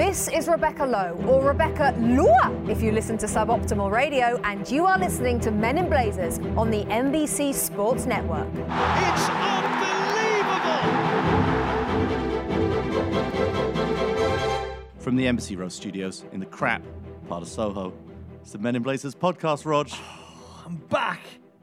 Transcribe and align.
This 0.00 0.28
is 0.28 0.48
Rebecca 0.48 0.86
Lowe, 0.86 1.12
or 1.28 1.46
Rebecca 1.46 1.94
Lua 1.98 2.50
if 2.70 2.80
you 2.80 2.90
listen 2.90 3.18
to 3.18 3.26
Suboptimal 3.26 3.90
Radio, 3.90 4.40
and 4.44 4.66
you 4.70 4.86
are 4.86 4.98
listening 4.98 5.38
to 5.40 5.50
Men 5.50 5.76
in 5.76 5.90
Blazers 5.90 6.38
on 6.56 6.70
the 6.70 6.86
NBC 6.86 7.52
Sports 7.52 8.06
Network. 8.06 8.48
It's 8.48 9.28
unbelievable! 9.28 10.70
From 15.00 15.16
the 15.16 15.26
Embassy 15.26 15.54
Row 15.54 15.68
studios 15.68 16.24
in 16.32 16.40
the 16.40 16.46
crap 16.46 16.82
part 17.28 17.42
of 17.42 17.48
Soho, 17.48 17.92
it's 18.40 18.52
the 18.52 18.58
Men 18.58 18.76
in 18.76 18.82
Blazers 18.82 19.14
podcast, 19.14 19.66
Rog. 19.66 19.90
I'm 20.64 20.76
back 20.88 21.20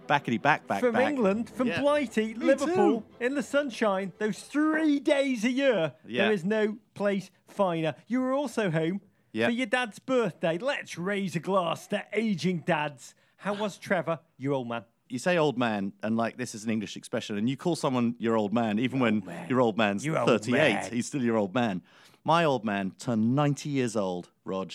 Backety 0.08 0.42
back, 0.42 0.68
back, 0.68 0.80
from 0.80 0.94
back. 0.94 1.10
England, 1.10 1.50
from 1.50 1.68
Yeah. 1.68 1.82
Blighty, 1.82 2.34
Me 2.34 2.46
Liverpool, 2.46 3.02
too. 3.02 3.26
in 3.26 3.36
the 3.36 3.44
sunshine, 3.44 4.14
those 4.20 4.40
three 4.40 5.00
days 5.00 5.44
a 5.44 5.52
year. 5.52 5.94
Yeah. 6.08 6.24
There 6.24 6.32
is 6.34 6.46
no 6.46 6.78
place 6.94 7.30
finer. 7.48 7.96
You 8.08 8.22
were 8.22 8.34
also 8.34 8.70
home 8.72 9.02
Yeah. 9.34 9.46
for 9.48 9.52
your 9.52 9.66
dad's 9.68 10.00
birthday. 10.00 10.58
Let's 10.58 10.98
raise 10.98 11.36
a 11.36 11.40
glass 11.40 11.88
to 11.88 12.06
aging 12.14 12.60
dads. 12.66 13.14
How 13.38 13.54
was 13.54 13.78
Trevor, 13.78 14.20
your 14.38 14.54
old 14.54 14.68
man? 14.68 14.84
You 15.10 15.20
say 15.20 15.38
old 15.38 15.58
man, 15.58 15.94
and 16.04 16.18
like 16.18 16.38
this 16.38 16.54
is 16.56 16.64
an 16.66 16.70
English 16.72 16.98
expression, 16.98 17.38
and 17.38 17.50
you 17.50 17.56
call 17.56 17.76
someone 17.76 18.16
your 18.20 18.36
old 18.36 18.52
man, 18.54 18.78
even 18.80 19.00
when 19.00 19.24
your 19.48 19.62
old 19.62 19.78
man's 19.78 20.06
You 20.06 20.18
old 20.18 20.28
38, 20.28 20.74
man. 20.74 20.92
he's 20.92 21.06
still 21.06 21.22
your 21.24 21.38
old 21.38 21.54
man. 21.54 21.82
My 22.26 22.44
old 22.44 22.66
man 22.66 22.92
turned 23.00 23.36
90 23.36 23.70
years 23.70 23.96
old, 23.96 24.30
Rog, 24.44 24.74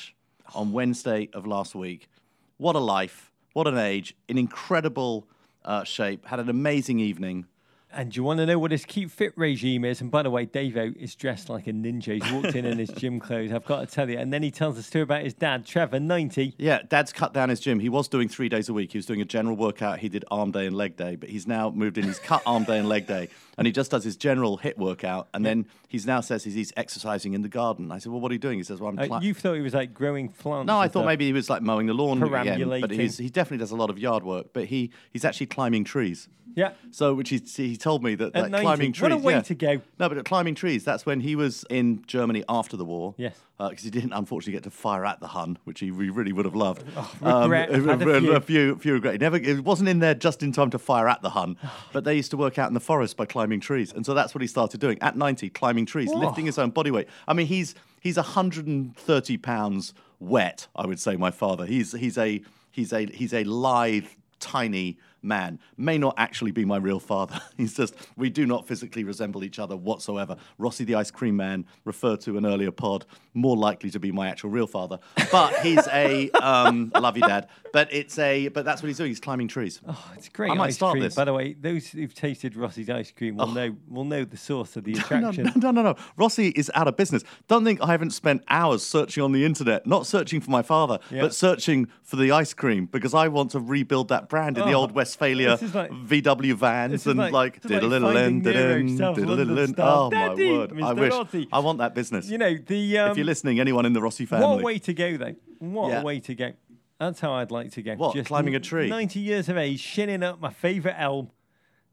on 0.55 0.69
oh. 0.69 0.71
Wednesday 0.71 1.29
of 1.35 1.47
last 1.47 1.75
week. 1.75 2.09
What 2.57 2.77
a 2.77 2.79
life, 2.79 3.32
what 3.53 3.67
an 3.67 3.79
age, 3.79 4.15
in 4.29 4.39
incredible 4.39 5.27
uh, 5.65 5.85
shape, 5.85 6.27
had 6.27 6.41
an 6.41 6.49
amazing 6.49 7.01
evening. 7.01 7.47
And 7.95 8.11
do 8.11 8.17
you 8.17 8.25
want 8.25 8.39
to 8.39 8.47
know 8.47 8.59
what 8.59 8.71
his 8.71 8.87
keep 8.87 9.11
fit 9.11 9.35
regime 9.37 9.85
is? 9.85 10.01
And 10.01 10.11
by 10.11 10.23
the 10.23 10.31
way, 10.31 10.47
Davo 10.47 10.97
is 10.97 11.15
dressed 11.15 11.51
like 11.51 11.67
a 11.67 11.73
ninja. 11.73 12.23
He's 12.23 12.33
walked 12.33 12.57
in 12.57 12.65
in 12.65 12.79
his 12.79 12.89
gym 12.89 13.21
clothes. 13.21 13.53
I've 13.53 13.67
got 13.67 13.81
to 13.81 13.87
tell 13.87 14.09
you. 14.09 14.17
And 14.17 14.33
then 14.33 14.43
he 14.43 14.51
tells 14.51 14.79
us 14.79 14.89
too 14.89 15.03
about 15.03 15.25
his 15.25 15.35
dad, 15.35 15.67
Trevor, 15.67 16.01
90. 16.01 16.55
Yeah, 16.57 16.81
Dad's 16.89 17.13
cut 17.13 17.35
down 17.35 17.51
his 17.51 17.61
gym. 17.61 17.81
He 17.81 17.91
was 17.91 18.09
doing 18.09 18.31
three 18.31 18.49
days 18.49 18.71
a 18.71 18.73
week. 18.73 18.93
He 18.93 18.99
was 18.99 19.05
doing 19.05 19.21
a 19.21 19.27
general 19.27 19.57
workout. 19.57 19.99
He 19.99 20.09
did 20.09 20.25
arm 20.31 20.53
day 20.53 20.67
and 20.67 20.75
leg 20.75 20.97
day, 20.97 21.17
but 21.17 21.29
he's 21.29 21.47
now 21.47 21.69
moved 21.69 21.99
in. 21.99 22.05
He's 22.05 22.19
cut 22.19 22.43
arm 22.47 22.65
day 22.65 22.79
and 22.79 22.89
leg 22.89 23.07
day, 23.07 23.29
and 23.59 23.67
he 23.67 23.73
just 23.73 23.91
does 23.91 24.05
his 24.05 24.17
general 24.17 24.57
hit 24.57 24.79
workout. 24.79 25.29
And 25.35 25.45
then 25.45 25.67
he's 25.89 26.07
now 26.07 26.21
says 26.21 26.45
he's, 26.45 26.55
he's 26.55 26.73
exercising 26.77 27.35
in 27.35 27.43
the 27.43 27.49
garden. 27.49 27.93
I 27.93 27.99
said, 27.99 28.13
well, 28.13 28.21
what 28.21 28.31
are 28.31 28.35
you 28.35 28.41
doing? 28.41 28.59
He 28.59 28.65
says, 28.65 28.81
well, 28.81 28.91
I'm. 28.91 29.13
Uh, 29.13 29.21
you 29.21 29.35
thought 29.35 29.55
he 29.55 29.61
was 29.61 29.75
like 29.75 29.93
growing 29.93 30.29
plants. 30.29 30.67
no, 30.67 30.79
I 30.79 30.89
thought 30.89 31.01
stuff. 31.01 31.07
maybe 31.07 31.27
he 31.27 31.33
was 31.33 31.51
like 31.51 31.63
mowing 31.63 31.87
the 31.87 31.95
lawn 31.95 32.23
again, 32.23 32.69
but 32.81 32.91
he's, 32.91 33.19
he 33.19 33.29
definitely 33.29 33.59
does 33.59 33.71
a 33.71 33.77
lot 33.77 33.91
of 33.91 33.99
yard 33.99 34.25
work. 34.25 34.49
But 34.53 34.67
he 34.67 34.91
he's 35.13 35.25
actually 35.25 35.47
climbing 35.47 35.85
trees. 35.85 36.29
Yeah. 36.55 36.73
So, 36.91 37.15
which 37.15 37.31
he, 37.31 37.39
he 37.39 37.77
told 37.77 38.03
me 38.03 38.15
that 38.17 38.35
At 38.35 38.43
like, 38.43 38.51
90. 38.51 38.65
climbing 38.65 38.93
trees. 38.93 39.03
What 39.03 39.13
a 39.13 39.17
way 39.17 39.33
yeah. 39.35 39.41
to 39.41 39.55
go. 39.55 39.81
No, 39.99 40.09
but 40.09 40.25
climbing 40.25 40.55
trees, 40.55 40.85
that's 40.85 41.07
when 41.07 41.21
he 41.21 41.35
was 41.37 41.65
in 41.71 42.05
Germany 42.07 42.45
after 42.49 42.77
the 42.77 42.85
war. 42.85 43.15
Yes. 43.17 43.39
Uh, 43.63 43.69
because 43.69 43.85
he 43.85 43.91
didn't 43.91 44.13
unfortunately 44.13 44.53
get 44.55 44.65
to 44.65 44.71
fire 44.71 45.05
at 45.05 45.21
the 45.21 45.29
Hun, 45.29 45.57
which 45.63 45.79
he 45.79 45.93
really 45.93 46.33
would 46.33 46.45
have 46.45 46.57
loved. 46.57 46.83
Oh, 47.25 47.43
um, 47.43 47.51
regret. 47.51 47.73
I've 47.89 48.03
a 48.03 48.21
few. 48.21 48.33
a 48.33 48.41
few, 48.41 48.77
few 48.77 48.93
regret. 48.95 49.15
He 49.15 49.19
never, 49.19 49.37
it 49.37 49.63
wasn't 49.63 49.89
in 49.89 50.01
there 50.01 50.15
just 50.15 50.43
in 50.43 50.51
time 50.51 50.71
to 50.71 50.79
fire 50.79 51.07
at 51.07 51.23
the 51.23 51.31
Hun, 51.31 51.57
but 51.93 52.03
they 52.03 52.17
used 52.17 52.33
to 52.33 52.37
work 52.37 52.59
out 52.59 52.67
in 52.67 52.75
the 52.75 52.81
forest 52.81 53.17
by 53.17 53.27
climbing 53.27 53.61
trees, 53.61 53.93
and 53.93 54.05
so 54.05 54.15
that's 54.15 54.35
what 54.35 54.43
he 54.43 54.49
started 54.49 54.81
doing 54.81 54.99
at 55.01 55.17
90, 55.17 55.51
climbing 55.51 55.87
trees, 55.87 56.11
lifting 56.11 56.47
his 56.47 56.59
own 56.59 56.71
body 56.71 56.91
weight. 56.91 57.07
I 57.29 57.35
mean, 57.35 57.47
he's 57.47 57.77
he's 58.01 58.17
130 58.17 59.37
pounds 59.39 59.95
wet. 60.19 60.67
I 60.75 60.87
would 60.87 60.99
say 60.99 61.17
my 61.17 61.31
father. 61.31 61.65
He's 61.65 61.93
he's 61.93 62.19
a 62.19 62.43
he's 62.73 62.93
a 62.93 63.07
he's 63.07 63.33
a 63.33 63.45
lithe, 63.45 64.07
tiny 64.41 64.99
man. 65.23 65.59
May 65.77 65.99
not 65.99 66.15
actually 66.17 66.51
be 66.51 66.65
my 66.65 66.77
real 66.77 67.01
father. 67.01 67.41
He's 67.57 67.75
just 67.75 67.95
we 68.17 68.31
do 68.31 68.47
not 68.47 68.67
physically 68.67 69.05
resemble 69.05 69.45
each 69.45 69.59
other 69.59 69.77
whatsoever. 69.77 70.37
Rossi 70.59 70.85
the 70.85 70.95
ice 70.97 71.11
cream 71.11 71.37
man, 71.37 71.65
referred 71.85 72.21
to 72.23 72.37
an 72.37 72.45
earlier 72.47 72.71
pod, 72.73 73.07
more 73.35 73.57
likely 73.57 73.91
to 73.91 74.01
be 74.01 74.13
my 74.13 74.29
actual 74.29 74.51
real 74.51 74.67
father. 74.67 74.99
But 75.31 75.55
he's 75.61 75.87
a 75.89 76.31
um, 76.33 76.93
I 76.95 76.99
love 77.01 77.17
you, 77.17 77.23
Dad. 77.27 77.49
But 77.73 77.93
it's 77.93 78.19
a 78.19 78.49
but 78.49 78.65
that's 78.65 78.83
what 78.83 78.89
he's 78.89 78.99
doing. 78.99 79.11
He's 79.11 79.21
climbing 79.21 79.49
trees. 79.49 79.81
Oh, 79.87 80.13
it's 80.17 80.29
great 80.29 80.51
I 80.51 80.55
might 80.55 80.69
ice 80.69 80.75
start 80.77 80.93
cream. 80.93 81.03
this. 81.05 81.15
By 81.15 81.25
the 81.25 81.33
way, 81.33 81.55
those 81.55 81.87
who've 81.89 82.13
tasted 82.15 82.57
Rossi's 82.57 82.91
ice 82.91 83.11
cream 83.13 83.37
will 83.37 83.47
know 83.49 83.75
will 83.89 84.05
know 84.05 84.25
the 84.25 84.37
source 84.37 84.77
of 84.77 84.85
the 84.85 84.93
No, 84.95 85.01
attraction. 85.01 85.45
no, 85.45 85.53
no, 85.57 85.71
no, 85.71 85.83
no. 85.83 85.97
Rossi 86.17 86.49
is 86.49 86.71
out 86.75 86.89
of 86.89 86.97
business. 86.97 87.23
Don't 87.49 87.65
think 87.65 87.81
I 87.83 87.87
haven't 87.87 88.11
spent 88.11 88.43
hours 88.49 88.85
searching 88.85 89.23
on 89.23 89.33
the 89.33 89.45
internet, 89.45 89.87
not 89.87 90.07
searching 90.07 90.41
for 90.41 90.51
my 90.51 90.63
father, 90.63 90.99
Yeah. 91.11 91.23
but 91.23 91.35
searching 91.35 91.89
for 92.03 92.17
the 92.17 92.31
ice 92.33 92.53
cream 92.55 92.87
because 92.87 93.15
I 93.15 93.29
want 93.29 93.53
to 93.53 93.61
rebuild 93.61 94.09
that 94.09 94.29
brand 94.29 94.59
in 94.59 94.67
the 94.67 94.73
old 94.73 94.83
old 94.83 94.95
Westfalia 95.17 95.75
like- 95.75 95.91
VW 95.91 96.55
vans 96.55 97.07
and 97.07 97.19
like- 97.19 97.33
like 97.33 97.55
this 97.63 97.65
is 97.67 97.71
like 97.71 97.81
diddle-a-lin, 97.81 98.03
Finding 98.15 98.43
Nero, 98.43 98.53
diddle-in, 98.79 98.99
South 98.99 99.19
London 99.19 99.37
diddle-a-lin. 99.39 99.73
style. 99.75 100.11
Oh 100.13 100.17
my 100.17 100.29
word! 100.35 100.83
I 100.83 100.93
wish 100.93 101.13
Rossi. 101.13 101.49
I 101.53 101.59
want 101.61 101.79
that 101.79 101.95
business. 101.95 102.29
You 102.29 102.39
know 102.39 102.55
the. 102.67 102.99
Um, 102.99 103.11
if 103.13 103.17
you're 103.17 103.27
listening, 103.27 103.61
anyone 103.61 103.87
in 103.87 103.93
the 103.93 104.01
Rossi 104.03 104.27
family, 104.27 104.47
what 104.47 104.61
a 104.61 104.63
way 104.63 104.79
to 104.79 104.95
go, 104.95 105.17
though. 105.17 105.35
What 105.59 105.91
Yeah. 105.91 106.01
a 106.01 106.05
way 106.05 106.21
to 106.21 106.35
go. 106.35 106.53
That's 106.99 107.21
how 107.21 107.33
I'd 107.33 107.51
like 107.51 107.73
to 107.73 107.83
go. 107.83 107.95
What, 107.97 108.25
climbing 108.27 108.55
a 108.55 108.61
tree? 108.61 108.89
Ninety 108.89 109.21
years 109.21 109.49
of 109.49 109.57
age, 109.57 109.81
shinning 109.81 110.23
up 110.23 110.41
my 110.41 110.51
favourite 110.51 110.97
elm, 110.99 111.31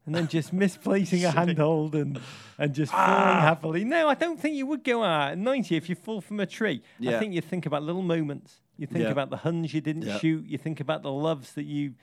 and 0.06 0.14
then 0.14 0.28
just 0.28 0.52
misplacing 0.64 1.24
a 1.24 1.30
handhold 1.30 1.94
and 1.94 2.20
and 2.58 2.74
just 2.74 2.92
falling 2.92 3.06
Ah. 3.08 3.40
happily. 3.40 3.84
No, 3.84 4.08
I 4.08 4.14
don't 4.14 4.38
think 4.38 4.54
you 4.56 4.66
would 4.66 4.84
go 4.84 5.02
out 5.02 5.32
at 5.32 5.38
ninety 5.38 5.76
if 5.76 5.88
you 5.88 5.94
fall 5.96 6.20
from 6.20 6.38
a 6.40 6.46
tree. 6.46 6.82
I 7.06 7.18
think 7.18 7.34
you 7.34 7.40
think 7.40 7.66
about 7.66 7.82
little 7.82 8.02
moments. 8.02 8.60
You 8.76 8.86
think 8.86 9.04
Yeah. 9.04 9.10
about 9.10 9.28
the 9.30 9.38
huns 9.38 9.74
you 9.74 9.80
didn't 9.82 10.02
Yeah. 10.02 10.18
shoot. 10.18 10.46
You 10.46 10.56
think 10.58 10.80
about 10.80 11.02
the 11.02 11.12
loves 11.12 11.52
that 11.52 11.64
you, 11.64 11.94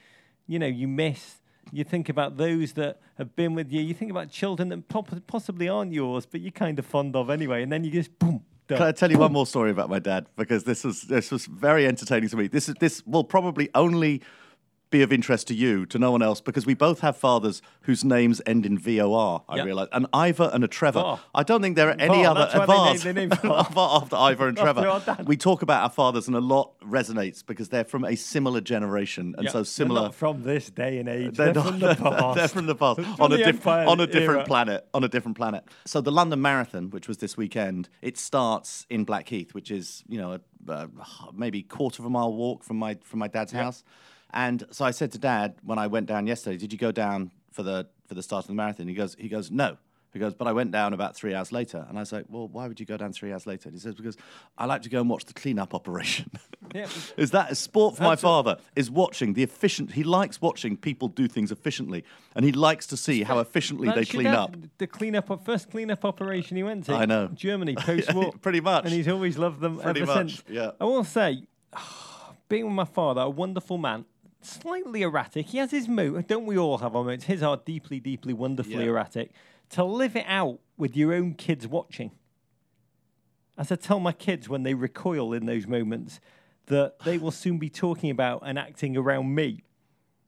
you 0.48 0.58
know, 0.58 0.66
you 0.66 0.88
miss. 0.88 1.36
You 1.70 1.84
think 1.84 2.08
about 2.08 2.38
those 2.38 2.72
that 2.72 2.98
have 3.18 3.36
been 3.36 3.54
with 3.54 3.70
you. 3.70 3.82
You 3.82 3.94
think 3.94 4.10
about 4.10 4.30
children 4.30 4.70
that 4.70 4.88
possibly 5.26 5.68
aren't 5.68 5.92
yours, 5.92 6.24
but 6.26 6.40
you're 6.40 6.50
kind 6.50 6.78
of 6.78 6.86
fond 6.86 7.14
of 7.14 7.28
anyway. 7.30 7.62
And 7.62 7.70
then 7.70 7.84
you 7.84 7.90
just 7.90 8.18
boom. 8.18 8.42
Can 8.68 8.82
I 8.82 8.92
tell 8.92 9.10
you 9.10 9.18
one 9.18 9.32
more 9.32 9.46
story 9.46 9.70
about 9.70 9.88
my 9.88 9.98
dad? 9.98 10.26
Because 10.36 10.64
this 10.64 10.84
was 10.84 11.02
this 11.02 11.30
was 11.30 11.46
very 11.46 11.86
entertaining 11.86 12.28
to 12.30 12.36
me. 12.36 12.48
This 12.48 12.68
is 12.68 12.74
this 12.80 13.02
will 13.06 13.24
probably 13.24 13.70
only 13.74 14.22
be 14.90 15.02
of 15.02 15.12
interest 15.12 15.48
to 15.48 15.54
you, 15.54 15.84
to 15.86 15.98
no 15.98 16.10
one 16.10 16.22
else, 16.22 16.40
because 16.40 16.64
we 16.64 16.74
both 16.74 17.00
have 17.00 17.16
fathers 17.16 17.60
whose 17.82 18.04
names 18.04 18.40
end 18.46 18.64
in 18.64 18.78
VOR, 18.78 19.42
I 19.48 19.56
Yep. 19.56 19.66
realise. 19.66 19.88
An 19.92 20.06
Ivor 20.12 20.50
and 20.52 20.64
a 20.64 20.68
Trevor. 20.68 21.00
Var. 21.00 21.20
I 21.34 21.42
don't 21.42 21.60
think 21.60 21.76
there 21.76 21.88
are 21.88 21.96
any 21.98 22.22
Var, 22.22 22.26
other 22.26 22.40
that's 22.40 22.52
they 22.54 22.64
Vars 22.66 23.02
they 23.02 23.12
named 23.12 23.34
Var. 23.42 23.68
after 24.02 24.16
Ivor 24.16 24.48
and 24.48 24.56
Trevor. 24.64 25.02
We 25.26 25.36
talk 25.36 25.62
about 25.62 25.82
our 25.82 25.90
fathers 25.90 26.26
and 26.26 26.36
a 26.36 26.40
lot 26.40 26.72
resonates 26.80 27.44
because 27.44 27.68
they're 27.68 27.84
from 27.84 28.04
a 28.04 28.16
similar 28.16 28.60
generation 28.60 29.34
and 29.36 29.44
Yeah, 29.44 29.50
so 29.50 29.58
they're 29.58 29.64
similar. 29.64 30.00
not 30.02 30.14
from 30.14 30.42
this 30.42 30.70
day 30.70 30.98
and 30.98 31.08
age. 31.08 31.36
They're, 31.36 31.52
They're, 31.52 31.54
not, 31.54 31.66
from 31.66 31.78
the 31.80 31.94
past. 32.20 32.36
they're 32.36 32.48
from 32.48 32.66
the 32.66 32.74
past 32.74 33.00
From 33.00 33.14
on 33.20 33.32
a 33.32 33.36
the 33.36 33.44
diff- 33.44 33.66
on 33.66 34.00
a 34.00 34.06
different 34.06 34.38
era. 34.38 34.44
planet. 34.44 34.88
On 34.94 35.04
a 35.04 35.08
different 35.08 35.36
planet. 35.36 35.64
So 35.84 36.00
the 36.00 36.12
London 36.12 36.40
Marathon, 36.40 36.90
which 36.90 37.08
was 37.08 37.18
this 37.18 37.36
weekend, 37.36 37.88
it 38.00 38.16
starts 38.16 38.86
in 38.88 39.04
Blackheath, 39.04 39.52
which 39.54 39.70
is 39.70 40.02
you 40.08 40.18
know 40.18 40.32
a, 40.32 40.40
uh, 40.72 40.86
maybe 41.34 41.62
quarter 41.62 42.02
of 42.02 42.06
a 42.06 42.10
mile 42.10 42.32
walk 42.32 42.64
from 42.64 42.78
my 42.78 42.96
from 43.02 43.18
my 43.18 43.28
dad's 43.28 43.52
house. 43.52 43.84
And 44.32 44.64
so 44.70 44.84
I 44.84 44.90
said 44.90 45.12
to 45.12 45.18
Dad 45.18 45.56
when 45.62 45.78
I 45.78 45.86
went 45.86 46.06
down 46.06 46.26
yesterday, 46.26 46.56
"Did 46.56 46.72
you 46.72 46.78
go 46.78 46.92
down 46.92 47.30
for 47.52 47.62
the 47.62 47.88
for 48.06 48.14
the 48.14 48.22
start 48.22 48.44
of 48.44 48.48
the 48.48 48.54
marathon?" 48.54 48.88
He 48.88 48.94
goes, 48.94 49.16
"He 49.18 49.28
goes, 49.28 49.50
no." 49.50 49.78
He 50.10 50.18
goes, 50.18 50.32
but 50.34 50.48
I 50.48 50.52
went 50.52 50.72
down 50.72 50.94
about 50.94 51.14
three 51.14 51.34
hours 51.34 51.52
later. 51.52 51.84
And 51.86 51.98
I 51.98 52.00
was 52.00 52.12
like, 52.12 52.24
well, 52.30 52.48
why 52.48 52.66
would 52.66 52.80
you 52.80 52.86
go 52.86 52.96
down 52.96 53.12
three 53.12 53.30
hours 53.30 53.46
later? 53.46 53.68
And 53.68 53.74
he 53.74 53.78
says, 53.78 53.94
because 53.94 54.16
I 54.56 54.64
like 54.64 54.80
to 54.82 54.88
go 54.88 55.00
and 55.00 55.10
watch 55.10 55.26
the 55.26 55.34
cleanup 55.34 55.74
operation. 55.74 56.30
Yeah. 56.74 56.86
is 57.16 57.30
that 57.30 57.50
a 57.50 57.54
sport 57.54 57.96
for 57.96 58.02
my 58.02 58.16
father? 58.16 58.58
Is 58.76 58.90
watching 58.90 59.32
the 59.32 59.42
efficient, 59.42 59.92
he 59.92 60.02
likes 60.02 60.42
watching 60.42 60.76
people 60.76 61.08
do 61.08 61.26
things 61.26 61.50
efficiently. 61.50 62.04
And 62.34 62.44
he 62.44 62.52
likes 62.52 62.86
to 62.88 62.96
see 62.98 63.22
how 63.22 63.38
efficiently 63.38 63.88
they 63.88 63.94
That's 63.94 64.12
your 64.12 64.22
clean 64.22 64.34
up. 64.34 64.54
The 64.76 64.86
cleanup, 64.86 65.44
first 65.46 65.70
cleanup 65.70 66.04
operation 66.04 66.58
he 66.58 66.62
went 66.62 66.84
to. 66.84 66.92
I 66.92 67.06
know. 67.06 67.28
Germany 67.28 67.74
post-war. 67.78 68.32
Pretty 68.42 68.60
much. 68.60 68.84
And 68.84 68.92
he's 68.92 69.08
always 69.08 69.38
loved 69.38 69.62
them 69.62 69.78
Pretty 69.78 70.02
ever 70.02 70.14
much, 70.14 70.36
since. 70.36 70.44
yeah. 70.50 70.72
I 70.78 70.84
will 70.84 71.04
say, 71.04 71.44
being 72.50 72.66
with 72.66 72.74
my 72.74 72.84
father, 72.84 73.22
a 73.22 73.30
wonderful 73.30 73.78
man, 73.78 74.04
slightly 74.40 75.02
erratic. 75.02 75.46
He 75.46 75.58
has 75.58 75.70
his 75.70 75.88
mood. 75.88 76.26
Don't 76.26 76.46
we 76.46 76.56
all 76.58 76.78
have 76.78 76.94
our 76.96 77.04
moods? 77.04 77.24
His 77.24 77.42
are 77.42 77.56
deeply, 77.56 78.00
deeply, 78.00 78.32
wonderfully 78.32 78.84
Yeah. 78.84 78.90
erratic. 78.90 79.32
To 79.70 79.84
live 79.84 80.16
it 80.16 80.24
out 80.26 80.60
with 80.76 80.96
your 80.96 81.12
own 81.12 81.34
kids 81.34 81.66
watching. 81.66 82.12
As 83.56 83.72
I 83.72 83.76
tell 83.76 83.98
my 84.00 84.12
kids 84.12 84.48
when 84.48 84.62
they 84.62 84.74
recoil 84.74 85.32
in 85.32 85.46
those 85.46 85.66
moments, 85.66 86.20
that 86.66 87.00
they 87.00 87.18
will 87.18 87.30
soon 87.30 87.58
be 87.58 87.68
talking 87.68 88.10
about 88.10 88.42
and 88.44 88.58
acting 88.58 88.96
around 88.96 89.34
me 89.34 89.64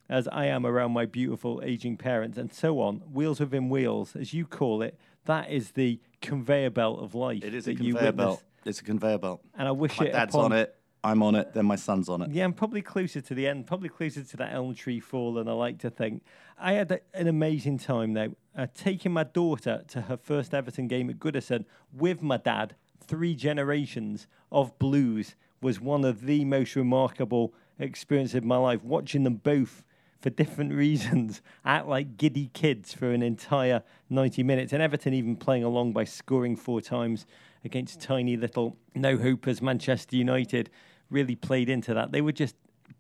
as 0.09 0.27
I 0.29 0.47
am 0.47 0.67
around 0.67 0.93
my 0.93 1.07
beautiful 1.07 1.61
aging 1.65 1.97
parents 1.97 2.37
and 2.39 2.53
so 2.53 2.81
on. 2.81 2.97
Wheels 3.13 3.39
within 3.39 3.69
wheels, 3.69 4.17
as 4.17 4.35
you 4.35 4.47
call 4.47 4.83
it, 4.83 4.99
that 5.27 5.51
is 5.51 5.73
the 5.73 6.01
conveyor 6.21 6.71
belt 6.71 6.99
of 7.01 7.15
life. 7.15 7.45
It 7.45 7.55
is 7.55 7.69
a 7.69 7.75
conveyor 7.75 8.13
belt. 8.13 8.43
It's 8.65 8.81
a 8.81 8.85
conveyor 8.85 9.19
belt. 9.19 9.43
And 9.55 9.69
I 9.69 9.71
wish 9.71 10.01
My 10.01 10.07
it 10.07 10.13
dad's 10.13 10.35
upon- 10.35 10.47
on 10.53 10.59
it. 10.59 10.77
I'm 11.03 11.23
on 11.23 11.35
it. 11.35 11.55
Then 11.55 11.67
my 11.67 11.77
son's 11.77 12.09
on 12.09 12.23
it. 12.23 12.31
Yeah, 12.31 12.45
I'm 12.45 12.53
probably 12.53 12.83
closer 12.83 13.21
to 13.21 13.35
the 13.35 13.47
end, 13.47 13.67
probably 13.67 13.89
closer 13.89 14.23
to 14.23 14.37
that 14.37 14.53
elm 14.53 14.75
tree 14.75 15.01
fall 15.01 15.35
than 15.35 15.49
I 15.49 15.53
like 15.53 15.79
to 15.79 15.91
think. 15.91 16.23
I 16.59 16.75
had 16.75 17.01
an 17.15 17.27
amazing 17.27 17.79
time 17.79 18.13
though, 18.13 18.37
uh, 18.57 18.67
taking 18.75 19.13
my 19.13 19.25
daughter 19.25 19.83
to 19.89 20.03
her 20.03 20.17
first 20.17 20.53
Everton 20.53 20.89
game 20.89 21.09
at 21.09 21.19
Goodison 21.19 21.65
with 21.93 22.23
my 22.23 22.37
dad. 22.37 22.75
Three 23.03 23.35
generations 23.35 24.27
of 24.53 24.79
blues 24.79 25.37
was 25.63 25.81
one 25.81 26.05
of 26.05 26.27
the 26.27 26.45
most 26.45 26.77
remarkable 26.77 27.55
experiences 27.79 28.37
of 28.37 28.45
my 28.45 28.57
life. 28.57 28.85
Watching 28.85 29.25
them 29.25 29.37
both 29.37 29.83
for 30.21 30.29
different 30.29 30.73
reasons 30.75 31.41
act 31.65 31.87
like 31.87 32.19
giddy 32.19 32.51
kids 32.53 32.93
for 32.93 33.11
an 33.11 33.23
entire 33.23 33.83
90 34.11 34.43
minutes, 34.43 34.73
and 34.73 34.83
Everton 34.83 35.15
even 35.15 35.37
playing 35.37 35.65
along 35.65 35.93
by 35.93 36.05
scoring 36.05 36.57
four 36.57 36.83
times 36.83 37.27
against 37.65 38.01
tiny 38.01 38.37
little 38.37 38.77
no 38.95 39.17
hopers 39.17 39.61
Manchester 39.61 40.17
United 40.17 40.71
really 41.11 41.37
played 41.37 41.69
into 41.69 41.95
that. 41.95 42.13
They 42.13 42.21
were 42.21 42.33
just 42.33 42.57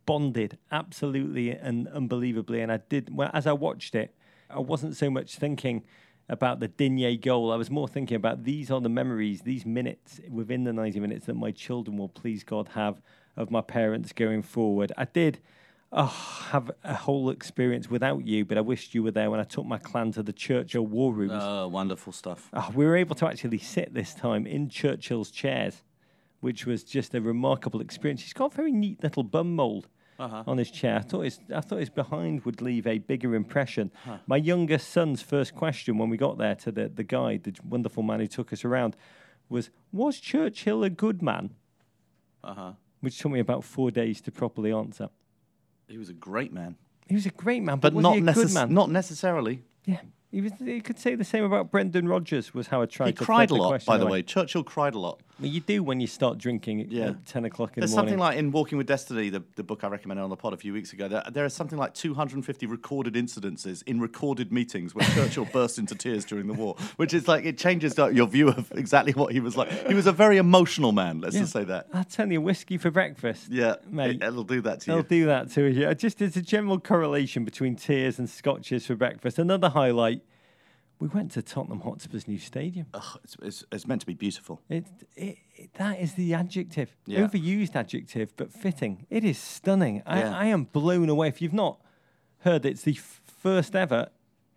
bonded 0.06 0.58
absolutely 0.70 1.50
and 1.50 1.88
unbelievably. 1.88 2.60
And 2.60 2.72
I 2.72 2.78
did, 2.88 3.14
well, 3.14 3.30
as 3.32 3.46
I 3.46 3.52
watched 3.52 3.94
it, 3.94 4.14
I 4.48 4.58
wasn't 4.58 4.96
so 4.96 5.10
much 5.10 5.36
thinking 5.36 5.84
about 6.28 6.60
the 6.60 6.68
Digne 6.68 7.16
goal. 7.16 7.52
I 7.52 7.56
was 7.56 7.70
more 7.70 7.88
thinking 7.88 8.16
about 8.16 8.44
these 8.44 8.70
are 8.70 8.80
the 8.80 8.88
memories, 8.88 9.42
these 9.42 9.66
minutes 9.66 10.20
within 10.28 10.64
the 10.64 10.72
90 10.72 11.00
minutes 11.00 11.26
that 11.26 11.34
my 11.34 11.50
children 11.50 11.96
will 11.96 12.08
please 12.08 12.44
God 12.44 12.68
have 12.74 13.00
of 13.36 13.50
my 13.50 13.60
parents 13.60 14.12
going 14.12 14.42
forward. 14.42 14.92
I 14.96 15.04
did 15.04 15.40
oh, 15.92 16.46
have 16.50 16.70
a 16.84 16.94
whole 16.94 17.30
experience 17.30 17.90
without 17.90 18.26
you, 18.26 18.44
but 18.44 18.58
I 18.58 18.60
wished 18.60 18.94
you 18.94 19.02
were 19.02 19.10
there 19.10 19.30
when 19.30 19.40
I 19.40 19.44
took 19.44 19.66
my 19.66 19.78
clan 19.78 20.12
to 20.12 20.22
the 20.22 20.32
Churchill 20.32 20.86
War 20.86 21.12
Rooms. 21.12 21.32
Oh, 21.34 21.68
wonderful 21.68 22.12
stuff. 22.12 22.48
Oh, 22.52 22.70
we 22.74 22.84
were 22.84 22.96
able 22.96 23.16
to 23.16 23.26
actually 23.26 23.58
sit 23.58 23.92
this 23.94 24.14
time 24.14 24.46
in 24.46 24.68
Churchill's 24.68 25.30
chairs, 25.30 25.82
which 26.40 26.66
was 26.66 26.84
just 26.84 27.14
a 27.14 27.20
remarkable 27.20 27.80
experience. 27.80 28.22
He's 28.22 28.32
got 28.32 28.52
a 28.52 28.56
very 28.56 28.72
neat 28.72 29.02
little 29.02 29.22
bum 29.22 29.54
mould. 29.54 29.88
Uh-huh. 30.18 30.44
On 30.46 30.58
his 30.58 30.70
chair, 30.70 30.96
I 30.96 31.00
thought 31.00 31.22
his 31.22 31.40
I 31.54 31.62
thought 31.62 31.78
his 31.78 31.88
behind 31.88 32.44
would 32.44 32.60
leave 32.60 32.86
a 32.86 32.98
bigger 32.98 33.34
impression. 33.34 33.90
Huh. 34.04 34.18
My 34.26 34.36
youngest 34.36 34.90
son's 34.90 35.22
first 35.22 35.54
question 35.54 35.96
when 35.96 36.10
we 36.10 36.18
got 36.18 36.36
there 36.36 36.54
to 36.56 36.70
the 36.70 36.90
the 36.90 37.04
guide, 37.04 37.44
the 37.44 37.54
wonderful 37.66 38.02
man 38.02 38.20
who 38.20 38.26
took 38.26 38.52
us 38.52 38.62
around, 38.62 38.96
was, 39.48 39.70
"Was 39.92 40.20
Churchill 40.20 40.84
a 40.84 40.90
good 40.90 41.22
man?" 41.22 41.54
Uh 42.44 42.52
huh. 42.52 42.72
Which 43.00 43.18
took 43.18 43.32
me 43.32 43.40
about 43.40 43.64
four 43.64 43.90
days 43.90 44.20
to 44.20 44.30
properly 44.30 44.72
answer. 44.72 45.08
He 45.88 45.96
was 45.96 46.10
a 46.10 46.14
great 46.14 46.52
man. 46.52 46.76
He 47.08 47.14
was 47.14 47.24
a 47.24 47.30
great 47.30 47.62
man, 47.62 47.78
but, 47.78 47.94
but 47.94 48.02
not, 48.02 48.16
necess- 48.18 48.68
not 48.68 48.90
necessarily. 48.90 49.64
Yeah. 49.86 50.00
He, 50.30 50.40
was, 50.40 50.52
he 50.64 50.80
could 50.80 50.98
say 50.98 51.16
the 51.16 51.24
same 51.24 51.42
about 51.42 51.72
Brendan 51.72 52.06
Rodgers, 52.06 52.54
was 52.54 52.68
how 52.68 52.82
I 52.82 52.86
tried 52.86 53.06
he 53.08 53.12
to 53.14 53.24
cried 53.24 53.50
a 53.50 53.56
lot, 53.56 53.84
by 53.84 53.98
the 53.98 54.06
way. 54.06 54.22
Churchill 54.22 54.62
cried 54.62 54.94
a 54.94 54.98
lot. 54.98 55.20
Well, 55.40 55.48
you 55.50 55.60
do 55.60 55.82
when 55.82 56.00
you 56.00 56.06
start 56.06 56.38
drinking 56.38 56.86
Yeah. 56.90 57.10
at 57.10 57.26
10 57.26 57.44
o'clock 57.46 57.76
in 57.76 57.80
There's 57.80 57.90
the 57.92 57.96
morning. 57.96 58.10
something 58.12 58.18
like 58.20 58.36
in 58.38 58.52
Walking 58.52 58.76
with 58.78 58.86
Destiny, 58.86 59.30
the, 59.30 59.42
the 59.56 59.62
book 59.62 59.84
I 59.84 59.88
recommended 59.88 60.22
on 60.22 60.30
the 60.30 60.36
pod 60.36 60.52
a 60.52 60.56
few 60.56 60.72
weeks 60.72 60.92
ago, 60.92 61.08
there, 61.08 61.22
there 61.30 61.44
is 61.44 61.54
something 61.54 61.78
like 61.78 61.94
250 61.94 62.66
recorded 62.66 63.14
incidences 63.14 63.82
in 63.86 64.00
recorded 64.00 64.52
meetings 64.52 64.94
where 64.94 65.06
Churchill 65.08 65.44
burst 65.52 65.78
into 65.78 65.94
tears 65.94 66.24
during 66.24 66.46
the 66.46 66.52
war, 66.54 66.76
which 66.96 67.14
is 67.14 67.26
like, 67.26 67.44
it 67.44 67.56
changes 67.58 67.96
your 67.96 68.26
view 68.26 68.48
of 68.48 68.70
exactly 68.72 69.12
what 69.12 69.32
he 69.32 69.40
was 69.40 69.56
like. 69.56 69.70
He 69.88 69.94
was 69.94 70.06
a 70.06 70.12
very 70.12 70.36
emotional 70.36 70.92
man, 70.92 71.20
let's 71.20 71.34
Yeah. 71.34 71.40
just 71.42 71.52
say 71.52 71.64
that. 71.64 71.86
I'll 71.92 72.04
tell 72.04 72.30
you, 72.30 72.40
whiskey 72.40 72.76
for 72.78 72.90
breakfast. 72.90 73.48
Yeah, 73.50 73.76
Mate. 73.88 74.22
it, 74.22 74.34
will 74.34 74.44
do 74.44 74.60
that 74.62 74.80
to 74.80 74.86
They'll 74.86 74.96
you. 74.96 75.00
It'll 75.00 75.08
do 75.08 75.26
that 75.26 75.50
to 75.52 75.64
you. 75.64 75.94
Just 75.94 76.18
there's 76.18 76.36
a 76.36 76.42
general 76.42 76.78
correlation 76.78 77.44
between 77.44 77.76
tears 77.76 78.18
and 78.18 78.28
scotches 78.28 78.86
for 78.86 78.94
breakfast. 78.94 79.38
Another 79.38 79.70
highlight, 79.70 80.22
we 81.00 81.08
went 81.08 81.32
to 81.32 81.42
Tottenham 81.42 81.80
Hotspur's 81.80 82.28
new 82.28 82.38
stadium. 82.38 82.86
Ugh, 82.94 83.18
it's, 83.24 83.36
it's, 83.42 83.64
it's 83.72 83.86
meant 83.86 84.02
to 84.02 84.06
be 84.06 84.14
beautiful. 84.14 84.60
It, 84.68 84.84
it, 85.16 85.38
it, 85.56 85.74
that 85.74 85.98
is 85.98 86.14
the 86.14 86.34
adjective, 86.34 86.94
Yeah. 87.06 87.26
overused 87.26 87.74
adjective, 87.74 88.36
but 88.36 88.52
fitting. 88.52 89.06
It 89.10 89.24
is 89.24 89.38
stunning. 89.38 90.02
I, 90.06 90.20
Yeah. 90.20 90.38
I 90.38 90.44
am 90.46 90.64
blown 90.64 91.08
away. 91.08 91.28
If 91.28 91.40
you've 91.40 91.54
not 91.54 91.80
heard, 92.40 92.64
it's 92.66 92.82
the 92.82 92.92
f- 92.92 93.22
first 93.26 93.74
ever 93.74 94.10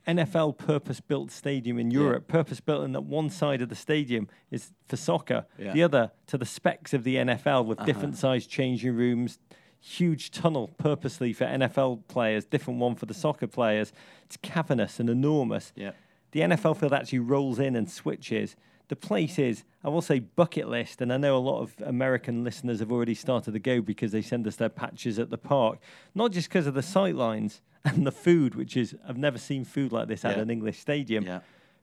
NFL 0.05 0.57
purpose-built 0.57 1.31
stadium 1.31 1.79
in 1.79 1.89
Europe. 1.89 2.27
Purpose-built 2.27 2.83
in 2.83 2.91
that 2.91 3.05
one 3.05 3.29
side 3.29 3.61
of 3.61 3.69
the 3.69 3.75
stadium 3.75 4.27
is 4.51 4.73
for 4.89 4.97
soccer, 4.97 5.45
Yeah. 5.57 5.71
the 5.71 5.83
other 5.83 6.11
to 6.27 6.37
the 6.37 6.45
specs 6.45 6.93
of 6.93 7.05
the 7.05 7.15
NFL 7.15 7.65
with 7.65 7.79
uh-huh. 7.79 7.85
different 7.85 8.17
sized 8.17 8.49
changing 8.49 8.95
rooms. 8.97 9.39
Huge 9.79 10.31
tunnel 10.31 10.69
purposely 10.77 11.31
for 11.33 11.45
NFL 11.45 12.03
players, 12.07 12.45
different 12.45 12.79
one 12.79 12.95
for 12.95 13.05
the 13.05 13.13
soccer 13.13 13.47
players. 13.47 13.91
It's 14.25 14.37
cavernous 14.37 14.99
and 14.99 15.09
enormous 15.09 15.71
Yeah. 15.75 15.91
The 16.33 16.41
NFL 16.41 16.77
field 16.77 16.93
actually 16.93 17.19
rolls 17.19 17.57
in 17.57 17.75
and 17.75 17.89
switches. 17.89 18.55
The 18.89 18.95
place 18.97 19.39
is, 19.39 19.63
I 19.83 19.89
will 19.89 20.01
say, 20.01 20.19
bucket 20.19 20.67
list, 20.67 21.01
and 21.01 21.11
I 21.13 21.17
know 21.17 21.37
a 21.37 21.39
lot 21.39 21.61
of 21.61 21.73
American 21.85 22.43
listeners 22.43 22.79
have 22.79 22.91
already 22.91 23.15
started 23.15 23.53
to 23.53 23.59
go 23.59 23.81
because 23.81 24.11
they 24.11 24.21
send 24.21 24.45
us 24.45 24.57
their 24.57 24.69
patches 24.69 25.17
at 25.17 25.29
the 25.29 25.37
park, 25.37 25.79
not 26.13 26.31
just 26.31 26.49
because 26.49 26.67
of 26.67 26.73
the 26.73 26.83
sight 26.83 27.15
lines 27.15 27.61
and 27.85 28.05
the 28.05 28.11
food, 28.11 28.55
which 28.55 28.75
is 28.77 28.93
I've 29.07 29.17
never 29.17 29.37
seen 29.37 29.63
food 29.63 29.91
like 29.93 30.09
this 30.09 30.25
at 30.25 30.37
an 30.37 30.49
English 30.49 30.79
stadium, 30.79 31.23
Yeah. 31.23 31.39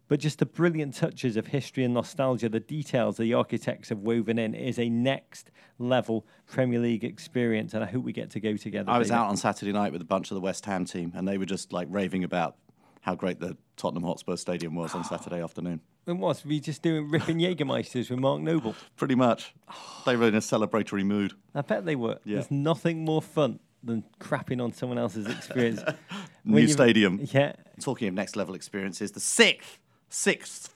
but 0.08 0.20
just 0.20 0.38
the 0.40 0.46
brilliant 0.46 0.94
touches 0.94 1.36
of 1.38 1.48
history 1.48 1.84
and 1.84 1.94
nostalgia, 1.94 2.48
the 2.50 2.60
details 2.60 3.16
the 3.16 3.32
architects 3.34 3.88
have 3.88 3.98
woven 4.00 4.38
in 4.38 4.54
is 4.54 4.78
a 4.78 4.88
next 4.90 5.50
level 5.78 6.26
Premier 6.46 6.80
League 6.80 7.02
experience, 7.04 7.72
and 7.74 7.82
I 7.82 7.86
hope 7.86 8.04
we 8.04 8.12
get 8.12 8.30
to 8.32 8.40
go 8.40 8.56
together. 8.56 8.90
I 8.90 8.98
was 8.98 9.08
David. 9.08 9.20
out 9.20 9.28
on 9.30 9.36
Saturday 9.38 9.72
night 9.72 9.92
with 9.92 10.02
a 10.02 10.06
bunch 10.06 10.30
of 10.30 10.34
the 10.34 10.40
West 10.42 10.66
Ham 10.66 10.84
team, 10.84 11.12
and 11.16 11.26
they 11.26 11.38
were 11.38 11.46
just 11.46 11.72
like 11.72 11.88
raving 11.90 12.24
about 12.24 12.56
how 13.00 13.14
great 13.14 13.40
the 13.40 13.56
Tottenham 13.76 14.04
Hotspur 14.04 14.36
Stadium 14.36 14.74
was 14.74 14.94
on 14.94 15.04
Saturday 15.04 15.42
afternoon. 15.42 15.80
It 16.06 16.12
was 16.12 16.44
we 16.44 16.60
just 16.60 16.82
doing 16.82 17.10
ripping 17.10 17.38
Jägermeisters 17.38 18.10
with 18.10 18.18
Mark 18.18 18.40
Noble. 18.40 18.74
Pretty 18.96 19.14
much. 19.14 19.54
They 20.06 20.16
were 20.16 20.28
in 20.28 20.34
a 20.34 20.38
celebratory 20.40 21.04
mood. 21.04 21.34
I 21.54 21.60
bet 21.62 21.84
they 21.84 21.96
were. 21.96 22.18
Yeah. 22.24 22.36
There's 22.36 22.50
nothing 22.50 23.04
more 23.04 23.22
fun 23.22 23.60
than 23.82 24.04
crapping 24.18 24.62
on 24.62 24.72
someone 24.72 24.98
else's 24.98 25.26
experience. 25.26 25.80
New 26.44 26.66
stadium. 26.68 27.20
Yeah. 27.32 27.52
Talking 27.80 28.08
of 28.08 28.14
next 28.14 28.36
level 28.36 28.54
experiences, 28.54 29.12
the 29.12 29.20
sixth, 29.20 29.78
sixth 30.08 30.74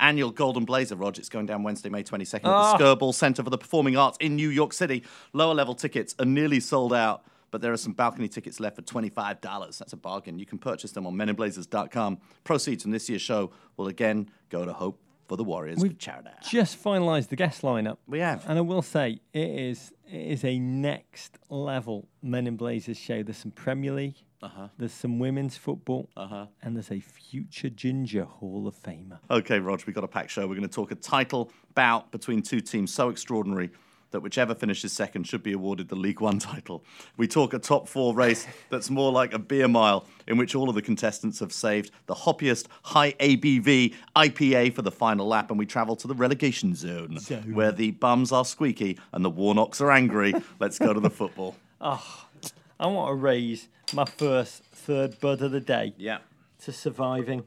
annual 0.00 0.30
Golden 0.30 0.64
Blazer, 0.64 0.96
Rog. 0.96 1.18
It's 1.18 1.28
going 1.28 1.46
down 1.46 1.62
Wednesday, 1.62 1.88
May 1.88 2.02
22nd 2.02 2.34
at 2.44 2.46
Ah. 2.46 2.76
the 2.76 2.84
Skirball 2.84 3.14
Centre 3.14 3.44
for 3.44 3.50
the 3.50 3.58
Performing 3.58 3.96
Arts 3.96 4.16
in 4.20 4.34
New 4.34 4.48
York 4.48 4.72
City. 4.72 5.04
Lower 5.32 5.54
level 5.54 5.74
tickets 5.76 6.14
are 6.18 6.24
nearly 6.24 6.58
sold 6.58 6.92
out, 6.92 7.24
but 7.52 7.60
there 7.60 7.72
are 7.72 7.76
some 7.76 7.92
balcony 7.92 8.26
tickets 8.26 8.58
left 8.58 8.74
for 8.74 8.82
$25. 8.82 9.78
That's 9.78 9.92
a 9.92 9.96
bargain. 9.96 10.40
You 10.40 10.46
can 10.46 10.58
purchase 10.58 10.90
them 10.90 11.06
on 11.06 11.14
meninblazers.com. 11.14 12.18
Proceeds 12.42 12.82
from 12.82 12.90
this 12.90 13.08
year's 13.08 13.22
show 13.22 13.52
will 13.76 13.86
again 13.86 14.28
go 14.50 14.64
to 14.64 14.72
Hope 14.72 15.00
for 15.28 15.36
the 15.36 15.44
Warriors 15.44 15.78
We've 15.78 15.96
charity. 15.96 16.30
Just 16.48 16.82
finalised 16.82 17.28
the 17.28 17.36
guest 17.36 17.62
lineup. 17.62 17.98
We 18.08 18.18
have. 18.18 18.44
And 18.48 18.58
I 18.58 18.62
will 18.62 18.82
say, 18.82 19.20
it 19.32 19.48
is 19.50 19.92
it 20.10 20.20
is 20.20 20.44
a 20.44 20.58
next 20.58 21.38
level 21.48 22.08
Men 22.22 22.46
in 22.46 22.56
Blazers 22.56 22.98
show. 22.98 23.22
There's 23.22 23.36
some 23.38 23.50
Premier 23.52 23.92
League, 23.92 24.16
Uh-huh. 24.42 24.68
there's 24.78 24.92
some 24.92 25.18
women's 25.18 25.56
football, 25.56 26.10
Uh-huh. 26.16 26.46
and 26.62 26.74
there's 26.76 26.90
a 26.90 27.00
future 27.00 27.70
Ginger 27.70 28.24
Hall 28.24 28.66
of 28.66 28.74
Famer. 28.76 29.18
Okay, 29.30 29.58
Rog, 29.58 29.82
we've 29.86 29.94
got 29.94 30.04
a 30.04 30.08
packed 30.08 30.30
show. 30.30 30.42
We're 30.42 30.56
going 30.56 30.68
to 30.68 30.74
talk 30.74 30.90
a 30.90 30.96
title 30.96 31.50
bout 31.74 32.10
between 32.12 32.42
two 32.42 32.60
teams 32.60 32.92
so 32.92 33.08
extraordinary 33.10 33.70
that 34.12 34.20
whichever 34.20 34.54
finishes 34.54 34.92
second 34.92 35.24
should 35.24 35.42
be 35.42 35.52
awarded 35.52 35.88
the 35.88 35.96
Ligue 35.96 36.20
1 36.20 36.38
title. 36.38 36.84
We 37.16 37.26
talk 37.26 37.52
a 37.52 37.58
top 37.58 37.88
four 37.88 38.14
race 38.14 38.46
that's 38.70 38.88
more 38.88 39.12
like 39.12 39.34
a 39.34 39.38
beer 39.38 39.68
mile, 39.68 40.06
in 40.26 40.38
which 40.38 40.54
all 40.54 40.68
of 40.68 40.74
the 40.74 40.82
contestants 40.82 41.40
have 41.40 41.52
saved 41.52 41.90
the 42.06 42.14
hoppiest 42.14 42.66
high 42.82 43.12
ABV 43.12 43.94
IPA 44.16 44.74
for 44.74 44.82
the 44.82 44.90
final 44.90 45.26
lap, 45.26 45.50
and 45.50 45.58
we 45.58 45.66
travel 45.66 45.96
to 45.96 46.06
the 46.06 46.14
relegation 46.14 46.74
zone, 46.74 47.18
where 47.52 47.72
the 47.72 47.90
bums 47.92 48.32
are 48.32 48.44
squeaky 48.44 48.98
and 49.12 49.24
the 49.24 49.30
Warnocks 49.30 49.80
are 49.80 49.90
angry. 49.90 50.34
Let's 50.60 50.78
go 50.78 50.92
to 50.92 51.00
the 51.00 51.10
football. 51.10 51.56
Oh, 51.80 52.26
I 52.80 52.86
want 52.86 53.10
to 53.10 53.14
raise 53.14 53.68
my 53.92 54.04
first 54.04 54.64
third 54.64 55.20
bud 55.20 55.42
of 55.42 55.52
the 55.52 55.60
day. 55.60 55.94
Yeah. 55.96 56.18
to 56.64 56.72
surviving 56.72 57.44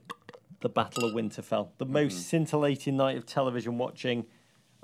the 0.61 0.69
Battle 0.69 1.05
of 1.05 1.13
Winterfell, 1.13 1.69
the 1.77 1.85
mm-hmm. 1.85 1.93
most 1.93 2.27
scintillating 2.27 2.97
night 2.97 3.17
of 3.17 3.25
television 3.25 3.77
watching 3.77 4.25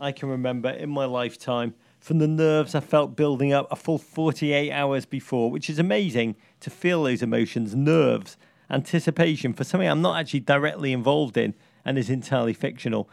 I 0.02 0.12
can 0.12 0.30
remember 0.30 0.70
in 0.70 0.90
my 0.90 1.06
lifetime. 1.06 1.76
From 2.00 2.18
the 2.18 2.28
nerves 2.28 2.74
I 2.74 2.80
felt 2.80 3.16
building 3.16 3.54
up 3.54 3.68
a 3.72 3.76
full 3.76 4.00
48 4.00 4.72
hours 4.72 5.06
before, 5.06 5.52
which 5.52 5.70
is 5.70 5.78
amazing 5.78 6.36
to 6.62 6.72
feel 6.72 7.04
those 7.04 7.22
emotions, 7.22 7.76
nerves, 7.76 8.36
anticipation 8.72 9.54
for 9.54 9.64
something 9.64 9.88
I'm 9.88 10.02
not 10.02 10.20
actually 10.20 10.40
directly 10.40 10.92
involved 10.92 11.38
in 11.38 11.54
and 11.86 12.00
is 12.00 12.10
entirely 12.10 12.54
fictional. 12.54 13.08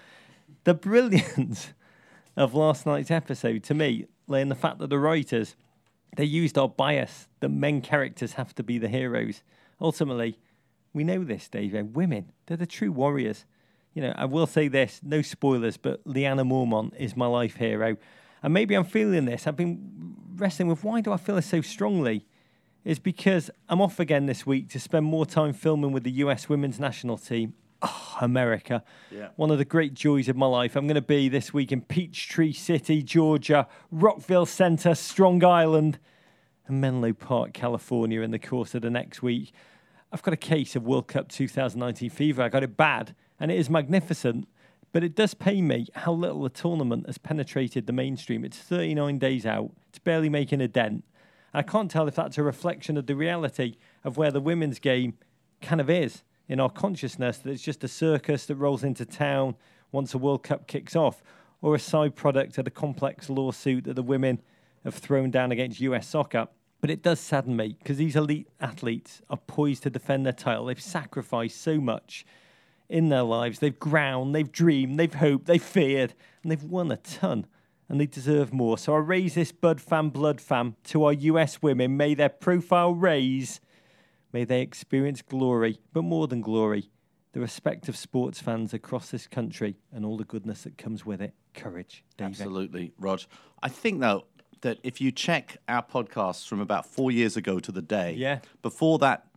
The 0.64 0.72
brilliance 0.72 1.74
of 2.36 2.54
last 2.54 2.86
night's 2.86 3.10
episode 3.10 3.62
to 3.64 3.74
me 3.74 4.06
lay 4.26 4.40
in 4.40 4.48
the 4.48 4.54
fact 4.54 4.78
that 4.78 4.88
the 4.88 4.98
writers 4.98 5.56
they 6.16 6.24
used 6.24 6.56
our 6.56 6.70
bias 6.70 7.28
that 7.40 7.50
men 7.50 7.82
characters 7.82 8.32
have 8.32 8.54
to 8.54 8.62
be 8.62 8.78
the 8.78 8.88
heroes. 8.88 9.42
Ultimately, 9.78 10.38
we 10.94 11.04
know 11.04 11.22
this, 11.22 11.48
David. 11.48 11.94
Women, 11.94 12.32
they're 12.46 12.56
the 12.56 12.66
true 12.66 12.90
warriors. 12.90 13.44
You 13.98 14.04
know, 14.04 14.12
I 14.14 14.26
will 14.26 14.46
say 14.46 14.68
this, 14.68 15.00
no 15.02 15.22
spoilers, 15.22 15.76
but 15.76 16.04
Lyanna 16.04 16.46
Mormont 16.46 16.94
is 17.00 17.16
my 17.16 17.26
life 17.26 17.56
hero. 17.56 17.96
And 18.44 18.54
maybe 18.54 18.76
I'm 18.76 18.84
feeling 18.84 19.24
this. 19.24 19.48
I've 19.48 19.56
been 19.56 20.14
wrestling 20.36 20.68
with 20.68 20.84
why 20.84 21.00
do 21.00 21.12
I 21.12 21.16
feel 21.16 21.34
this 21.34 21.46
so 21.46 21.62
strongly? 21.62 22.24
Is 22.84 23.00
because 23.00 23.50
I'm 23.68 23.80
off 23.80 23.98
again 23.98 24.26
this 24.26 24.46
week 24.46 24.68
to 24.68 24.78
spend 24.78 25.04
more 25.04 25.26
time 25.26 25.52
filming 25.52 25.90
with 25.90 26.04
the 26.04 26.12
US 26.12 26.48
women's 26.48 26.78
national 26.78 27.18
team. 27.18 27.54
Oh, 27.82 28.18
America. 28.20 28.84
Yeah. 29.10 29.30
One 29.34 29.50
of 29.50 29.58
the 29.58 29.64
great 29.64 29.94
joys 29.94 30.28
of 30.28 30.36
my 30.36 30.46
life. 30.46 30.76
I'm 30.76 30.86
going 30.86 30.94
to 30.94 31.02
be 31.02 31.28
this 31.28 31.52
week 31.52 31.72
in 31.72 31.80
Peachtree 31.80 32.52
City, 32.52 33.02
Georgia, 33.02 33.66
Rockville 33.90 34.46
Center, 34.46 34.94
Strong 34.94 35.42
Island, 35.42 35.98
and 36.68 36.80
Menlo 36.80 37.12
Park, 37.12 37.52
California 37.52 38.20
in 38.20 38.30
the 38.30 38.38
course 38.38 38.76
of 38.76 38.82
the 38.82 38.90
next 38.90 39.24
week. 39.24 39.52
I've 40.12 40.22
got 40.22 40.34
a 40.34 40.38
case 40.38 40.76
of 40.76 40.84
World 40.84 41.08
Cup 41.08 41.28
2019 41.28 42.10
fever. 42.10 42.42
I 42.42 42.48
got 42.48 42.62
it 42.62 42.76
bad, 42.76 43.16
and 43.40 43.50
it 43.50 43.58
is 43.58 43.70
magnificent. 43.70 44.48
But 44.92 45.04
it 45.04 45.14
does 45.14 45.34
pain 45.34 45.66
me 45.66 45.86
how 45.94 46.12
little 46.12 46.42
the 46.42 46.48
tournament 46.48 47.06
has 47.06 47.18
penetrated 47.18 47.86
the 47.86 47.92
mainstream. 47.92 48.44
It's 48.44 48.58
39 48.58 49.18
days 49.18 49.44
out, 49.44 49.72
it's 49.88 49.98
barely 49.98 50.28
making 50.28 50.60
a 50.60 50.68
dent. 50.68 51.04
I 51.52 51.62
can't 51.62 51.90
tell 51.90 52.08
if 52.08 52.14
that's 52.14 52.38
a 52.38 52.42
reflection 52.42 52.96
of 52.96 53.06
the 53.06 53.16
reality 53.16 53.76
of 54.04 54.16
where 54.16 54.30
the 54.30 54.40
women's 54.40 54.78
game 54.78 55.14
kind 55.60 55.80
of 55.80 55.90
is 55.90 56.22
in 56.46 56.60
our 56.60 56.70
consciousness, 56.70 57.38
that 57.38 57.50
it's 57.50 57.62
just 57.62 57.84
a 57.84 57.88
circus 57.88 58.46
that 58.46 58.56
rolls 58.56 58.82
into 58.84 59.04
town 59.04 59.54
once 59.92 60.14
a 60.14 60.18
World 60.18 60.42
Cup 60.42 60.66
kicks 60.66 60.96
off, 60.96 61.22
or 61.60 61.74
a 61.74 61.78
side 61.78 62.14
product 62.14 62.56
of 62.58 62.64
the 62.64 62.70
complex 62.70 63.28
lawsuit 63.28 63.84
that 63.84 63.94
the 63.94 64.02
women 64.02 64.40
have 64.84 64.94
thrown 64.94 65.30
down 65.30 65.52
against 65.52 65.80
US 65.80 66.06
soccer. 66.06 66.48
But 66.80 66.90
it 66.90 67.02
does 67.02 67.18
sadden 67.18 67.56
me 67.56 67.76
because 67.78 67.96
these 67.96 68.16
elite 68.16 68.48
athletes 68.60 69.20
are 69.28 69.36
poised 69.36 69.82
to 69.82 69.90
defend 69.90 70.24
their 70.24 70.32
title. 70.32 70.66
They've 70.66 70.80
sacrificed 70.80 71.60
so 71.60 71.80
much 71.80 72.24
in 72.88 73.08
their 73.08 73.22
lives. 73.22 73.58
They've 73.58 73.78
ground, 73.78 74.34
they've 74.34 74.50
dreamed, 74.50 74.98
they've 74.98 75.12
hoped, 75.14 75.46
they've 75.46 75.62
feared, 75.62 76.14
and 76.42 76.50
they've 76.50 76.62
won 76.62 76.90
a 76.90 76.96
ton. 76.96 77.46
And 77.90 77.98
they 77.98 78.06
deserve 78.06 78.52
more. 78.52 78.76
So 78.76 78.94
I 78.94 78.98
raise 78.98 79.34
this 79.34 79.50
Bud 79.50 79.80
Fam 79.80 80.10
Blood 80.10 80.40
Fam 80.42 80.76
to 80.84 81.04
our 81.04 81.12
US 81.12 81.62
women. 81.62 81.96
May 81.96 82.12
their 82.14 82.28
profile 82.28 82.92
raise. 82.94 83.60
May 84.30 84.44
they 84.44 84.60
experience 84.60 85.22
glory, 85.22 85.80
but 85.94 86.02
more 86.02 86.28
than 86.28 86.42
glory, 86.42 86.90
the 87.32 87.40
respect 87.40 87.88
of 87.88 87.96
sports 87.96 88.40
fans 88.40 88.74
across 88.74 89.10
this 89.10 89.26
country 89.26 89.76
and 89.90 90.04
all 90.04 90.18
the 90.18 90.24
goodness 90.24 90.64
that 90.64 90.76
comes 90.76 91.06
with 91.06 91.22
it. 91.22 91.32
Courage, 91.54 92.04
David. 92.18 92.32
Absolutely, 92.32 92.92
Rog. 92.98 93.20
I 93.62 93.70
think 93.70 94.00
though 94.00 94.24
that 94.60 94.78
if 94.82 95.00
you 95.00 95.10
check 95.10 95.56
our 95.66 95.82
podcasts 95.82 96.46
from 96.46 96.60
about 96.60 96.84
four 96.84 97.10
years 97.10 97.38
ago 97.38 97.58
to 97.58 97.72
the 97.72 97.80
day, 97.80 98.12
Yeah. 98.18 98.40
before 98.60 98.98
that 98.98 99.28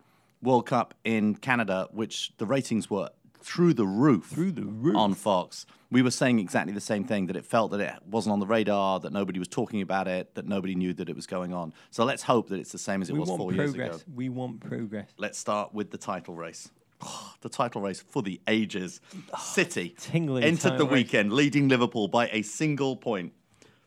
World 0.41 0.65
Cup 0.65 0.93
in 1.05 1.35
Canada, 1.35 1.87
which 1.91 2.33
the 2.37 2.45
ratings 2.45 2.89
were 2.89 3.09
through 3.43 3.73
the 3.73 3.85
roof, 3.85 4.27
Through 4.27 4.53
the 4.53 4.63
roof. 4.63 4.95
on 4.95 5.13
Fox, 5.13 5.65
we 5.89 6.01
were 6.01 6.11
saying 6.11 6.39
exactly 6.39 6.73
the 6.73 6.81
same 6.81 7.03
thing 7.03 7.27
that 7.27 7.35
it 7.35 7.45
felt 7.45 7.71
that 7.71 7.79
it 7.81 7.93
wasn't 8.09 8.33
on 8.33 8.39
the 8.39 8.45
radar, 8.45 8.99
that 9.01 9.11
nobody 9.11 9.39
was 9.39 9.47
talking 9.47 9.81
about 9.81 10.07
it, 10.07 10.35
that 10.35 10.47
nobody 10.47 10.75
knew 10.75 10.93
that 10.93 11.09
it 11.09 11.15
was 11.15 11.27
going 11.27 11.53
on. 11.53 11.73
So 11.89 12.05
let's 12.05 12.23
hope 12.23 12.49
that 12.49 12.59
it's 12.59 12.71
the 12.71 12.77
same 12.77 13.01
as 13.01 13.09
it 13.09 13.13
We 13.13 13.19
was 13.19 13.29
want 13.29 13.39
four 13.39 13.53
years 13.53 13.73
ago. 13.73 13.99
We 14.13 14.29
want 14.29 14.61
progress. 14.61 15.09
Let's 15.17 15.37
start 15.37 15.73
with 15.73 15.91
the 15.91 15.97
title 15.97 16.35
race. 16.35 16.71
the 17.41 17.49
title 17.49 17.81
race 17.81 18.01
for 18.01 18.21
the 18.21 18.39
ages. 18.47 19.01
City 19.39 19.95
tingling 19.99 20.43
entered 20.43 20.77
the 20.77 20.85
race. 20.85 20.93
weekend 20.93 21.33
leading 21.33 21.67
Liverpool 21.67 22.07
by 22.07 22.29
a 22.29 22.41
single 22.41 22.95
point. 22.95 23.33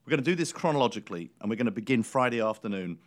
We're 0.05 0.11
going 0.11 0.23
to 0.23 0.31
do 0.31 0.35
this 0.35 0.53
chronologically, 0.53 1.31
and 1.41 1.49
we're 1.49 1.57
going 1.57 1.65
to 1.65 1.73
begin 1.73 2.03
Friday 2.03 2.43
afternoon 2.43 2.99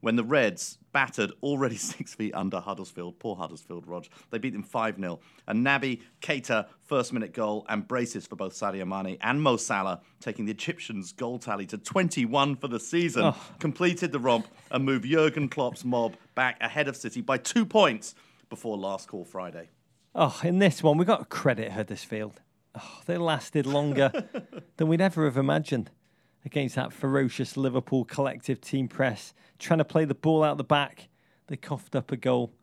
when 0.00 0.16
the 0.16 0.24
Reds 0.24 0.78
battered 0.92 1.32
already 1.42 1.76
six 1.76 2.14
feet 2.14 2.34
under 2.34 2.60
Huddersfield. 2.60 3.18
Poor 3.18 3.36
Huddersfield, 3.36 3.86
Rog. 3.86 4.06
They 4.30 4.38
beat 4.38 4.52
them 4.52 4.62
5 4.62 4.96
0. 4.96 5.20
And 5.46 5.64
Naby 5.64 6.00
Keita, 6.20 6.66
first 6.84 7.12
minute 7.12 7.32
goal, 7.32 7.66
and 7.68 7.86
braces 7.86 8.26
for 8.26 8.36
both 8.36 8.54
Sadio 8.54 8.86
Mane 8.86 9.18
and 9.20 9.42
Mo 9.42 9.56
Salah, 9.56 10.00
taking 10.20 10.44
the 10.44 10.52
Egyptians' 10.52 11.12
goal 11.12 11.38
tally 11.38 11.66
to 11.66 11.78
21 11.78 12.56
for 12.56 12.68
the 12.68 12.80
season, 12.80 13.32
completed 13.58 14.12
the 14.12 14.18
romp 14.18 14.48
and 14.70 14.84
moved 14.84 15.04
Jurgen 15.04 15.48
Klopp's 15.48 15.84
mob 15.84 16.16
back 16.34 16.56
ahead 16.60 16.88
of 16.88 16.96
City 16.96 17.20
by 17.20 17.38
two 17.38 17.64
points 17.64 18.14
before 18.48 18.76
last 18.76 19.08
call 19.08 19.24
Friday. 19.24 19.68
Oh, 20.14 20.40
in 20.42 20.58
this 20.58 20.82
one, 20.82 20.96
we 20.96 21.04
got 21.04 21.18
to 21.18 21.24
credit 21.26 21.72
Huddersfield. 21.72 22.40
Oh, 22.74 23.00
they 23.06 23.18
lasted 23.18 23.66
longer 23.66 24.12
than 24.76 24.88
we'd 24.88 25.00
ever 25.00 25.24
have 25.24 25.36
imagined 25.36 25.90
against 26.48 26.76
that 26.76 26.94
ferocious 26.94 27.58
Liverpool 27.58 28.06
collective 28.06 28.58
team 28.58 28.88
press, 28.88 29.34
trying 29.58 29.80
to 29.80 29.84
play 29.84 30.06
the 30.06 30.14
ball 30.14 30.42
out 30.42 30.56
the 30.56 30.64
back. 30.64 31.10
They 31.46 31.56
coughed 31.56 31.94
up 31.94 32.10
a 32.10 32.16
goal 32.16 32.54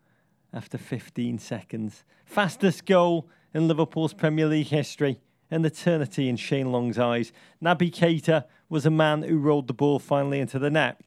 after 0.52 0.80
15 0.80 1.38
seconds. 1.38 2.04
Fastest 2.26 2.88
goal 2.88 3.30
in 3.54 3.68
Liverpool's 3.68 4.16
Premier 4.16 4.48
League 4.48 4.68
history. 4.68 5.20
An 5.52 5.64
eternity 5.66 6.28
in 6.28 6.36
Shane 6.36 6.72
Long's 6.72 6.98
eyes. 6.98 7.32
Naby 7.64 7.92
Keita 7.92 8.46
was 8.70 8.88
a 8.88 8.90
man 8.90 9.22
who 9.22 9.38
rolled 9.38 9.68
the 9.68 9.74
ball 9.74 10.00
finally 10.00 10.40
into 10.40 10.58
the 10.58 10.72
net. 10.72 11.00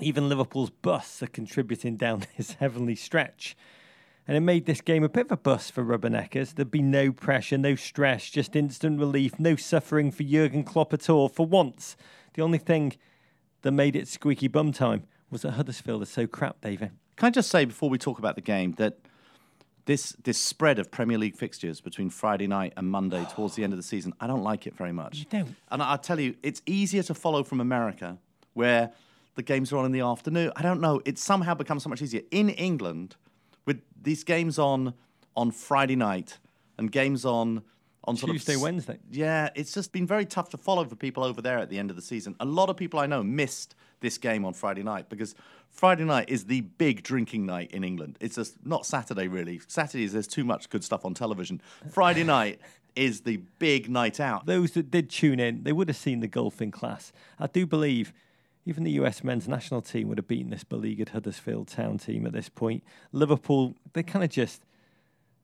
Even 0.00 0.30
Liverpool's 0.30 0.70
busts 0.70 1.22
are 1.22 1.26
contributing 1.26 1.98
down 1.98 2.24
this 2.38 2.52
heavenly 2.52 2.94
stretch. 2.94 3.54
And 4.28 4.36
it 4.36 4.40
made 4.40 4.66
this 4.66 4.80
game 4.80 5.02
a 5.02 5.08
bit 5.08 5.26
of 5.26 5.32
a 5.32 5.36
bust 5.36 5.72
for 5.72 5.84
Rubberneckers. 5.84 6.54
There'd 6.54 6.70
be 6.70 6.82
no 6.82 7.10
pressure, 7.12 7.58
no 7.58 7.74
stress, 7.74 8.30
just 8.30 8.54
instant 8.54 9.00
relief, 9.00 9.38
no 9.38 9.56
suffering 9.56 10.12
for 10.12 10.22
Jurgen 10.22 10.62
Klopp 10.62 10.92
at 10.92 11.10
all. 11.10 11.28
For 11.28 11.44
once, 11.44 11.96
the 12.34 12.42
only 12.42 12.58
thing 12.58 12.94
that 13.62 13.72
made 13.72 13.96
it 13.96 14.06
squeaky 14.06 14.46
bum 14.48 14.72
time 14.72 15.04
was 15.30 15.42
that 15.42 15.52
Huddersfield 15.52 16.02
are 16.02 16.06
so 16.06 16.26
crap, 16.26 16.60
David. 16.60 16.92
Can 17.16 17.26
I 17.26 17.30
just 17.30 17.50
say 17.50 17.64
before 17.64 17.90
we 17.90 17.98
talk 17.98 18.18
about 18.18 18.36
the 18.36 18.42
game 18.42 18.72
that 18.78 18.98
this 19.86 20.14
this 20.22 20.38
spread 20.38 20.78
of 20.78 20.92
Premier 20.92 21.18
League 21.18 21.36
fixtures 21.36 21.80
between 21.80 22.08
Friday 22.08 22.46
night 22.46 22.72
and 22.76 22.88
Monday 22.88 23.26
towards 23.34 23.56
the 23.56 23.64
end 23.64 23.72
of 23.72 23.76
the 23.76 23.82
season, 23.82 24.12
I 24.20 24.28
don't 24.28 24.42
like 24.44 24.66
it 24.68 24.76
very 24.76 24.92
much. 24.92 25.18
You 25.18 25.24
don't? 25.28 25.56
And 25.70 25.82
I- 25.82 25.90
I'll 25.90 25.98
tell 25.98 26.20
you, 26.20 26.36
it's 26.44 26.62
easier 26.66 27.02
to 27.04 27.14
follow 27.14 27.42
from 27.42 27.60
America, 27.60 28.18
where 28.54 28.92
the 29.34 29.42
games 29.42 29.72
are 29.72 29.78
on 29.78 29.84
in 29.86 29.92
the 29.92 30.00
afternoon. 30.00 30.52
I 30.54 30.62
don't 30.62 30.80
know. 30.80 31.00
It's 31.04 31.22
somehow 31.22 31.54
become 31.54 31.80
so 31.80 31.88
much 31.88 32.02
easier 32.02 32.22
in 32.30 32.50
England 32.50 33.16
with 33.66 33.82
these 34.00 34.24
games 34.24 34.58
on 34.58 34.94
on 35.36 35.50
Friday 35.50 35.96
night 35.96 36.38
and 36.78 36.90
games 36.90 37.24
on 37.24 37.62
on 38.04 38.16
sort 38.16 38.32
Tuesday, 38.32 38.54
of 38.54 38.62
Wednesday. 38.62 38.98
Yeah, 39.10 39.50
it's 39.54 39.72
just 39.72 39.92
been 39.92 40.06
very 40.06 40.26
tough 40.26 40.48
to 40.50 40.56
follow 40.56 40.84
for 40.84 40.96
people 40.96 41.22
over 41.22 41.40
there 41.40 41.58
at 41.58 41.70
the 41.70 41.78
end 41.78 41.90
of 41.90 41.96
the 41.96 42.02
season. 42.02 42.34
A 42.40 42.44
lot 42.44 42.68
of 42.68 42.76
people 42.76 42.98
I 42.98 43.06
know 43.06 43.22
missed 43.22 43.74
this 44.00 44.18
game 44.18 44.44
on 44.44 44.54
Friday 44.54 44.82
night 44.82 45.08
because 45.08 45.34
Friday 45.70 46.04
night 46.04 46.28
is 46.28 46.46
the 46.46 46.62
big 46.62 47.02
drinking 47.02 47.46
night 47.46 47.70
in 47.70 47.84
England. 47.84 48.18
It's 48.20 48.34
just 48.34 48.64
not 48.66 48.84
Saturday 48.84 49.28
really. 49.28 49.60
Saturdays 49.68 50.12
there's 50.12 50.26
too 50.26 50.44
much 50.44 50.68
good 50.68 50.82
stuff 50.82 51.04
on 51.04 51.14
television. 51.14 51.62
Friday 51.90 52.24
night 52.24 52.60
is 52.96 53.22
the 53.22 53.38
big 53.58 53.88
night 53.88 54.20
out. 54.20 54.46
Those 54.46 54.72
that 54.72 54.90
did 54.90 55.08
tune 55.08 55.40
in, 55.40 55.62
they 55.62 55.72
would 55.72 55.88
have 55.88 55.96
seen 55.96 56.20
the 56.20 56.28
golfing 56.28 56.70
class. 56.70 57.12
I 57.38 57.46
do 57.46 57.66
believe 57.66 58.12
even 58.64 58.84
the 58.84 58.92
US 58.92 59.24
men's 59.24 59.48
national 59.48 59.82
team 59.82 60.08
would 60.08 60.18
have 60.18 60.28
beaten 60.28 60.50
this 60.50 60.64
beleaguered 60.64 61.10
Huddersfield 61.10 61.68
Town 61.68 61.98
team 61.98 62.26
at 62.26 62.32
this 62.32 62.48
point. 62.48 62.82
Liverpool, 63.12 63.74
they 63.92 64.02
kind 64.02 64.24
of 64.24 64.30
just 64.30 64.62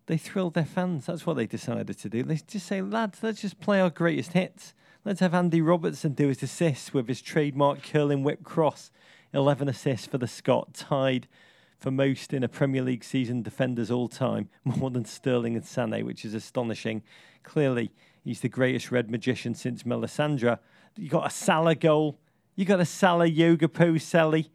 they 0.07 0.17
thrilled 0.17 0.55
their 0.55 0.65
fans. 0.65 1.07
That's 1.07 1.27
what 1.27 1.37
they 1.37 1.47
decided 1.47 1.99
to 1.99 2.09
do. 2.09 2.23
They 2.23 2.37
just 2.37 2.67
say, 2.67 2.81
lads, 2.81 3.23
let's 3.23 3.43
just 3.43 3.61
play 3.61 3.81
our 3.81 3.91
greatest 3.91 4.33
hits. 4.33 4.73
Let's 5.05 5.21
have 5.21 5.35
Andy 5.35 5.61
Robertson 5.61 6.13
do 6.13 6.29
his 6.29 6.43
assists 6.43 6.95
with 6.95 7.09
his 7.09 7.21
trademark 7.21 7.83
curling 7.83 8.25
whip 8.25 8.43
cross. 8.43 8.91
11 9.35 9.69
assists 9.69 10.07
for 10.07 10.17
the 10.17 10.27
Scot, 10.27 10.73
tied 10.73 11.29
for 11.79 11.91
most 11.91 12.33
in 12.33 12.43
a 12.43 12.49
Premier 12.49 12.83
League 12.83 13.05
season 13.05 13.43
defenders 13.43 13.91
all 13.91 14.09
time, 14.09 14.49
more 14.65 14.91
than 14.91 15.05
Sterling 15.05 15.55
and 15.55 15.65
Sané, 15.65 16.03
which 16.03 16.25
is 16.25 16.35
astonishing. 16.35 17.03
Clearly, 17.43 17.91
he's 18.25 18.41
the 18.41 18.49
greatest 18.49 18.91
red 18.91 19.11
magician 19.11 19.55
since 19.55 19.83
Melisandre. 19.83 20.59
You 20.97 21.09
got 21.11 21.27
a 21.27 21.31
Salah 21.31 21.75
goal. 21.75 22.19
You 22.59 22.65
got 22.65 22.81
a 22.81 22.85
Salah 22.85 23.27
yoga 23.27 23.69
pose, 23.69 24.03
Sally. 24.03 24.51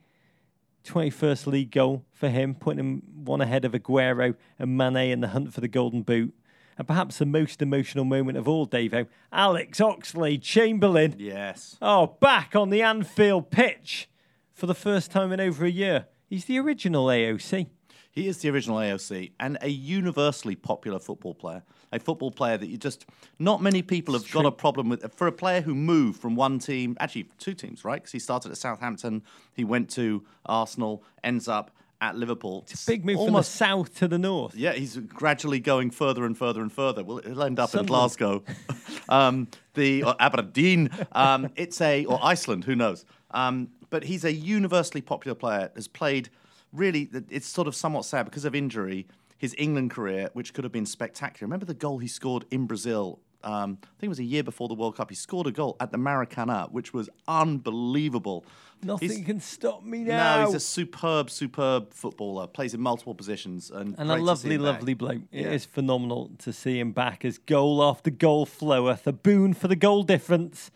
21st 0.83 1.47
league 1.47 1.71
goal 1.71 2.03
for 2.11 2.27
him, 2.27 2.53
putting 2.53 2.79
him 2.79 3.01
one 3.23 3.39
ahead 3.39 3.63
of 3.63 3.71
Aguero 3.71 4.35
and 4.59 4.77
Mane 4.77 5.09
in 5.09 5.21
the 5.21 5.29
hunt 5.29 5.53
for 5.53 5.61
the 5.61 5.69
Golden 5.69 6.01
Boot. 6.01 6.33
And 6.77 6.85
perhaps 6.85 7.19
the 7.19 7.25
most 7.25 7.61
emotional 7.61 8.03
moment 8.03 8.37
of 8.37 8.45
all, 8.45 8.67
Davo, 8.67 9.07
Alex 9.31 9.79
Oxlade 9.79 10.41
Chamberlain. 10.41 11.15
Yes. 11.17 11.77
Oh, 11.81 12.17
back 12.19 12.57
on 12.57 12.71
the 12.71 12.81
Anfield 12.81 13.49
pitch 13.49 14.09
for 14.51 14.65
the 14.65 14.75
first 14.75 15.09
time 15.09 15.31
in 15.31 15.39
over 15.39 15.63
a 15.63 15.71
year. 15.71 16.07
He's 16.27 16.43
the 16.43 16.59
original 16.59 17.05
AOC. 17.05 17.67
He 18.11 18.27
is 18.27 18.39
the 18.39 18.49
original 18.49 18.79
AOC 18.79 19.31
and 19.39 19.57
a 19.61 19.69
universally 19.69 20.57
popular 20.57 20.99
football 20.99 21.35
player. 21.35 21.63
A 21.93 21.99
football 21.99 22.31
player 22.31 22.57
that 22.57 22.67
you 22.67 22.77
just, 22.77 23.05
not 23.39 23.61
many 23.61 23.81
people 23.81 24.13
have 24.15 24.29
got 24.31 24.45
a 24.45 24.51
problem 24.51 24.89
with. 24.89 25.13
For 25.13 25.27
a 25.27 25.31
player 25.31 25.61
who 25.61 25.75
moved 25.75 26.19
from 26.19 26.35
one 26.35 26.59
team, 26.59 26.97
actually 26.99 27.29
two 27.37 27.53
teams, 27.53 27.85
right? 27.85 28.01
Because 28.01 28.11
he 28.11 28.19
started 28.19 28.51
at 28.51 28.57
Southampton, 28.57 29.21
he 29.53 29.63
went 29.63 29.89
to 29.91 30.23
Arsenal, 30.45 31.03
ends 31.23 31.47
up 31.47 31.71
at 32.03 32.17
Liverpool. 32.17 32.65
Big 32.85 33.05
move 33.05 33.17
Almost, 33.17 33.31
from 33.31 33.33
the 33.35 33.43
south 33.43 33.95
to 33.99 34.07
the 34.09 34.17
north. 34.17 34.55
yeah, 34.55 34.73
he's 34.73 34.97
gradually 34.97 35.61
going 35.61 35.89
further 35.89 36.25
and 36.25 36.37
further 36.37 36.61
and 36.61 36.71
further. 36.71 37.03
Well, 37.03 37.21
he'll 37.25 37.43
end 37.43 37.59
up 37.59 37.73
in 37.73 37.85
Glasgow, 37.85 38.43
um, 39.09 39.47
the 39.73 40.03
or 40.03 40.15
Aberdeen. 40.19 40.89
Um, 41.13 41.49
it's 41.55 41.79
a 41.79 42.03
or 42.05 42.19
Iceland, 42.21 42.65
who 42.65 42.75
knows? 42.75 43.05
Um, 43.31 43.69
but 43.89 44.03
he's 44.03 44.25
a 44.25 44.33
universally 44.33 45.01
popular 45.01 45.33
player. 45.35 45.71
Has 45.75 45.87
played 45.87 46.29
really. 46.73 47.09
It's 47.29 47.47
sort 47.47 47.69
of 47.69 47.75
somewhat 47.75 48.03
sad 48.03 48.25
because 48.25 48.43
of 48.43 48.53
injury. 48.53 49.07
His 49.43 49.53
England 49.57 49.91
career, 49.91 50.29
which 50.31 50.53
could 50.53 50.63
have 50.63 50.71
been 50.71 50.85
spectacular. 50.85 51.47
Remember 51.47 51.65
the 51.65 51.73
goal 51.73 51.97
he 51.99 52.07
scored 52.07 52.45
in 52.49 52.65
Brazil? 52.65 53.19
Um, 53.43 53.77
I 53.83 53.87
think 53.99 54.03
it 54.03 54.07
was 54.07 54.19
a 54.19 54.23
year 54.23 54.41
before 54.41 54.69
the 54.69 54.73
World 54.73 54.95
Cup. 54.95 55.09
He 55.09 55.15
scored 55.15 55.47
a 55.47 55.51
goal 55.51 55.75
at 55.81 55.91
the 55.91 55.97
Maracana, 55.97 56.71
which 56.71 56.93
was 56.93 57.09
unbelievable. 57.27 58.45
Nothing 58.81 59.09
He's- 59.09 59.25
can 59.25 59.39
stop 59.41 59.83
me 59.83 60.03
now. 60.05 60.37
no, 60.39 60.45
he's 60.45 60.55
a 60.55 60.59
superb, 60.61 61.29
superb 61.29 61.93
footballer. 61.93 62.47
Plays 62.47 62.73
in 62.73 62.79
multiple 62.79 63.13
positions 63.15 63.69
and 63.69 63.95
and 63.97 64.09
a 64.09 64.15
lovely, 64.15 64.57
lovely 64.57 64.93
bloke. 64.93 65.21
It 65.31 65.45
is 65.45 65.65
Yeah. 65.65 65.71
phenomenal 65.73 66.31
to 66.39 66.53
see 66.53 66.79
him 66.79 66.91
back 66.93 67.25
as 67.25 67.37
goal 67.37 67.83
after 67.83 68.09
goal 68.11 68.45
floweth, 68.45 69.05
a 69.07 69.11
boon 69.13 69.53
for 69.53 69.67
the 69.67 69.75
goal 69.75 70.03
difference. 70.03 70.71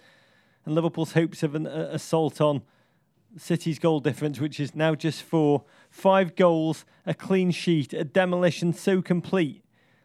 And 0.65 0.75
Liverpool's 0.75 1.13
hopes 1.13 1.43
of 1.43 1.55
an 1.55 1.67
uh, 1.67 1.89
assault 1.91 2.41
on 2.41 2.63
City's 3.37 3.79
goal 3.79 3.99
difference, 4.01 4.39
which 4.41 4.59
is 4.59 4.73
now 4.75 4.95
just 4.95 5.21
four. 5.21 5.63
Five 5.97 6.35
goals, 6.35 6.85
a 7.07 7.15
clean 7.15 7.49
sheet, 7.49 7.91
a 7.91 8.03
demolition 8.03 8.71
so 8.71 9.01
complete. 9.01 9.63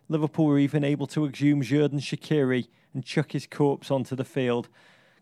Liverpool 0.08 0.46
were 0.46 0.58
even 0.58 0.84
able 0.84 1.06
to 1.08 1.26
exhume 1.26 1.60
Xherdan 1.60 2.00
Shaqiri 2.00 2.68
and 2.94 3.04
chuck 3.04 3.32
his 3.32 3.46
corpse 3.46 3.90
onto 3.90 4.16
the 4.16 4.24
field. 4.24 4.70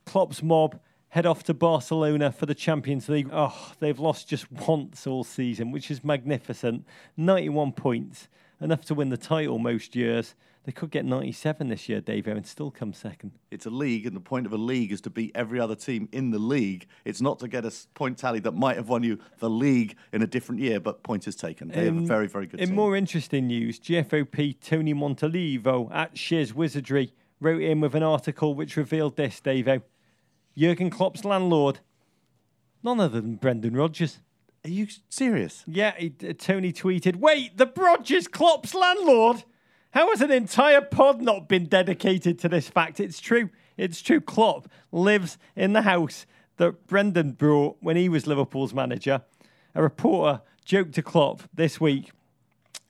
Klopp's 0.07 0.45
mob 0.45 0.79
head 1.09 1.27
off 1.27 1.43
to 1.43 1.55
Barcelona 1.55 2.31
for 2.31 2.47
the 2.47 2.55
Champions 2.55 3.09
League. 3.09 3.31
Oh, 3.33 3.73
they've 3.81 3.99
lost 3.99 4.29
just 4.29 4.47
once 4.53 5.09
all 5.09 5.25
season, 5.25 5.73
which 5.73 5.91
is 5.91 6.05
magnificent. 6.05 6.87
91 7.17 7.73
points 7.73 8.29
enough 8.61 8.85
to 8.85 8.95
win 8.95 9.09
the 9.09 9.17
title 9.17 9.59
most 9.59 9.97
years. 9.97 10.37
They 10.65 10.73
could 10.73 10.91
get 10.91 11.07
97 11.07 11.69
this 11.69 11.89
year, 11.89 12.03
Dave, 12.03 12.27
and 12.27 12.47
still 12.47 12.71
come 12.71 12.93
second. 12.93 13.33
It's 13.51 13.65
a 13.65 13.71
league, 13.71 14.05
and 14.07 14.15
the 14.15 14.21
point 14.21 14.45
of 14.45 14.53
a 14.53 14.59
league 14.59 14.93
is 14.93 15.01
to 15.03 15.11
beat 15.11 15.33
every 15.35 15.59
other 15.59 15.75
team 15.75 16.07
in 16.13 16.31
the 16.31 16.39
league. 16.39 16.87
It's 17.07 17.23
not 17.23 17.39
to 17.39 17.49
get 17.49 17.65
a 17.65 17.73
point 17.95 18.19
tally 18.19 18.41
that 18.41 18.53
might 18.53 18.77
have 18.77 18.89
won 18.89 19.03
you 19.03 19.19
the 19.39 19.49
league 19.49 19.97
in 20.13 20.21
a 20.21 20.27
different 20.27 20.61
year, 20.61 20.79
but 20.79 21.03
point 21.03 21.27
is 21.27 21.35
taken. 21.35 21.69
They 21.69 21.87
have 21.87 21.97
a 21.97 22.01
very, 22.01 22.29
very 22.29 22.47
good 22.47 22.61
In 22.61 22.69
team. 22.69 22.77
more 22.77 22.95
interesting 22.95 23.47
news, 23.47 23.81
GFOP 23.81 24.61
Tony 24.61 24.93
Montalivo 24.93 25.91
at 25.95 26.19
Shiz 26.19 26.53
Wizardry 26.53 27.15
wrote 27.41 27.63
in 27.63 27.81
with 27.81 27.95
an 27.95 28.03
article 28.03 28.55
which 28.55 28.77
revealed 28.77 29.17
this, 29.17 29.41
Davo. 29.41 29.81
Jurgen 30.57 30.91
Klopp's 30.91 31.25
landlord, 31.25 31.81
none 32.83 33.01
other 33.01 33.21
than 33.23 33.37
Brendan 33.37 33.75
Rodgers. 33.75 34.19
Are 34.65 34.69
you 34.71 34.89
serious? 35.09 35.65
Yeah, 35.67 35.95
he, 35.97 36.13
uh, 36.29 36.35
Tony 36.37 36.71
tweeted, 36.71 37.17
Wait, 37.17 37.57
the 37.57 37.73
Rodgers 37.75 38.29
Klopp's 38.29 38.75
landlord? 38.75 39.45
How 39.93 40.09
has 40.11 40.21
an 40.21 40.31
entire 40.31 40.81
pod 40.81 41.21
not 41.21 41.49
been 41.49 41.67
dedicated 41.67 42.39
to 42.41 42.49
this 42.49 42.69
fact? 42.69 43.01
It's 43.01 43.21
true. 43.21 43.51
It's 43.77 44.01
true. 44.01 44.21
Klopp 44.21 44.69
lives 44.93 45.37
in 45.57 45.73
the 45.73 45.83
house 45.83 46.27
that 46.59 46.87
Brendan 46.87 47.33
brought 47.33 47.79
when 47.81 47.97
he 47.97 48.09
was 48.09 48.27
Liverpool's 48.27 48.73
manager. 48.73 49.23
A 49.75 49.83
reporter 49.83 50.43
joked 50.65 50.95
to 50.95 51.03
Klopp 51.03 51.43
this 51.53 51.81
week 51.81 52.13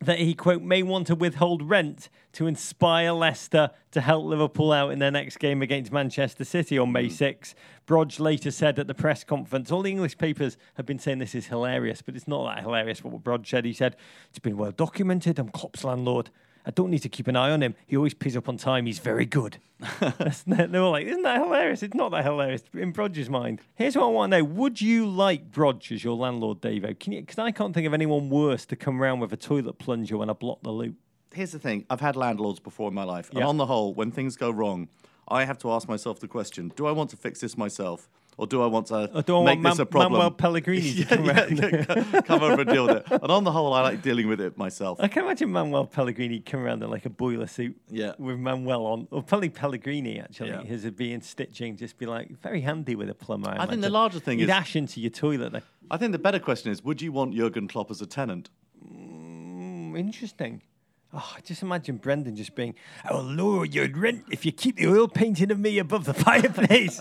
that 0.01 0.19
he, 0.19 0.35
quote, 0.35 0.63
may 0.63 0.83
want 0.83 1.07
to 1.07 1.15
withhold 1.15 1.69
rent 1.69 2.09
to 2.33 2.47
inspire 2.47 3.13
Leicester 3.13 3.71
to 3.93 4.01
help 4.01 4.25
Liverpool 4.25 4.73
out 4.73 4.91
in 4.91 4.99
their 4.99 5.11
next 5.11 5.39
game 5.39 5.61
against 5.61 5.93
Manchester 5.93 6.45
City 6.45 6.79
on 6.79 6.91
May 6.91 7.07
hmm. 7.07 7.15
6. 7.15 7.55
Brodge 7.87 8.19
later 8.19 8.51
said 8.51 8.79
at 8.79 8.87
the 8.87 8.95
press 8.95 9.25
conference, 9.25 9.71
all 9.71 9.83
the 9.83 9.91
English 9.91 10.17
papers 10.17 10.57
have 10.75 10.87
been 10.87 10.99
saying 10.99 11.19
this 11.19 11.35
is 11.35 11.47
hilarious, 11.47 12.03
but 12.03 12.17
it's 12.17 12.29
not 12.29 12.45
that 12.45 12.63
hilarious 12.63 13.05
what 13.05 13.23
Brodge 13.23 13.49
said. 13.49 13.65
He 13.65 13.73
said, 13.73 13.97
it's 14.31 14.39
been 14.39 14.57
well 14.57 14.73
documented. 14.73 15.39
I'm 15.39 15.51
Klopp's 15.51 15.85
landlord. 15.85 16.31
I 16.67 16.71
don't 16.71 16.91
need 16.91 17.01
to 17.01 17.09
keep 17.09 17.27
an 17.27 17.37
eye 17.37 17.51
on 17.51 17.63
him. 17.63 17.75
He 17.87 17.97
always 17.97 18.15
pays 18.15 18.37
up 18.37 18.49
on 18.49 18.57
time. 18.57 18.87
He's 18.87 18.99
very 18.99 19.25
good. 19.25 19.59
That's- 20.01 20.43
they 20.43 20.67
were 20.67 20.89
like, 20.89 21.07
isn't 21.07 21.23
that 21.23 21.41
hilarious? 21.41 21.83
It's 21.83 21.95
not 21.95 22.11
that 22.11 22.25
hilarious 22.25 22.63
in 22.75 22.93
Brodge's 22.93 23.31
mind. 23.31 23.61
Here's 23.75 23.97
what 23.97 24.05
I 24.05 24.09
want 24.09 24.33
to 24.33 24.39
know: 24.39 24.45
Would 24.45 24.81
you 24.81 25.07
like 25.07 25.51
Brodge 25.51 25.91
as 25.93 26.05
your 26.05 26.17
landlord? 26.17 26.61
Can? 26.61 27.13
Because 27.13 27.39
I 27.39 27.51
can't 27.51 27.75
think 27.75 27.87
of 27.87 27.95
anyone 27.95 28.29
worse 28.31 28.67
to 28.67 28.77
come 28.77 29.01
round 29.01 29.21
with 29.21 29.33
a 29.33 29.37
toilet 29.37 29.79
plunger 29.79 30.19
when 30.19 30.29
I 30.29 30.35
block 30.35 30.63
the 30.63 30.71
loop. 30.71 30.97
Here's 31.33 31.53
the 31.53 31.59
thing 31.59 31.87
I've 31.89 32.01
had 32.01 32.17
landlords 32.17 32.61
before 32.61 32.89
in 32.89 32.95
my 32.95 33.05
life, 33.05 33.31
and 33.33 33.43
on 33.45 33.57
the 33.57 33.67
whole, 33.67 33.95
when 33.95 34.11
things 34.11 34.37
go 34.37 34.51
wrong, 34.51 34.89
I 35.29 35.45
have 35.45 35.59
to 35.59 35.71
ask 35.71 35.89
myself 35.89 36.21
the 36.21 36.29
question 36.29 36.73
do 36.77 36.87
I 36.87 36.93
want 36.93 37.11
to 37.11 37.17
fix 37.17 37.41
this 37.41 37.57
myself? 37.57 38.09
Or 38.41 38.47
do 38.47 38.63
I 38.63 38.67
want 38.69 38.87
to 38.87 39.23
do 39.27 39.37
I 39.43 39.45
make 39.45 39.63
want 39.63 39.63
this 39.65 39.77
Man- 39.79 39.81
a 39.83 39.87
problem? 39.87 40.13
Manuel 40.13 40.31
Pellegrini 40.31 40.95
to 40.95 41.05
come 41.17 41.25
yeah, 41.27 41.47
yeah, 41.51 42.21
come 42.23 42.43
over 42.43 42.63
and 42.63 42.71
deal 42.71 42.87
with 42.87 42.97
it. 42.97 43.05
And 43.23 43.31
on 43.31 43.45
the 43.45 43.53
whole, 43.53 43.75
I 43.75 43.83
like 43.83 44.01
dealing 44.01 44.29
with 44.29 44.41
it 44.41 44.57
myself. 44.57 44.99
I 44.99 45.09
can 45.09 45.25
imagine 45.25 45.53
Manuel 45.53 45.85
Pellegrini 45.85 46.41
come 46.41 46.61
around 46.61 46.83
in 46.83 46.89
like 46.89 47.05
a 47.05 47.11
boiler 47.11 47.47
suit 47.47 47.77
Yeah. 47.91 48.13
with 48.19 48.39
Manuel 48.39 48.87
on, 48.87 49.09
or 49.11 49.23
probably 49.23 49.51
Pellegrini 49.51 50.19
actually, 50.21 50.49
Yeah. 50.49 50.63
his 50.63 50.91
being 50.93 51.21
stitching, 51.21 51.77
just 51.77 51.99
be 51.99 52.07
like 52.07 52.31
very 52.41 52.63
handy 52.63 52.95
with 52.97 53.11
a 53.11 53.15
plumber. 53.15 53.55
I 53.59 53.67
think 53.67 53.83
the 53.83 53.91
larger 53.91 54.21
thing 54.21 54.39
He'd 54.39 54.45
is- 54.45 54.49
dash 54.49 54.75
into 54.75 55.03
your 55.03 55.11
toilet. 55.11 55.63
I 55.91 55.99
think 55.99 56.13
the 56.13 56.19
better 56.19 56.39
question 56.39 56.73
is 56.73 56.83
would 56.83 57.03
you 57.03 57.13
want 57.13 57.35
Jurgen 57.35 57.69
Klopp 57.69 57.91
as 57.91 58.01
a 58.01 58.07
tenant? 58.07 58.49
Mm, 58.83 59.99
interesting. 59.99 60.63
Oh, 61.13 61.37
just 61.43 61.63
imagine 61.63 61.97
Brendan 61.97 62.37
just 62.37 62.55
being, 62.55 62.75
oh, 63.11 63.17
I'll 63.19 63.23
lower 63.25 63.65
your 63.65 63.89
rent 63.91 64.25
if 64.31 64.47
you 64.47 64.53
keep 64.53 64.77
the 64.77 64.87
oil 64.87 65.09
painting 65.09 65.51
of 65.51 65.59
me 65.59 65.79
above 65.79 66.05
the 66.05 66.15
fireplace. 66.27 67.01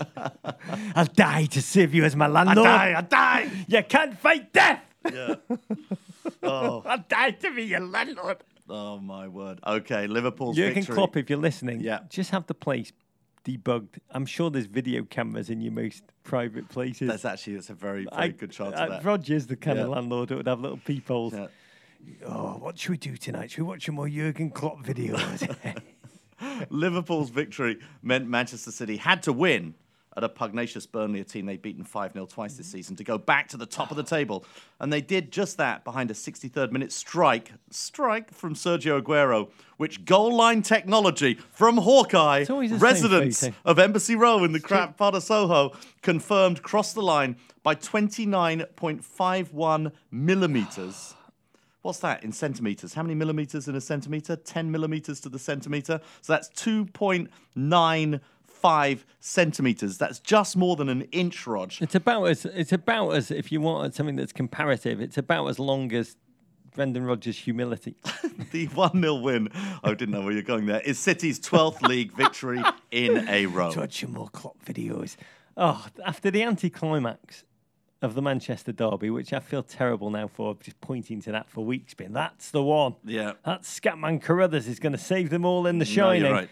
I'll 0.96 1.04
die 1.06 1.44
to 1.46 1.62
serve 1.62 1.94
you 1.94 2.04
as 2.04 2.16
my 2.16 2.26
landlord. 2.26 2.66
I 2.66 2.92
die! 2.92 2.98
I 2.98 3.02
die. 3.02 3.50
You 3.68 3.82
can't 3.84 4.18
fight 4.18 4.52
death. 4.52 4.82
Yeah. 5.12 5.36
oh, 6.42 6.82
I'll 6.84 7.04
die 7.08 7.30
to 7.30 7.54
be 7.54 7.62
your 7.64 7.80
landlord. 7.80 8.38
oh, 8.68 8.98
my 8.98 9.28
word. 9.28 9.60
Okay, 9.64 10.06
Liverpool's 10.08 10.56
Jurgen 10.56 10.74
victory. 10.74 10.94
Klopp, 10.94 11.16
if 11.16 11.30
you're 11.30 11.38
listening, 11.38 11.80
Yeah. 11.80 12.00
just 12.08 12.30
have 12.32 12.46
the 12.46 12.54
place 12.54 12.92
debugged. 13.44 13.98
I'm 14.10 14.26
sure 14.26 14.50
there's 14.50 14.66
video 14.66 15.04
cameras 15.04 15.50
in 15.50 15.60
your 15.60 15.72
most 15.72 16.02
private 16.24 16.68
places. 16.68 17.08
That's 17.08 17.24
actually 17.24 17.54
that's 17.54 17.70
a 17.70 17.74
very, 17.74 18.06
very 18.12 18.30
good 18.30 18.50
chance 18.50 18.74
of 18.74 18.80
uh, 18.80 18.88
that. 18.88 19.04
Rodgers' 19.04 19.46
the 19.46 19.56
kind 19.56 19.78
of 19.78 19.88
landlord 19.88 20.28
that 20.30 20.36
would 20.36 20.48
have 20.48 20.60
little 20.60 20.76
peepholes. 20.84 21.32
Yeah. 21.32 21.46
Oh, 22.26 22.58
what 22.58 22.78
should 22.78 22.90
we 22.90 22.96
do 22.96 23.16
tonight? 23.16 23.50
Should 23.50 23.62
we 23.62 23.68
watch 23.68 23.86
some 23.86 23.94
more 23.94 24.08
Jurgen 24.08 24.50
Klopp 24.50 24.84
videos? 24.84 25.56
Liverpool's 26.70 27.30
victory 27.30 27.78
meant 28.02 28.28
Manchester 28.28 28.70
City 28.70 28.96
had 28.96 29.22
to 29.24 29.32
win 29.32 29.74
at 30.16 30.24
a 30.24 30.28
pugnacious 30.28 30.86
Burnley, 30.86 31.20
a 31.20 31.24
team 31.24 31.46
they'd 31.46 31.62
beaten 31.62 31.84
5 31.84 32.14
0 32.14 32.26
twice 32.26 32.56
this 32.56 32.66
mm-hmm. 32.66 32.78
season, 32.78 32.96
to 32.96 33.04
go 33.04 33.16
back 33.16 33.46
to 33.48 33.56
the 33.56 33.66
top 33.66 33.92
of 33.92 33.96
the 33.96 34.02
table. 34.02 34.44
And 34.80 34.92
they 34.92 35.00
did 35.00 35.30
just 35.30 35.56
that 35.58 35.84
behind 35.84 36.10
a 36.10 36.14
63rd 36.14 36.72
minute 36.72 36.90
strike, 36.90 37.52
strike 37.70 38.34
from 38.34 38.54
Sergio 38.54 39.00
Aguero, 39.00 39.50
which 39.76 40.04
goal 40.04 40.34
line 40.34 40.62
technology 40.62 41.38
from 41.52 41.76
Hawkeye, 41.76 42.44
residents 42.48 43.44
eh? 43.44 43.52
of 43.64 43.78
Embassy 43.78 44.16
Row 44.16 44.42
in 44.42 44.50
the 44.52 44.60
crap 44.60 44.96
part 44.96 45.14
of 45.14 45.22
Soho, 45.22 45.70
confirmed 46.02 46.62
crossed 46.62 46.96
the 46.96 47.02
line 47.02 47.36
by 47.62 47.76
29.51 47.76 49.92
millimetres. 50.10 51.14
What's 51.82 52.00
that 52.00 52.22
in 52.22 52.32
centimeters? 52.32 52.94
How 52.94 53.02
many 53.02 53.14
millimeters 53.14 53.66
in 53.66 53.74
a 53.74 53.80
centimeter? 53.80 54.36
10 54.36 54.70
millimeters 54.70 55.18
to 55.20 55.30
the 55.30 55.38
centimeter. 55.38 56.00
So 56.20 56.34
that's 56.34 56.50
2.95 56.50 59.04
centimeters. 59.20 59.96
That's 59.96 60.18
just 60.18 60.56
more 60.56 60.76
than 60.76 60.90
an 60.90 61.02
inch, 61.12 61.46
Rog. 61.46 61.72
it's 61.80 61.94
about 61.94 62.24
as 62.24 62.44
it's 62.44 62.72
about 62.72 63.12
as 63.12 63.30
if 63.30 63.50
you 63.50 63.62
want 63.62 63.94
something 63.94 64.16
that's 64.16 64.32
comparative. 64.32 65.00
It's 65.00 65.16
about 65.16 65.46
as 65.46 65.58
long 65.58 65.90
as 65.94 66.16
Brendan 66.74 67.04
Rodgers' 67.04 67.38
humility. 67.38 67.96
The 68.52 68.66
1 68.66 69.00
0 69.00 69.14
win, 69.16 69.48
I 69.84 69.90
didn't 69.90 70.10
know 70.10 70.22
where 70.22 70.32
you're 70.32 70.42
going 70.42 70.66
there, 70.66 70.80
is 70.80 70.98
City's 70.98 71.38
12th 71.38 71.82
league 71.88 72.10
victory 72.12 72.60
in 72.90 73.28
a 73.28 73.46
row. 73.46 73.70
Some 73.90 74.12
more 74.12 74.28
Klopp 74.28 74.64
videos. 74.64 75.16
Oh, 75.56 75.86
after 76.04 76.32
the 76.32 76.42
anticlimax 76.42 77.44
of 78.02 78.14
the 78.14 78.22
Manchester 78.22 78.72
derby, 78.72 79.10
which 79.10 79.32
I 79.32 79.40
feel 79.40 79.62
terrible 79.62 80.10
now 80.10 80.26
for 80.26 80.56
just 80.60 80.80
pointing 80.80 81.20
to 81.22 81.32
that 81.32 81.50
for 81.50 81.64
weeks, 81.64 81.92
Been 81.94 82.12
that's 82.12 82.50
the 82.50 82.62
one. 82.62 82.94
Yeah. 83.04 83.32
That 83.44 83.62
Scatman 83.62 84.22
Crothers 84.22 84.66
is 84.66 84.78
going 84.78 84.92
to 84.92 84.98
save 84.98 85.30
them 85.30 85.44
all 85.44 85.66
in 85.66 85.78
the 85.78 85.84
No, 85.84 85.90
shining. 85.90 86.22
you're 86.22 86.32
right. 86.32 86.48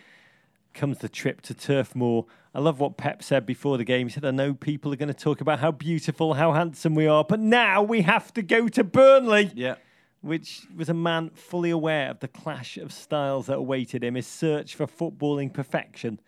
Comes 0.75 0.99
the 0.99 1.09
trip 1.09 1.41
to 1.43 1.55
Turf 1.55 1.95
Moor. 1.97 2.27
I 2.55 2.61
love 2.61 2.81
what 2.81 2.97
Pep 2.99 3.23
said 3.23 3.47
before 3.47 3.79
the 3.79 3.85
game. 3.85 4.09
He 4.09 4.13
said, 4.13 4.25
I 4.25 4.31
know 4.31 4.53
people 4.55 4.93
are 4.93 4.97
going 4.97 5.09
to 5.09 5.15
talk 5.15 5.41
about 5.41 5.59
how 5.61 5.71
beautiful, 5.71 6.35
how 6.35 6.53
handsome 6.53 6.95
we 6.95 7.07
are, 7.07 7.25
but 7.25 7.41
now 7.41 7.83
we 7.83 8.03
have 8.03 8.33
to 8.35 8.43
go 8.43 8.69
to 8.69 8.85
Burnley 8.85 9.51
Yeah. 9.55 9.77
which 10.21 10.67
was 10.77 10.89
a 10.91 10.95
man 10.95 11.31
fully 11.31 11.71
aware 11.71 12.11
of 12.11 12.21
the 12.21 12.29
clash 12.29 12.77
of 12.77 12.93
styles 12.93 13.47
that 13.47 13.57
awaited 13.57 14.05
him, 14.05 14.15
his 14.17 14.27
search 14.27 14.75
for 14.75 14.87
footballing 14.87 15.53
perfection, 15.53 16.21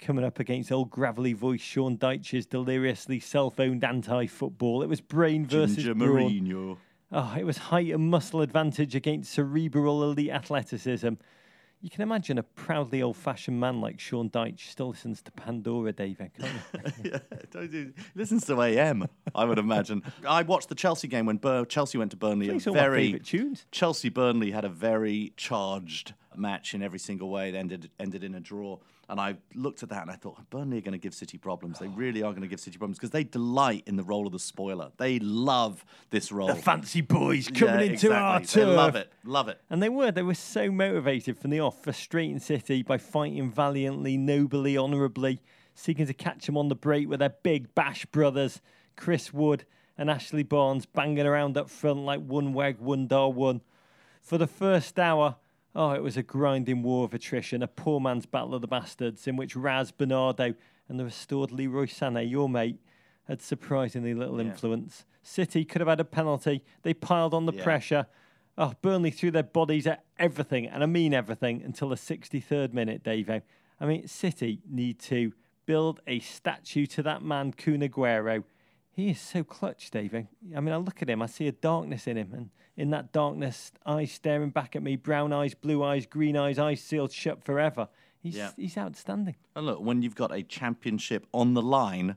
coming 0.00 0.24
up 0.24 0.38
against 0.38 0.70
old 0.70 0.90
gravelly 0.90 1.32
voice 1.32 1.60
Sean 1.60 1.96
Dyche's 1.96 2.46
deliriously 2.46 3.20
self-owned 3.20 3.84
anti-football. 3.84 4.82
It 4.82 4.88
was 4.88 5.00
brain 5.00 5.46
versus 5.46 5.76
Ginger 5.76 5.94
brawn. 5.94 6.30
Mourinho. 6.30 6.76
Oh, 7.12 7.34
it 7.38 7.44
was 7.44 7.56
height 7.58 7.92
and 7.92 8.10
muscle 8.10 8.40
advantage 8.40 8.94
against 8.94 9.32
cerebral 9.32 10.02
elite 10.02 10.30
athleticism. 10.30 11.14
You 11.80 11.90
can 11.90 12.02
imagine 12.02 12.38
a 12.38 12.42
proudly 12.42 13.02
old-fashioned 13.02 13.60
man 13.60 13.80
like 13.80 14.00
Sean 14.00 14.28
Dyche 14.30 14.70
still 14.70 14.88
listens 14.88 15.22
to 15.22 15.30
Pandora, 15.30 15.92
David. 15.92 16.32
Can't 16.34 16.94
you? 17.04 17.10
yeah, 17.12 17.66
do, 17.66 17.92
listens 18.14 18.46
to 18.46 18.60
AM, 18.60 19.06
I 19.34 19.44
would 19.44 19.58
imagine. 19.58 20.02
I 20.26 20.42
watched 20.42 20.68
the 20.68 20.74
Chelsea 20.74 21.06
game 21.06 21.26
when 21.26 21.36
Bur- 21.36 21.66
Chelsea 21.66 21.98
went 21.98 22.10
to 22.12 22.16
Burnley. 22.16 22.48
Plays 22.48 22.66
a 22.66 22.72
very. 22.72 23.20
Chelsea 23.70 24.08
Burnley 24.08 24.50
had 24.50 24.64
a 24.64 24.68
very 24.70 25.32
charged 25.36 26.14
match 26.34 26.74
in 26.74 26.82
every 26.82 26.98
single 26.98 27.30
way. 27.30 27.50
It 27.50 27.54
ended 27.54 27.90
ended 28.00 28.24
in 28.24 28.34
a 28.34 28.40
draw. 28.40 28.78
And 29.08 29.20
I 29.20 29.36
looked 29.54 29.84
at 29.84 29.88
that 29.90 30.02
and 30.02 30.10
I 30.10 30.14
thought, 30.16 30.50
Burnley 30.50 30.78
are 30.78 30.80
going 30.80 30.90
to 30.92 30.98
give 30.98 31.14
City 31.14 31.38
problems. 31.38 31.78
They 31.78 31.86
really 31.86 32.22
are 32.24 32.32
going 32.32 32.42
to 32.42 32.48
give 32.48 32.58
City 32.58 32.76
problems 32.76 32.98
because 32.98 33.10
they 33.10 33.22
delight 33.22 33.84
in 33.86 33.94
the 33.94 34.02
role 34.02 34.26
of 34.26 34.32
the 34.32 34.38
spoiler. 34.40 34.90
They 34.96 35.20
love 35.20 35.84
this 36.10 36.32
role. 36.32 36.48
The 36.48 36.56
fancy 36.56 37.02
boys 37.02 37.46
coming 37.48 37.74
Yeah, 37.76 37.80
into 37.92 38.12
our 38.12 38.38
exactly. 38.40 38.62
turf. 38.62 38.68
They 38.70 38.76
love 38.76 38.96
it. 38.96 39.12
Love 39.24 39.48
it. 39.48 39.60
And 39.70 39.80
they 39.80 39.88
were. 39.88 40.10
They 40.10 40.22
were 40.24 40.34
so 40.34 40.72
motivated 40.72 41.38
from 41.38 41.50
the 41.50 41.60
off, 41.60 41.80
frustrating 41.82 42.40
City 42.40 42.82
by 42.82 42.98
fighting 42.98 43.48
valiantly, 43.50 44.16
nobly, 44.16 44.76
honourably, 44.76 45.40
seeking 45.74 46.06
to 46.06 46.14
catch 46.14 46.46
them 46.46 46.56
on 46.56 46.68
the 46.68 46.74
break 46.74 47.08
with 47.08 47.20
their 47.20 47.34
big 47.44 47.72
bash 47.76 48.06
brothers, 48.06 48.60
Chris 48.96 49.32
Wood 49.32 49.64
and 49.96 50.10
Ashley 50.10 50.42
Barnes, 50.42 50.84
banging 50.84 51.26
around 51.26 51.56
up 51.56 51.70
front 51.70 52.00
like 52.00 52.20
one 52.20 52.52
weg, 52.52 52.78
one 52.80 53.06
dar 53.06 53.30
one. 53.30 53.60
For 54.20 54.36
the 54.36 54.48
first 54.48 54.98
hour, 54.98 55.36
oh, 55.76 55.90
it 55.90 56.02
was 56.02 56.16
a 56.16 56.22
grinding 56.22 56.82
war 56.82 57.04
of 57.04 57.12
attrition, 57.14 57.62
a 57.62 57.68
poor 57.68 58.00
man's 58.00 58.26
battle 58.26 58.54
of 58.54 58.62
the 58.62 58.66
bastards, 58.66 59.26
in 59.28 59.36
which 59.36 59.54
Raz 59.54 59.92
Bernardo 59.92 60.54
and 60.88 60.98
the 60.98 61.04
restored 61.04 61.52
Leroy 61.52 61.84
Sané, 61.86 62.28
your 62.28 62.48
mate, 62.48 62.80
had 63.28 63.42
surprisingly 63.42 64.14
little 64.14 64.40
influence. 64.40 65.04
City 65.22 65.64
could 65.64 65.80
have 65.80 65.88
had 65.88 66.00
a 66.00 66.04
penalty. 66.04 66.62
They 66.82 66.94
piled 66.94 67.34
on 67.34 67.46
the 67.46 67.52
Yeah. 67.52 67.62
pressure. 67.62 68.06
Oh, 68.56 68.72
Burnley 68.80 69.10
threw 69.10 69.30
their 69.30 69.42
bodies 69.42 69.86
at 69.86 70.04
everything, 70.18 70.66
and 70.66 70.82
I 70.82 70.86
mean 70.86 71.12
everything, 71.12 71.62
until 71.62 71.90
the 71.90 71.96
63rd 71.96 72.72
minute, 72.72 73.02
Davo. 73.02 73.42
I 73.78 73.86
mean, 73.86 74.08
City 74.08 74.62
need 74.66 74.98
to 75.00 75.34
build 75.66 76.00
a 76.06 76.20
statue 76.20 76.86
to 76.86 77.02
that 77.02 77.22
man, 77.22 77.52
Kun 77.52 77.80
Aguero. 77.80 78.44
He 78.96 79.10
is 79.10 79.20
so 79.20 79.44
clutch, 79.44 79.90
David. 79.90 80.26
I 80.56 80.60
mean, 80.60 80.72
I 80.72 80.78
look 80.78 81.02
at 81.02 81.10
him, 81.10 81.20
I 81.20 81.26
see 81.26 81.46
a 81.48 81.52
darkness 81.52 82.06
in 82.06 82.16
him, 82.16 82.32
and 82.32 82.48
in 82.78 82.88
that 82.90 83.12
darkness, 83.12 83.70
eyes 83.84 84.10
staring 84.10 84.48
back 84.48 84.74
at 84.74 84.82
me, 84.82 84.96
brown 84.96 85.34
eyes, 85.34 85.52
blue 85.52 85.84
eyes, 85.84 86.06
green 86.06 86.34
eyes, 86.34 86.58
eyes 86.58 86.80
sealed 86.80 87.12
shut 87.12 87.44
forever. 87.44 87.88
He's 88.22 88.36
Yeah. 88.36 88.52
he's 88.56 88.78
outstanding. 88.78 89.36
And 89.54 89.66
look, 89.66 89.80
when 89.80 90.00
you've 90.00 90.14
got 90.14 90.32
a 90.32 90.42
championship 90.42 91.26
on 91.34 91.52
the 91.52 91.60
line, 91.60 92.16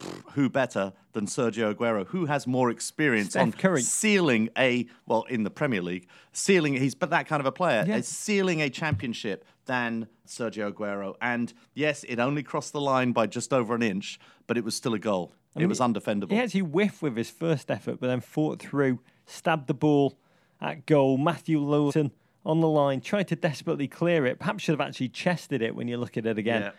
pff, 0.00 0.22
who 0.32 0.48
better 0.48 0.94
than 1.12 1.26
Sergio 1.26 1.74
Aguero? 1.74 2.06
Who 2.06 2.24
has 2.24 2.46
more 2.46 2.70
experience 2.70 3.30
Steph 3.30 3.42
on 3.42 3.52
Curry. 3.52 3.82
sealing 3.82 4.48
a 4.56 4.86
well 5.04 5.24
in 5.24 5.42
the 5.42 5.50
Premier 5.50 5.82
League, 5.82 6.08
sealing 6.32 6.74
he's 6.78 6.94
but 6.94 7.10
that 7.10 7.26
kind 7.28 7.40
of 7.40 7.46
a 7.46 7.52
player, 7.52 7.84
Yeah. 7.86 7.96
uh, 7.96 8.00
sealing 8.00 8.62
a 8.62 8.70
championship 8.70 9.44
than 9.66 10.08
Sergio 10.26 10.72
Aguero. 10.72 11.14
And 11.20 11.52
yes, 11.74 12.04
it 12.04 12.18
only 12.18 12.42
crossed 12.42 12.72
the 12.72 12.80
line 12.80 13.12
by 13.12 13.26
just 13.26 13.52
over 13.52 13.74
an 13.74 13.82
inch, 13.82 14.18
but 14.46 14.56
it 14.56 14.64
was 14.64 14.74
still 14.74 14.94
a 14.94 14.98
goal. 14.98 15.34
It 15.56 15.60
mean, 15.60 15.68
was 15.68 15.80
undefendable. 15.80 16.30
He 16.30 16.38
actually 16.38 16.60
whiffed 16.60 17.02
with 17.02 17.16
his 17.16 17.30
first 17.30 17.70
effort, 17.70 17.98
but 18.00 18.08
then 18.08 18.20
fought 18.20 18.60
through, 18.60 19.00
stabbed 19.24 19.66
the 19.66 19.74
ball 19.74 20.18
at 20.60 20.86
goal. 20.86 21.16
Matthew 21.16 21.58
Lowton 21.58 22.12
on 22.44 22.60
the 22.60 22.68
line, 22.68 23.00
tried 23.00 23.28
to 23.28 23.36
desperately 23.36 23.88
clear 23.88 24.24
it. 24.26 24.38
Perhaps 24.38 24.62
should 24.62 24.78
have 24.78 24.86
actually 24.86 25.08
chested 25.08 25.62
it 25.62 25.74
when 25.74 25.88
you 25.88 25.96
look 25.96 26.16
at 26.16 26.26
it 26.26 26.38
again. 26.38 26.62
Yeah. 26.62 26.70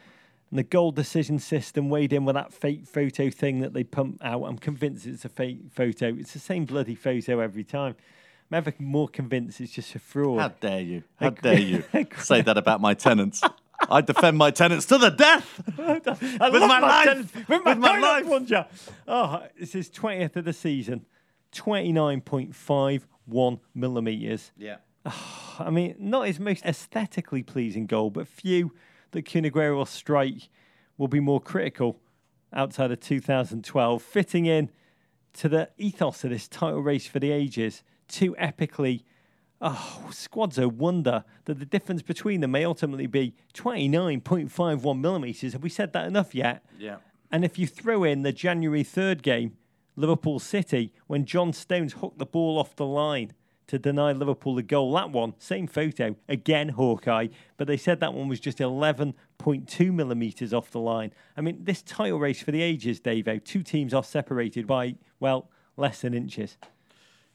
And 0.50 0.60
the 0.60 0.63
goal 0.63 0.92
decision 0.92 1.40
system 1.40 1.90
weighed 1.90 2.13
in 2.13 2.24
with 2.24 2.36
that 2.36 2.54
fake 2.54 2.88
photo 2.88 3.30
thing 3.30 3.60
that 3.60 3.74
they 3.74 3.84
pump 3.84 4.24
out. 4.24 4.44
I'm 4.44 4.58
convinced 4.58 5.06
it's 5.06 5.26
a 5.26 5.30
fake 5.30 5.60
photo. 5.72 6.16
It's 6.18 6.32
the 6.32 6.40
same 6.40 6.66
bloody 6.66 6.96
photo 6.96 7.40
every 7.40 7.66
time. 7.66 7.96
I'm 8.50 8.56
ever 8.56 8.74
more 8.80 9.10
convinced 9.10 9.60
it's 9.60 9.74
just 9.74 9.94
a 9.96 10.00
fraud. 10.00 10.40
How 10.40 10.48
dare 10.48 10.82
you? 10.82 11.04
How 11.20 11.32
dare 11.32 11.60
you 11.60 11.84
say 12.18 12.42
that 12.42 12.58
about 12.58 12.80
my 12.80 12.94
tenants? 12.94 13.42
I 13.90 14.02
defend 14.02 14.38
my 14.38 14.52
tenants 14.52 14.86
to 14.88 14.98
the 14.98 15.10
death. 15.10 15.62
With 15.78 16.08
love 16.08 16.52
my 16.52 16.80
life. 16.80 17.48
With 17.48 17.63
my, 17.63 17.74
With 17.74 17.78
my 17.78 18.00
life. 18.00 18.26
plunger. 18.26 18.66
Oh, 19.08 19.44
this 19.60 19.76
is 19.76 19.90
20th 19.90 20.36
of 20.36 20.46
the 20.46 20.54
season. 20.54 21.06
29.51 21.54 23.60
millimetres. 23.74 24.52
Yeah. 24.58 24.78
I 25.60 25.70
mean, 25.70 25.96
not 26.00 26.28
his 26.28 26.40
most 26.40 26.66
aesthetically 26.66 27.44
pleasing 27.44 27.86
goal, 27.86 28.10
but 28.10 28.28
few 28.28 28.74
that 29.12 29.24
Kun 29.24 29.50
will 29.54 29.86
strike 29.86 30.50
will 30.98 31.08
be 31.08 31.20
more 31.20 31.40
critical 31.40 32.00
outside 32.54 32.92
of 32.92 33.00
2012, 33.00 34.02
fitting 34.02 34.46
in 34.46 34.70
to 35.34 35.50
the 35.50 35.70
ethos 35.78 36.24
of 36.24 36.32
this 36.32 36.48
title 36.48 36.82
race 36.82 37.08
for 37.08 37.20
the 37.20 37.32
ages. 37.32 37.84
Too 38.08 38.36
epically, 38.40 39.04
oh, 39.62 40.10
squads 40.12 40.60
are 40.60 40.70
wonder 40.70 41.24
that 41.46 41.60
the 41.60 41.65
difference 41.65 42.02
between 42.02 42.41
them 42.41 42.52
may 42.52 42.65
ultimately 42.65 43.08
be 43.08 43.34
29.51 43.54 45.00
millimetres. 45.00 45.54
Have 45.54 45.63
we 45.63 45.70
said 45.70 45.93
that 45.93 46.06
enough 46.08 46.36
yet? 46.36 46.63
Yeah. 46.78 46.98
And 47.32 47.43
if 47.43 47.60
you 47.60 47.67
throw 47.67 48.04
in 48.04 48.22
the 48.22 48.32
January 48.32 48.84
3rd 48.84 49.22
game, 49.22 49.58
Liverpool 49.96 50.39
City, 50.39 50.93
when 51.08 51.26
John 51.26 51.52
Stones 51.54 51.93
hooked 51.93 52.20
the 52.20 52.26
ball 52.26 52.60
off 52.60 52.76
the 52.76 52.86
line 52.86 53.34
to 53.65 53.78
deny 53.78 54.13
Liverpool 54.13 54.56
the 54.56 54.63
goal, 54.63 54.93
that 54.93 55.10
one, 55.10 55.34
same 55.39 55.67
photo, 55.67 56.15
again 56.30 56.70
Hawkeye, 56.70 57.28
but 57.58 57.67
they 57.67 57.76
said 57.76 58.00
that 58.00 58.13
one 58.13 58.30
was 58.30 58.39
just 58.39 58.60
11.2 58.60 59.93
millimetres 59.93 60.54
off 60.54 60.72
the 60.72 60.80
line. 60.80 61.12
I 61.36 61.41
mean, 61.41 61.63
this 61.63 61.82
title 61.82 62.20
race 62.20 62.41
for 62.41 62.52
the 62.52 62.62
ages, 62.62 63.02
Davo, 63.02 63.43
two 63.43 63.63
teams 63.63 63.93
are 63.93 64.04
separated 64.04 64.67
by, 64.67 64.96
well, 65.20 65.50
less 65.76 66.02
than 66.02 66.13
inches. 66.13 66.58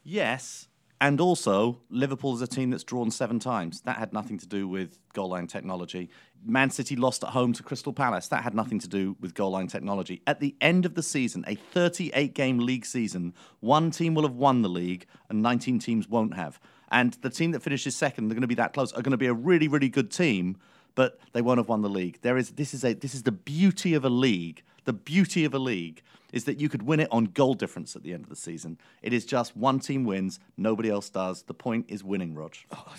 Yes. 0.02 0.68
And 1.02 1.20
also, 1.20 1.80
Liverpool 1.90 2.32
is 2.32 2.42
a 2.42 2.46
team 2.46 2.70
that's 2.70 2.84
drawn 2.84 3.10
seven 3.10 3.40
times. 3.40 3.80
That 3.80 3.96
had 3.96 4.12
nothing 4.12 4.38
to 4.38 4.46
do 4.46 4.68
with 4.68 5.00
goal 5.14 5.30
line 5.30 5.48
technology. 5.48 6.10
Man 6.44 6.70
City 6.70 6.94
lost 6.94 7.24
at 7.24 7.30
home 7.30 7.52
to 7.54 7.62
Crystal 7.64 7.92
Palace. 7.92 8.28
That 8.28 8.44
had 8.44 8.54
nothing 8.54 8.78
to 8.78 8.86
do 8.86 9.16
with 9.18 9.34
goal 9.34 9.50
line 9.50 9.66
technology. 9.66 10.22
At 10.28 10.38
the 10.38 10.54
end 10.60 10.86
of 10.86 10.94
the 10.94 11.02
season, 11.02 11.44
a 11.48 11.56
38 11.56 12.34
game 12.34 12.60
league 12.60 12.86
season, 12.86 13.34
one 13.58 13.90
team 13.90 14.14
will 14.14 14.22
have 14.22 14.36
won 14.36 14.62
the 14.62 14.68
league 14.68 15.06
and 15.28 15.42
19 15.42 15.80
teams 15.80 16.08
won't 16.08 16.36
have. 16.36 16.60
And 16.92 17.14
the 17.14 17.30
team 17.30 17.50
that 17.50 17.64
finishes 17.64 17.96
second, 17.96 18.28
they're 18.28 18.36
going 18.36 18.42
to 18.42 18.46
be 18.46 18.54
that 18.54 18.72
close, 18.72 18.92
are 18.92 19.02
going 19.02 19.10
to 19.10 19.16
be 19.16 19.26
a 19.26 19.34
really, 19.34 19.66
really 19.66 19.88
good 19.88 20.12
team, 20.12 20.56
but 20.94 21.18
they 21.32 21.42
won't 21.42 21.58
have 21.58 21.68
won 21.68 21.82
the 21.82 21.88
league. 21.88 22.20
There 22.22 22.36
is 22.36 22.50
this 22.50 22.74
is 22.74 22.84
a 22.84 22.92
this 22.94 23.12
is 23.12 23.24
the 23.24 23.32
beauty 23.32 23.94
of 23.94 24.04
a 24.04 24.08
league. 24.08 24.62
The 24.84 24.92
beauty 24.92 25.44
of 25.44 25.54
a 25.54 25.58
league 25.58 26.02
is 26.32 26.44
that 26.44 26.58
you 26.58 26.68
could 26.68 26.82
win 26.82 26.98
it 26.98 27.08
on 27.10 27.24
goal 27.26 27.54
difference 27.54 27.94
at 27.94 28.02
the 28.02 28.12
end 28.12 28.24
of 28.24 28.30
the 28.30 28.36
season. 28.36 28.78
It 29.02 29.12
is 29.12 29.26
just 29.26 29.56
one 29.56 29.80
team 29.80 30.04
wins, 30.04 30.40
nobody 30.56 30.88
else 30.88 31.10
does. 31.10 31.42
The 31.42 31.54
point 31.54 31.86
is 31.88 32.02
winning, 32.02 32.34
Rog. 32.34 32.54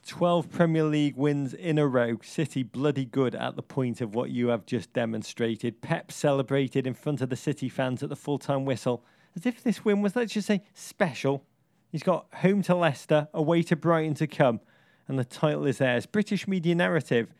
12 0.06 0.52
Premier 0.52 0.84
League 0.84 1.16
wins 1.16 1.54
in 1.54 1.80
a 1.80 1.88
row. 1.88 2.18
City 2.22 2.62
bloody 2.62 3.06
good 3.06 3.34
at 3.34 3.56
the 3.56 3.64
point 3.64 4.02
of 4.02 4.14
what 4.14 4.30
you 4.30 4.50
have 4.50 4.66
just 4.66 4.94
demonstrated. 4.94 5.82
Pep 5.82 6.12
celebrated 6.12 6.86
in 6.86 6.94
front 6.94 7.22
of 7.22 7.30
the 7.30 7.36
City 7.36 7.70
fans 7.70 8.04
at 8.04 8.10
the 8.10 8.16
full 8.16 8.38
time 8.38 8.66
whistle 8.66 9.04
as 9.36 9.46
if 9.46 9.64
this 9.64 9.84
win 9.84 10.02
was, 10.02 10.16
let's 10.16 10.34
just 10.34 10.48
say, 10.48 10.64
special. 10.74 11.44
He's 11.92 12.04
got 12.04 12.28
home 12.36 12.62
to 12.64 12.76
Leicester, 12.76 13.28
away 13.34 13.64
to 13.64 13.76
Brighton 13.76 14.16
to 14.16 14.28
come, 14.28 14.60
and 15.08 15.18
the 15.18 15.26
title 15.26 15.66
is 15.66 15.80
theirs. 15.80 16.06
British 16.06 16.48
media 16.48 16.76
narrative, 16.76 17.34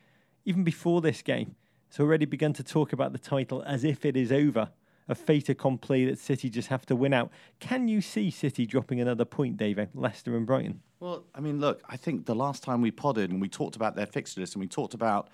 even 0.46 0.64
before 0.64 1.02
this 1.02 1.22
game, 1.22 1.56
has 1.94 2.00
already 2.00 2.26
begun 2.26 2.54
to 2.54 2.64
talk 2.64 2.92
about 2.92 3.14
the 3.14 3.20
title 3.20 3.62
as 3.68 3.84
if 3.84 4.04
it 4.04 4.18
is 4.18 4.32
over. 4.32 4.70
A 5.10 5.16
fait 5.16 5.48
accompli 5.50 6.06
that 6.06 6.18
City 6.18 6.50
just 6.50 6.70
have 6.70 6.86
to 6.88 6.96
win 6.96 7.14
out. 7.14 7.30
Can 7.60 7.88
you 7.88 8.02
see 8.02 8.32
City 8.32 8.66
dropping 8.66 9.00
another 9.00 9.26
point, 9.26 9.58
David? 9.58 9.90
Leicester 9.94 10.36
and 10.36 10.46
Brighton. 10.48 10.82
Well, 11.00 11.26
I 11.36 11.40
mean, 11.40 11.60
look, 11.60 11.84
I 11.88 11.98
think 11.98 12.26
the 12.26 12.34
last 12.34 12.64
time 12.64 12.82
we 12.82 12.90
podded 12.90 13.30
and 13.30 13.40
we 13.40 13.50
talked 13.50 13.76
about 13.76 13.96
their 13.96 14.06
fixture 14.06 14.40
list 14.42 14.56
and 14.56 14.62
we 14.62 14.68
talked 14.68 14.94
about 14.94 15.30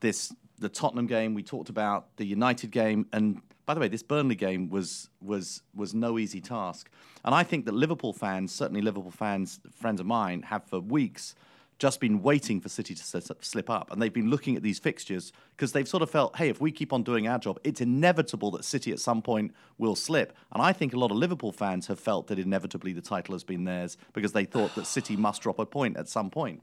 this, 0.00 0.34
the 0.58 0.70
Tottenham 0.70 1.06
game, 1.06 1.34
we 1.34 1.42
talked 1.42 1.68
about 1.68 2.16
the 2.16 2.24
United 2.24 2.70
game, 2.70 3.06
and 3.12 3.40
by 3.66 3.74
the 3.74 3.80
way, 3.80 3.88
this 3.88 4.02
Burnley 4.02 4.34
game 4.34 4.70
was 4.70 5.08
was 5.20 5.62
was 5.74 5.94
no 5.94 6.18
easy 6.18 6.40
task. 6.40 6.90
And 7.24 7.34
I 7.34 7.44
think 7.44 7.64
that 7.66 7.74
Liverpool 7.74 8.12
fans, 8.12 8.52
certainly 8.52 8.80
Liverpool 8.80 9.12
fans, 9.12 9.60
friends 9.70 10.00
of 10.00 10.06
mine, 10.06 10.42
have 10.42 10.64
for 10.64 10.80
weeks 10.80 11.36
just 11.82 11.98
been 11.98 12.22
waiting 12.22 12.60
for 12.60 12.68
City 12.68 12.94
to 12.94 13.02
slip 13.40 13.68
up, 13.68 13.90
and 13.90 14.00
they've 14.00 14.12
been 14.12 14.30
looking 14.30 14.54
at 14.54 14.62
these 14.62 14.78
fixtures 14.78 15.32
because 15.56 15.72
they've 15.72 15.88
sort 15.88 16.00
of 16.00 16.08
felt, 16.08 16.36
hey, 16.36 16.48
if 16.48 16.60
we 16.60 16.70
keep 16.70 16.92
on 16.92 17.02
doing 17.02 17.26
our 17.26 17.40
job, 17.40 17.58
it's 17.64 17.80
inevitable 17.80 18.52
that 18.52 18.64
City 18.64 18.92
at 18.92 19.00
some 19.00 19.20
point 19.20 19.52
will 19.78 19.96
slip. 19.96 20.32
And 20.52 20.62
I 20.62 20.72
think 20.72 20.94
a 20.94 20.96
lot 20.96 21.10
of 21.10 21.16
Liverpool 21.16 21.50
fans 21.50 21.88
have 21.88 21.98
felt 21.98 22.28
that 22.28 22.38
inevitably 22.38 22.92
the 22.92 23.00
title 23.00 23.34
has 23.34 23.42
been 23.42 23.64
theirs 23.64 23.96
because 24.12 24.30
they 24.30 24.44
thought 24.44 24.76
that 24.76 24.86
City 24.86 25.16
must 25.16 25.42
drop 25.42 25.58
a 25.58 25.66
point 25.66 25.96
at 25.96 26.08
some 26.08 26.30
point. 26.30 26.62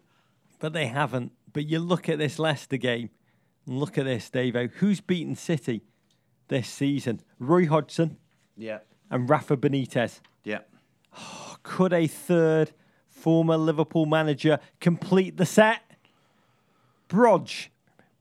But 0.57 0.71
they 0.71 0.87
haven't. 0.87 1.33
But 1.51 1.65
you 1.67 1.79
look 1.79 2.07
at 2.07 2.17
this 2.17 2.39
Leicester 2.39 2.77
game, 2.77 3.09
and 3.67 3.77
look 3.77 3.97
at 3.97 4.05
this, 4.05 4.29
Davo. 4.29 4.71
Who's 4.75 5.01
beaten 5.01 5.35
City 5.35 5.83
this 6.47 6.69
season? 6.69 7.19
Roy 7.39 7.67
Hodgson 7.67 8.15
Yeah, 8.55 8.79
and 9.11 9.29
Rafa 9.29 9.57
Benitez. 9.57 10.21
yeah. 10.45 10.59
Oh, 11.17 11.57
could 11.63 11.91
a 11.91 12.07
third 12.07 12.71
former 13.19 13.57
Liverpool 13.57 14.05
manager 14.05 14.59
complete 14.79 15.37
the 15.37 15.45
set? 15.45 15.81
Brodge 17.09 17.69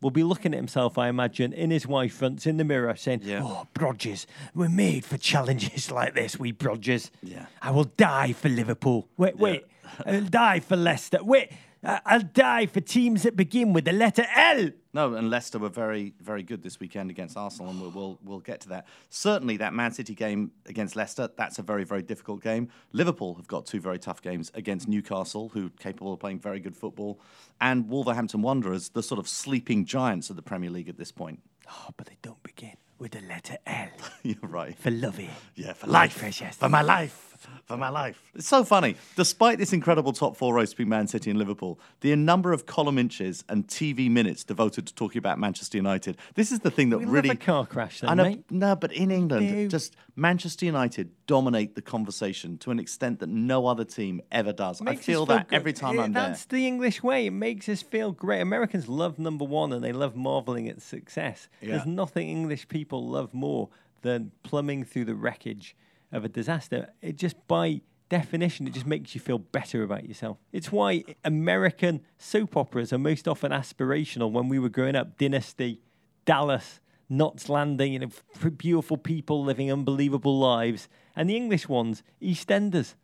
will 0.00 0.10
be 0.10 0.22
looking 0.22 0.54
at 0.54 0.56
himself, 0.58 0.96
I 0.96 1.08
imagine, 1.08 1.52
in 1.52 1.70
his 1.70 1.86
wife 1.86 2.14
fronts 2.14 2.46
in 2.46 2.56
the 2.56 2.64
mirror, 2.64 2.94
saying, 2.96 3.20
Yeah. 3.24 3.40
"Oh, 3.42 3.66
Brodges, 3.74 4.26
we're 4.54 4.68
made 4.68 5.04
for 5.04 5.18
challenges 5.18 5.90
like 5.98 6.14
this. 6.14 6.38
We 6.38 6.52
Brodges. 6.52 7.10
Yeah. 7.22 7.46
I 7.60 7.70
will 7.70 7.90
die 7.96 8.32
for 8.32 8.48
Liverpool. 8.48 9.08
Wait, 9.16 9.36
wait, 9.38 9.64
I'll 10.06 10.22
die 10.22 10.60
for 10.60 10.76
Leicester. 10.76 11.18
Wait, 11.22 11.50
I'll 11.82 12.22
die 12.22 12.66
for 12.66 12.80
teams 12.80 13.22
that 13.22 13.36
begin 13.36 13.72
with 13.72 13.84
the 13.84 13.92
letter 13.92 14.24
L." 14.34 14.70
No, 14.94 15.14
and 15.14 15.30
Leicester 15.30 15.58
were 15.58 15.68
very, 15.68 16.14
very 16.20 16.42
good 16.42 16.62
this 16.62 16.80
weekend 16.80 17.10
against 17.10 17.36
Arsenal, 17.36 17.70
and 17.70 17.80
we'll, 17.80 17.90
we'll, 17.90 18.18
we'll 18.24 18.40
get 18.40 18.60
to 18.62 18.68
that. 18.70 18.86
Certainly, 19.10 19.58
that 19.58 19.72
Man 19.74 19.92
City 19.92 20.14
game 20.14 20.50
against 20.66 20.96
Leicester, 20.96 21.28
that's 21.36 21.58
a 21.58 21.62
very, 21.62 21.84
very 21.84 22.02
difficult 22.02 22.42
game. 22.42 22.68
Liverpool 22.92 23.34
have 23.34 23.46
got 23.46 23.66
two 23.66 23.80
very 23.80 23.98
tough 23.98 24.20
games 24.22 24.50
against 24.54 24.88
Newcastle, 24.88 25.50
who 25.50 25.66
are 25.66 25.70
capable 25.78 26.12
of 26.14 26.18
playing 26.20 26.40
very 26.40 26.58
good 26.58 26.74
football, 26.76 27.20
and 27.60 27.88
Wolverhampton 27.88 28.42
Wanderers, 28.42 28.88
the 28.88 29.02
sort 29.02 29.18
of 29.20 29.28
sleeping 29.28 29.84
giants 29.84 30.30
of 30.30 30.36
the 30.36 30.42
Premier 30.42 30.70
League 30.70 30.88
at 30.88 30.96
this 30.98 31.12
point. 31.12 31.40
Oh, 31.70 31.90
but 31.96 32.06
they 32.06 32.16
don't 32.22 32.42
begin 32.42 32.76
with 32.98 33.12
the 33.12 33.20
letter 33.20 33.58
L 33.66 33.88
You're 34.24 34.36
right. 34.42 34.76
for 34.76 34.90
lovey. 34.90 35.30
Yeah, 35.54 35.74
for 35.74 35.86
Life, 35.86 36.14
life. 36.14 36.18
precious. 36.18 36.56
For 36.56 36.68
my 36.68 36.82
life. 36.82 37.27
For 37.66 37.76
my 37.76 37.88
life. 37.88 38.30
It's 38.34 38.48
so 38.48 38.64
funny. 38.64 38.96
Despite 39.16 39.58
this 39.58 39.72
incredible 39.72 40.12
top 40.12 40.36
four 40.36 40.54
race 40.54 40.70
between 40.70 40.88
Man 40.88 41.06
City 41.06 41.30
and 41.30 41.38
Liverpool, 41.38 41.78
the 42.00 42.14
number 42.16 42.52
of 42.52 42.66
column 42.66 42.98
inches 42.98 43.44
and 43.48 43.66
TV 43.66 44.10
minutes 44.10 44.42
devoted 44.44 44.86
to 44.86 44.94
talking 44.94 45.18
about 45.18 45.38
Manchester 45.38 45.76
United. 45.76 46.16
This 46.34 46.50
is 46.50 46.60
the 46.60 46.70
thing 46.70 46.90
that 46.90 46.98
We 46.98 47.04
really. 47.04 47.36
car 47.36 47.66
crash, 47.66 48.00
then, 48.00 48.10
I 48.10 48.14
know, 48.14 48.22
mate. 48.24 48.44
No, 48.50 48.74
but 48.74 48.92
in 48.92 49.10
England, 49.10 49.70
just 49.70 49.96
Manchester 50.16 50.66
United 50.66 51.10
dominate 51.26 51.74
the 51.74 51.82
conversation 51.82 52.58
to 52.58 52.70
an 52.70 52.78
extent 52.78 53.20
that 53.20 53.28
no 53.28 53.66
other 53.66 53.84
team 53.84 54.20
ever 54.32 54.52
does. 54.52 54.80
I 54.84 54.96
feel 54.96 55.26
that 55.26 55.48
good. 55.48 55.56
every 55.56 55.72
time 55.72 55.96
Yeah, 55.96 56.02
I'm 56.04 56.12
there. 56.12 56.28
That's 56.28 56.46
the 56.46 56.66
English 56.66 57.02
way. 57.02 57.26
It 57.26 57.32
makes 57.32 57.68
us 57.68 57.82
feel 57.82 58.12
great. 58.12 58.40
Americans 58.40 58.88
love 58.88 59.18
number 59.18 59.44
one 59.44 59.72
and 59.72 59.84
they 59.84 59.92
love 59.92 60.16
marveling 60.16 60.68
at 60.68 60.82
success. 60.82 61.48
There's 61.62 61.86
nothing 61.86 62.28
English 62.28 62.68
people 62.68 63.06
love 63.08 63.32
more 63.34 63.68
than 64.02 64.32
plumbing 64.42 64.84
through 64.84 65.04
the 65.04 65.14
wreckage 65.14 65.76
of 66.12 66.24
a 66.24 66.28
disaster. 66.28 66.90
It 67.02 67.16
just 67.16 67.36
by 67.46 67.82
definition, 68.08 68.66
it 68.66 68.72
just 68.72 68.86
makes 68.86 69.14
you 69.14 69.20
feel 69.20 69.38
better 69.38 69.82
about 69.82 70.08
yourself. 70.08 70.38
It's 70.52 70.72
why 70.72 71.04
American 71.24 72.00
soap 72.16 72.56
operas 72.56 72.92
are 72.92 72.98
most 72.98 73.28
often 73.28 73.52
aspirational 73.52 74.30
when 74.30 74.48
we 74.48 74.58
were 74.58 74.68
growing 74.70 74.96
up. 74.96 75.18
Dynasty, 75.18 75.80
Dallas, 76.24 76.80
Knots 77.08 77.48
Landing, 77.48 77.92
you 77.92 77.98
know, 77.98 78.10
beautiful 78.56 78.96
people 78.96 79.44
living 79.44 79.70
unbelievable 79.72 80.38
lives. 80.38 80.88
And 81.16 81.28
the 81.28 81.36
English 81.36 81.68
ones, 81.68 82.02
EastEnders, 82.22 82.94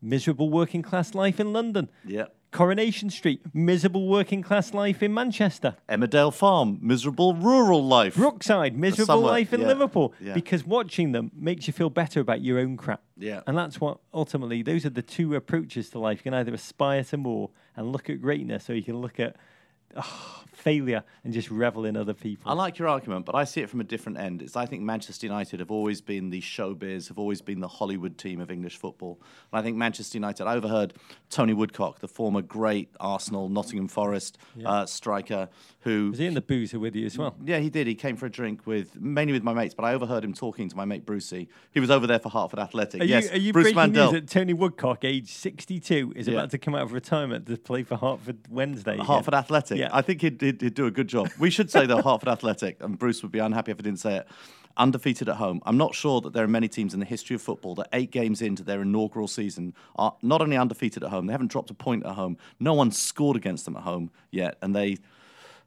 miserable 0.00 0.50
working 0.50 0.82
class 0.82 1.14
life 1.14 1.40
in 1.40 1.52
London. 1.52 1.90
Yeah. 2.04 2.26
Coronation 2.50 3.10
Street, 3.10 3.42
miserable 3.52 4.08
working 4.08 4.42
class 4.42 4.72
life 4.72 5.02
in 5.02 5.12
Manchester. 5.12 5.76
Emmerdale 5.88 6.32
Farm, 6.32 6.78
miserable 6.80 7.34
rural 7.34 7.84
life. 7.84 8.14
Brookside, 8.14 8.76
miserable 8.76 9.06
somewhere, 9.06 9.32
life 9.32 9.52
in 9.52 9.60
yeah, 9.60 9.66
Liverpool. 9.66 10.14
yeah. 10.20 10.32
Because 10.34 10.64
watching 10.64 11.12
them 11.12 11.30
makes 11.34 11.66
you 11.66 11.72
feel 11.72 11.90
better 11.90 12.20
about 12.20 12.40
your 12.40 12.58
own 12.58 12.76
crap. 12.76 13.02
Yeah. 13.18 13.42
And 13.46 13.56
that's 13.56 13.80
what 13.80 13.98
ultimately, 14.14 14.62
those 14.62 14.86
are 14.86 14.90
the 14.90 15.02
two 15.02 15.34
approaches 15.34 15.90
to 15.90 15.98
life. 15.98 16.18
You 16.20 16.24
can 16.24 16.34
either 16.34 16.54
aspire 16.54 17.04
to 17.04 17.16
more 17.16 17.50
and 17.76 17.92
look 17.92 18.08
at 18.08 18.22
greatness, 18.22 18.70
or 18.70 18.74
you 18.74 18.82
can 18.82 18.96
look 18.96 19.20
at 19.20 19.36
oh, 19.96 20.42
failure 20.52 21.04
and 21.22 21.32
just 21.32 21.48
revel 21.50 21.84
in 21.84 21.96
other 21.96 22.14
people. 22.14 22.50
I 22.50 22.54
like 22.54 22.76
your 22.78 22.88
argument, 22.88 23.24
but 23.24 23.36
I 23.36 23.44
see 23.44 23.60
it 23.60 23.70
from 23.70 23.80
a 23.80 23.84
different 23.84 24.18
end. 24.18 24.42
It's 24.42 24.56
I 24.56 24.66
think 24.66 24.82
Manchester 24.82 25.26
United 25.26 25.60
have 25.60 25.70
always 25.70 26.00
been 26.00 26.30
the 26.30 26.40
showbiz, 26.40 27.06
have 27.08 27.18
always 27.18 27.40
been 27.40 27.60
the 27.60 27.68
Hollywood 27.68 28.18
team 28.18 28.40
of 28.40 28.50
English 28.50 28.76
football. 28.76 29.20
And 29.52 29.60
I 29.60 29.62
think 29.62 29.76
Manchester 29.76 30.16
United. 30.18 30.44
I 30.46 30.54
overheard 30.56 30.94
Tony 31.30 31.52
Woodcock, 31.54 32.00
the 32.00 32.08
former 32.08 32.42
great 32.42 32.88
Arsenal, 32.98 33.48
Nottingham 33.48 33.86
Forest 33.86 34.38
uh, 34.64 34.86
striker, 34.86 35.48
who 35.80 36.10
Was 36.10 36.18
he 36.18 36.26
in 36.26 36.34
the 36.34 36.40
boozer 36.40 36.80
with 36.80 36.96
you 36.96 37.06
as 37.06 37.16
well? 37.16 37.36
yeah, 37.44 37.58
he 37.60 37.70
did. 37.70 37.86
He 37.86 37.94
came 37.94 38.16
for 38.16 38.26
a 38.26 38.30
drink 38.30 38.66
with 38.66 39.00
mainly 39.00 39.32
with 39.34 39.44
my 39.44 39.52
mates, 39.54 39.74
but 39.74 39.84
I 39.84 39.94
overheard 39.94 40.24
him 40.24 40.34
talking 40.34 40.68
to 40.68 40.76
my 40.76 40.84
mate 40.84 41.06
Brucey. 41.06 41.48
He 41.70 41.78
was 41.78 41.90
over 41.92 42.08
there 42.08 42.18
for 42.18 42.28
Hartford 42.28 42.58
Athletic. 42.58 43.02
Are 43.02 43.04
yes, 43.04 43.26
you, 43.26 43.30
are 43.30 43.36
you 43.36 43.52
Bruce 43.52 43.64
breaking 43.66 43.76
Mandel. 43.76 44.12
news 44.12 44.20
that 44.20 44.28
Tony 44.28 44.52
Woodcock, 44.52 45.04
age 45.04 45.30
62, 45.32 46.14
is 46.16 46.26
Yeah. 46.26 46.34
about 46.34 46.50
to 46.50 46.58
come 46.58 46.74
out 46.74 46.82
of 46.82 46.92
retirement 46.92 47.46
to 47.46 47.56
play 47.56 47.84
for 47.84 47.94
Hartford 47.96 48.38
Wednesday? 48.50 48.96
Hartford 48.96 49.34
Athletic. 49.34 49.78
Yeah. 49.78 49.85
I 49.92 50.02
think 50.02 50.20
he'd, 50.20 50.40
he'd, 50.40 50.60
he'd 50.60 50.74
do 50.74 50.86
a 50.86 50.90
good 50.90 51.08
job. 51.08 51.30
We 51.38 51.50
should 51.50 51.70
say 51.70 51.86
though 51.86 52.02
Hartford 52.02 52.28
Athletic, 52.28 52.76
and 52.80 52.98
Bruce 52.98 53.22
would 53.22 53.32
be 53.32 53.38
unhappy 53.38 53.72
if 53.72 53.78
I 53.78 53.82
didn't 53.82 54.00
say 54.00 54.16
it. 54.16 54.28
Undefeated 54.78 55.28
at 55.28 55.36
home. 55.36 55.62
I'm 55.64 55.78
not 55.78 55.94
sure 55.94 56.20
that 56.20 56.34
there 56.34 56.44
are 56.44 56.48
many 56.48 56.68
teams 56.68 56.92
in 56.92 57.00
the 57.00 57.06
history 57.06 57.34
of 57.34 57.40
football 57.40 57.74
that 57.76 57.88
eight 57.94 58.10
games 58.10 58.42
into 58.42 58.62
their 58.62 58.82
inaugural 58.82 59.26
season 59.26 59.74
are 59.96 60.14
not 60.20 60.42
only 60.42 60.56
undefeated 60.56 61.02
at 61.02 61.08
home, 61.10 61.26
they 61.26 61.32
haven't 61.32 61.50
dropped 61.50 61.70
a 61.70 61.74
point 61.74 62.04
at 62.04 62.12
home. 62.12 62.36
No 62.60 62.74
one 62.74 62.90
scored 62.90 63.36
against 63.36 63.64
them 63.64 63.76
at 63.76 63.84
home 63.84 64.10
yet, 64.30 64.58
and 64.60 64.76
they 64.76 64.98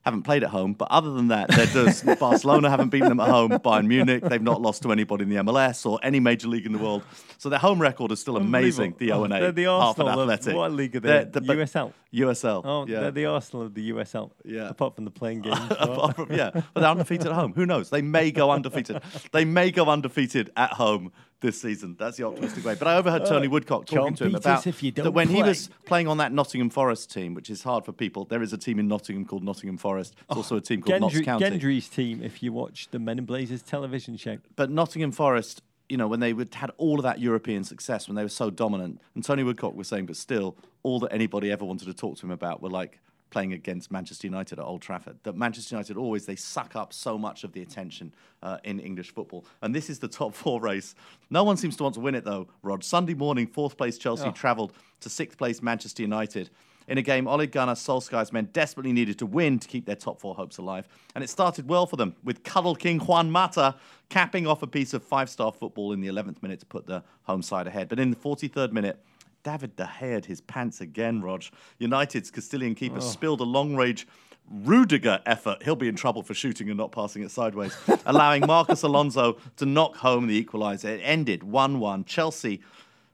haven't 0.05 0.23
played 0.23 0.43
at 0.43 0.49
home. 0.49 0.73
But 0.73 0.89
other 0.91 1.11
than 1.11 1.27
that, 1.27 1.49
they're 1.49 1.65
just 1.65 2.05
Barcelona 2.19 2.69
haven't 2.69 2.89
beaten 2.89 3.09
them 3.09 3.19
at 3.19 3.29
home. 3.29 3.51
Bayern 3.51 3.85
Munich, 3.87 4.23
they've 4.23 4.41
not 4.41 4.61
lost 4.61 4.81
to 4.83 4.91
anybody 4.91 5.23
in 5.23 5.29
the 5.29 5.35
MLS 5.37 5.85
or 5.85 5.99
any 6.03 6.19
major 6.19 6.47
league 6.47 6.65
in 6.65 6.71
the 6.71 6.77
world. 6.77 7.03
So 7.37 7.49
their 7.49 7.59
home 7.59 7.81
record 7.81 8.11
is 8.11 8.19
still 8.19 8.37
amazing. 8.37 8.95
The 8.97 9.11
oh, 9.11 9.21
O 9.21 9.23
and 9.25 9.33
A. 9.33 9.51
the 9.51 9.65
Arsenal 9.67 10.09
of- 10.09 10.29
Athletic. 10.29 10.55
what 10.55 10.71
league 10.71 10.95
are 10.95 10.99
they 11.01 11.23
the- 11.25 11.41
USL? 11.41 11.93
USL. 12.13 12.61
Oh, 12.65 12.87
yeah. 12.87 13.01
they're 13.01 13.11
the 13.11 13.25
Arsenal 13.25 13.65
of 13.65 13.73
the 13.75 13.91
USL. 13.91 14.31
Yeah. 14.43 14.69
Apart 14.69 14.95
from 14.95 15.05
the 15.05 15.11
playing 15.11 15.41
games. 15.47 15.59
Apart 15.71 16.15
from- 16.15 16.31
yeah, 16.31 16.49
but 16.73 16.81
they're 16.81 16.89
undefeated 16.89 17.27
at 17.27 17.33
home. 17.33 17.53
Who 17.53 17.65
knows? 17.65 17.89
They 17.89 18.01
may 18.01 18.31
go 18.31 18.51
undefeated. 18.51 19.01
They 19.31 19.45
may 19.45 19.69
go 19.71 19.85
undefeated 19.89 20.49
at 20.57 20.73
home 20.73 21.11
this 21.41 21.61
season. 21.61 21.95
That's 21.97 22.17
the 22.17 22.25
optimistic 22.25 22.65
way. 22.65 22.75
But 22.75 22.87
I 22.87 22.97
overheard 22.97 23.25
Tony 23.25 23.47
uh, 23.47 23.51
Woodcock 23.51 23.85
talking 23.85 24.15
to 24.15 24.25
him 24.25 24.35
about 24.35 24.63
that 24.63 25.11
when 25.11 25.29
he 25.29 25.41
was 25.41 25.69
playing 25.85 26.07
on 26.07 26.17
that 26.17 26.31
Nottingham 26.31 26.69
Forest 26.69 27.11
team, 27.11 27.33
which 27.33 27.49
is 27.49 27.63
hard 27.63 27.85
for 27.85 27.91
people. 27.91 28.25
There 28.25 28.41
is 28.41 28.53
a 28.53 28.57
team 28.57 28.79
in 28.79 28.87
Nottingham 28.87 29.25
called 29.25 29.43
Nottingham 29.43 29.77
Forest. 29.77 30.15
It's 30.29 30.37
also 30.37 30.57
a 30.57 30.61
team 30.61 30.81
called 30.81 31.01
Notts 31.01 31.15
Gendry, 31.15 31.25
County. 31.25 31.45
Gendry's 31.45 31.89
team, 31.89 32.21
if 32.23 32.43
you 32.43 32.51
watch 32.51 32.89
the 32.91 32.99
Men 32.99 33.19
in 33.19 33.25
Blazers 33.25 33.61
television 33.61 34.17
show. 34.17 34.37
But 34.55 34.69
Nottingham 34.69 35.11
Forest, 35.11 35.61
you 35.87 35.97
know, 35.97 36.07
when 36.07 36.19
they 36.19 36.33
would, 36.33 36.53
had 36.53 36.71
all 36.77 36.99
of 36.99 37.03
that 37.03 37.19
European 37.19 37.63
success, 37.63 38.07
when 38.07 38.15
they 38.15 38.23
were 38.23 38.29
so 38.29 38.49
dominant, 38.49 39.01
and 39.15 39.23
Tony 39.23 39.43
Woodcock 39.43 39.75
was 39.75 39.87
saying, 39.87 40.05
but 40.05 40.17
still, 40.17 40.57
all 40.83 40.99
that 40.99 41.13
anybody 41.13 41.51
ever 41.51 41.65
wanted 41.65 41.85
to 41.85 41.93
talk 41.93 42.17
to 42.17 42.25
him 42.25 42.31
about 42.31 42.61
were 42.61 42.69
like 42.69 42.99
playing 43.29 43.53
against 43.53 43.91
Manchester 43.91 44.27
United 44.27 44.59
at 44.59 44.65
Old 44.65 44.81
Trafford. 44.81 45.17
That 45.23 45.35
Manchester 45.35 45.75
United 45.75 45.97
always 45.97 46.25
they 46.25 46.35
suck 46.35 46.75
up 46.75 46.93
so 46.93 47.17
much 47.17 47.43
of 47.43 47.53
the 47.53 47.61
attention 47.61 48.13
uh, 48.41 48.57
in 48.63 48.79
English 48.79 49.13
football, 49.13 49.45
and 49.61 49.73
this 49.73 49.89
is 49.89 49.99
the 49.99 50.07
top 50.19 50.33
four 50.33 50.61
race. 50.61 50.95
No 51.29 51.43
one 51.43 51.57
seems 51.57 51.75
to 51.77 51.83
want 51.83 51.95
to 51.95 52.01
win 52.01 52.15
it 52.15 52.25
though. 52.25 52.47
Rod, 52.63 52.83
Sunday 52.83 53.13
morning, 53.13 53.47
fourth 53.47 53.77
place 53.77 53.97
Chelsea 53.97 54.31
travelled 54.31 54.73
to 55.01 55.09
sixth 55.09 55.37
place 55.37 55.61
Manchester 55.61 56.03
United. 56.03 56.49
In 56.89 56.97
a 56.97 57.03
game, 57.03 57.27
Ole 57.27 57.45
Gunnar 57.45 57.75
Solskjaer's 57.75 58.33
men 58.33 58.49
desperately 58.51 58.91
needed 58.91 59.19
to 59.19 59.27
win 59.27 59.59
to 59.59 59.67
keep 59.67 59.85
their 59.85 59.95
top 59.95 60.19
four 60.19 60.33
hopes 60.33 60.57
alive. 60.57 60.87
And 61.13 61.23
it 61.23 61.29
started 61.29 61.69
well 61.69 61.85
for 61.85 61.97
them, 61.97 62.15
with 62.23 62.43
Cuddle 62.43 62.73
King 62.73 62.97
Juan 62.97 63.29
Mata 63.29 63.75
capping 64.09 64.47
off 64.47 64.63
a 64.63 64.67
piece 64.67 64.95
of 64.95 65.03
five 65.03 65.29
star 65.29 65.51
football 65.51 65.93
in 65.93 66.01
the 66.01 66.07
11th 66.07 66.41
minute 66.41 66.59
to 66.61 66.65
put 66.65 66.87
the 66.87 67.03
home 67.23 67.43
side 67.43 67.67
ahead. 67.67 67.89
But 67.89 67.99
in 67.99 68.09
the 68.09 68.15
43rd 68.15 68.71
minute, 68.71 68.99
David 69.43 69.75
De 69.75 69.83
Gea 69.85 70.13
had 70.13 70.25
his 70.25 70.41
pants 70.41 70.81
again, 70.81 71.21
Rog. 71.21 71.43
United's 71.77 72.31
Castilian 72.31 72.75
keeper 72.75 73.01
spilled 73.01 73.41
a 73.41 73.45
long 73.45 73.75
range 73.75 74.07
Rudiger 74.51 75.21
effort. 75.27 75.61
He'll 75.61 75.75
be 75.75 75.87
in 75.87 75.95
trouble 75.95 76.23
for 76.23 76.33
shooting 76.33 76.69
and 76.69 76.77
not 76.77 76.91
passing 76.91 77.21
it 77.21 77.29
sideways, 77.29 77.77
allowing 78.07 78.47
Marcus 78.47 78.81
Alonso 78.81 79.37
to 79.57 79.65
knock 79.65 79.97
home 79.97 80.25
the 80.25 80.43
equaliser. 80.43 80.85
It 80.85 81.01
ended 81.03 81.43
1 81.43 81.79
1. 81.79 82.05
Chelsea 82.05 82.61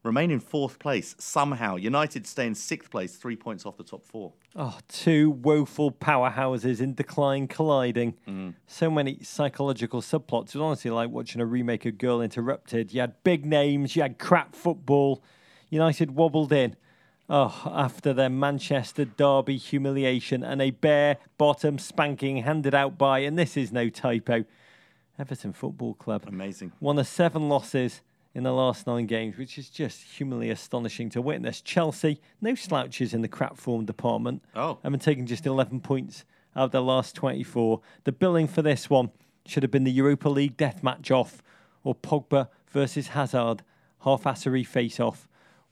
remain 0.05 0.31
in 0.31 0.39
fourth 0.39 0.79
place 0.79 1.13
somehow. 1.19 1.75
United 1.75 2.25
stay 2.25 2.47
in 2.47 2.55
sixth 2.55 2.89
place, 2.89 3.17
three 3.17 3.35
points 3.35 3.65
off 3.65 3.75
the 3.75 3.83
top 3.83 4.05
four. 4.05 4.31
Oh, 4.55 4.77
two 4.87 5.31
woeful 5.31 5.91
powerhouses 5.91 6.79
in 6.79 6.93
decline 6.93 7.47
colliding. 7.47 8.13
Mm. 8.27 8.53
So 8.67 8.89
many 8.89 9.19
psychological 9.21 10.01
subplots. 10.01 10.49
It 10.49 10.55
was 10.55 10.61
honestly 10.61 10.91
like 10.91 11.09
watching 11.09 11.41
a 11.41 11.45
remake 11.45 11.85
of 11.85 11.97
Girl 11.97 12.21
Interrupted. 12.21 12.93
You 12.93 13.01
had 13.01 13.21
big 13.23 13.45
names, 13.45 13.95
you 13.95 14.03
had 14.03 14.19
crap 14.19 14.55
football. 14.55 15.21
United 15.75 16.15
wobbled 16.15 16.53
in. 16.53 16.75
Oh, 17.27 17.63
after 17.65 18.13
their 18.13 18.29
Manchester 18.29 19.05
Derby 19.05 19.57
humiliation 19.57 20.43
and 20.43 20.61
a 20.61 20.71
bare 20.71 21.17
bottom 21.37 21.77
spanking 21.79 22.37
handed 22.37 22.73
out 22.73 22.97
by, 22.97 23.19
and 23.19 23.37
this 23.37 23.57
is 23.57 23.71
no 23.71 23.89
typo, 23.89 24.45
Everton 25.19 25.53
Football 25.53 25.95
Club. 25.95 26.23
Amazing. 26.27 26.71
One 26.79 26.97
of 26.99 27.07
seven 27.07 27.49
losses 27.49 28.01
in 28.33 28.43
the 28.43 28.53
last 28.53 28.85
nine 28.85 29.05
games, 29.05 29.37
which 29.37 29.57
is 29.57 29.69
just 29.69 30.01
humanly 30.03 30.49
astonishing 30.49 31.09
to 31.09 31.21
witness. 31.21 31.61
Chelsea, 31.61 32.21
no 32.41 32.53
slouches 32.53 33.13
in 33.13 33.21
the 33.21 33.27
crap 33.27 33.57
form 33.57 33.85
department. 33.85 34.43
Oh. 34.55 34.77
Having 34.83 34.99
taken 34.99 35.25
just 35.25 35.45
11 35.45 35.79
points 35.81 36.25
out 36.55 36.65
of 36.65 36.71
their 36.71 36.81
last 36.81 37.15
24. 37.15 37.81
The 38.03 38.11
billing 38.11 38.47
for 38.47 38.61
this 38.61 38.89
one 38.89 39.11
should 39.45 39.63
have 39.63 39.71
been 39.71 39.83
the 39.83 39.91
Europa 39.91 40.29
League 40.29 40.57
death 40.57 40.83
match 40.83 41.11
off 41.11 41.41
or 41.83 41.95
Pogba 41.95 42.49
versus 42.69 43.09
Hazard 43.09 43.63
half-assery 44.01 44.65
face-off. 44.65 45.27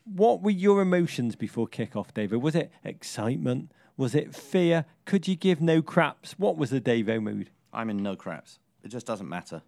What 0.05 0.41
were 0.41 0.51
your 0.51 0.81
emotions 0.81 1.35
before 1.35 1.65
kick-off, 1.65 2.13
David? 2.13 2.41
Was 2.41 2.55
it 2.55 2.71
excitement? 2.83 3.71
Was 3.95 4.13
it 4.13 4.35
fear? 4.35 4.85
Could 5.05 5.27
you 5.27 5.35
give 5.35 5.61
no 5.61 5.81
craps? 5.81 6.33
What 6.33 6.57
was 6.57 6.71
the 6.71 6.81
Davo 6.81 7.21
mood? 7.21 7.51
I'm 7.71 7.89
in 7.89 7.97
no 7.97 8.15
craps. 8.15 8.59
It 8.83 8.89
just 8.89 9.05
doesn't 9.05 9.29
matter. 9.29 9.61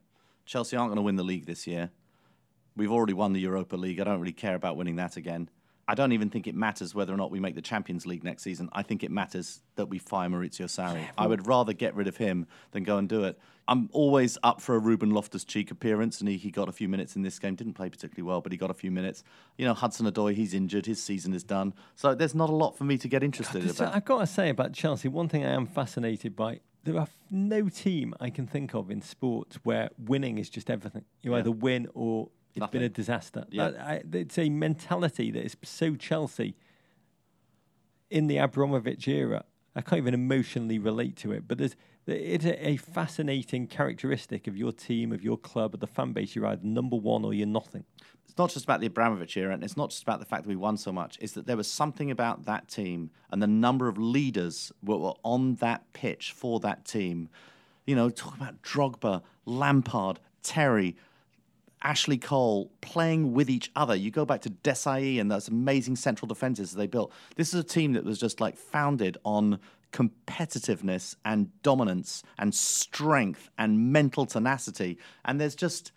Chelsea 0.45 0.75
aren't 0.75 0.89
going 0.89 0.97
to 0.97 1.03
win 1.03 1.15
the 1.15 1.23
league 1.23 1.45
this 1.45 1.65
year. 1.65 1.91
We've 2.75 2.91
already 2.91 3.13
won 3.13 3.31
the 3.31 3.39
Europa 3.39 3.77
League. 3.77 4.01
I 4.01 4.03
don't 4.03 4.19
really 4.19 4.33
care 4.33 4.55
about 4.55 4.75
winning 4.75 4.97
that 4.97 5.15
again. 5.15 5.49
I 5.87 5.93
don't 5.93 6.13
even 6.13 6.29
think 6.29 6.47
it 6.47 6.55
matters 6.55 6.95
whether 6.95 7.13
or 7.13 7.17
not 7.17 7.29
we 7.29 7.39
make 7.39 7.53
the 7.53 7.61
Champions 7.61 8.05
League 8.07 8.23
next 8.23 8.41
season. 8.43 8.69
I 8.73 8.81
think 8.81 9.03
it 9.03 9.11
matters 9.11 9.61
that 9.75 9.85
we 9.87 9.99
fire 9.99 10.27
Maurizio 10.29 10.65
Sarri. 10.65 11.05
I 11.17 11.27
would 11.27 11.45
rather 11.45 11.73
get 11.73 11.93
rid 11.95 12.07
of 12.07 12.17
him 12.17 12.47
than 12.71 12.83
go 12.83 12.97
and 12.97 13.07
do 13.07 13.23
it. 13.25 13.37
I'm 13.67 13.89
always 13.93 14.37
up 14.43 14.61
for 14.61 14.75
a 14.75 14.79
Ruben 14.79 15.11
Loftus 15.11 15.43
Cheek 15.43 15.69
appearance, 15.71 16.19
and 16.21 16.29
he, 16.29 16.37
he 16.37 16.49
got 16.51 16.69
a 16.69 16.71
few 16.71 16.87
minutes 16.87 17.15
in 17.15 17.21
this 17.23 17.37
game. 17.39 17.55
Didn't 17.55 17.73
play 17.73 17.89
particularly 17.89 18.27
well, 18.27 18.41
but 18.41 18.51
he 18.51 18.57
got 18.57 18.69
a 18.71 18.75
few 18.75 18.89
minutes. 18.91 19.23
You 19.57 19.65
know, 19.65 19.73
Hudson 19.73 20.05
Odoi, 20.11 20.33
he's 20.35 20.53
injured. 20.55 20.85
His 20.87 21.01
season 21.01 21.33
is 21.33 21.43
done. 21.43 21.73
So 21.95 22.13
there's 22.15 22.35
not 22.35 22.49
a 22.49 22.55
lot 22.55 22.77
for 22.77 22.83
me 22.83 22.97
to 22.99 23.07
get 23.07 23.23
interested 23.23 23.61
There's- 23.61 23.79
about. 23.79 23.95
I've 23.95 24.05
got 24.05 24.19
to 24.19 24.27
say 24.27 24.49
about 24.49 24.73
Chelsea, 24.73 25.07
one 25.07 25.29
thing 25.29 25.45
I 25.45 25.51
am 25.53 25.65
fascinated 25.67 26.35
by. 26.35 26.61
There 26.83 26.97
are 26.99 27.07
no 27.31 27.67
team 27.69 28.13
I 28.19 28.29
can 28.29 28.45
think 28.45 28.75
of 28.75 28.91
in 28.91 29.01
sports 29.01 29.57
where 29.63 29.89
winning 29.97 30.37
is 30.37 30.49
just 30.49 30.69
everything. 30.69 31.03
You 31.23 31.31
Yeah. 31.31 31.37
either 31.39 31.51
win 31.51 31.87
or 31.95 32.29
it's 32.55 32.67
been 32.67 32.83
a 32.83 32.89
disaster. 32.89 33.45
Yeah. 33.49 33.71
I, 33.79 34.01
it's 34.13 34.37
a 34.37 34.49
mentality 34.49 35.31
that 35.31 35.43
is 35.43 35.57
so 35.63 35.95
Chelsea 35.95 36.55
in 38.09 38.27
the 38.27 38.37
Abramovich 38.37 39.07
era. 39.07 39.43
I 39.75 39.81
can't 39.81 39.99
even 39.99 40.13
emotionally 40.13 40.79
relate 40.79 41.17
to 41.17 41.33
it, 41.33 41.47
but 41.47 41.57
there's 41.57 41.75
it's 42.07 42.45
a, 42.45 42.67
a 42.67 42.77
fascinating 42.77 43.67
characteristic 43.67 44.47
of 44.47 44.55
your 44.55 44.71
team, 44.71 45.11
of 45.11 45.23
your 45.23 45.37
club, 45.37 45.73
of 45.73 45.79
the 45.79 45.87
fan 45.87 46.13
base. 46.13 46.35
You're 46.35 46.45
either 46.45 46.63
number 46.63 46.95
one 46.95 47.25
or 47.25 47.33
you're 47.33 47.47
nothing. 47.47 47.83
it's 48.25 48.37
not 48.37 48.51
just 48.51 48.63
about 48.63 48.79
the 48.79 48.85
Abramovich 48.85 49.35
era, 49.37 49.53
and 49.53 49.63
it's 49.63 49.75
not 49.75 49.89
just 49.89 50.03
about 50.03 50.19
the 50.19 50.25
fact 50.25 50.43
that 50.43 50.49
we 50.49 50.55
won 50.55 50.77
so 50.77 50.91
much. 50.91 51.17
It's 51.19 51.33
that 51.33 51.47
there 51.47 51.57
was 51.57 51.69
something 51.69 52.11
about 52.11 52.45
that 52.45 52.67
team 52.67 53.09
and 53.31 53.41
the 53.41 53.47
number 53.47 53.87
of 53.87 53.97
leaders 53.97 54.71
that 54.83 54.97
were 54.97 55.13
on 55.23 55.55
that 55.55 55.91
pitch 55.93 56.31
for 56.31 56.59
that 56.59 56.85
team. 56.85 57.29
You 57.85 57.95
know, 57.95 58.09
talk 58.09 58.35
about 58.35 58.61
Drogba, 58.61 59.23
Lampard, 59.45 60.19
Terry, 60.43 60.95
Ashley 61.85 62.17
Cole 62.17 62.71
playing 62.81 63.33
with 63.33 63.47
each 63.47 63.71
other. 63.75 63.95
You 63.95 64.09
go 64.09 64.25
back 64.25 64.41
to 64.41 64.49
Desailly 64.49 65.21
and 65.21 65.29
those 65.29 65.47
amazing 65.47 65.95
central 65.95 66.27
defenses 66.27 66.73
they 66.73 66.87
built. 66.87 67.13
This 67.35 67.53
is 67.53 67.59
a 67.59 67.63
team 67.63 67.93
that 67.93 68.03
was 68.03 68.19
just 68.19 68.41
like 68.41 68.57
founded 68.57 69.19
on 69.23 69.59
competitiveness 69.93 71.15
and 71.23 71.49
dominance 71.61 72.23
and 72.39 72.55
strength 72.55 73.51
and 73.59 73.93
mental 73.93 74.25
tenacity. 74.25 74.97
And 75.23 75.39
there's 75.39 75.55
just 75.55 75.91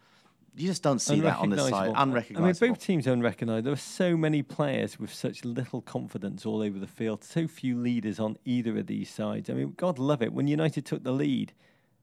you 0.54 0.66
just 0.66 0.82
don't 0.82 0.98
see 0.98 1.20
that 1.20 1.38
on 1.38 1.50
this 1.50 1.68
side. 1.68 1.92
Unrecognisable. 1.96 2.44
I 2.44 2.66
mean, 2.66 2.74
both 2.74 2.84
teams 2.84 3.06
are 3.06 3.12
unrecognised. 3.12 3.64
There 3.64 3.72
are 3.72 3.76
so 3.76 4.16
many 4.16 4.42
players 4.42 4.98
with 4.98 5.14
such 5.14 5.44
little 5.44 5.80
confidence 5.80 6.44
all 6.44 6.60
over 6.60 6.78
the 6.78 6.86
field. 6.86 7.24
So 7.24 7.46
few 7.46 7.78
leaders 7.78 8.20
on 8.20 8.36
either 8.44 8.76
of 8.76 8.88
these 8.88 9.08
sides. 9.08 9.48
I 9.48 9.54
mean, 9.54 9.72
God 9.76 9.98
love 9.98 10.20
it. 10.20 10.32
When 10.32 10.48
United 10.48 10.84
took 10.84 11.04
the 11.04 11.12
lead, 11.12 11.52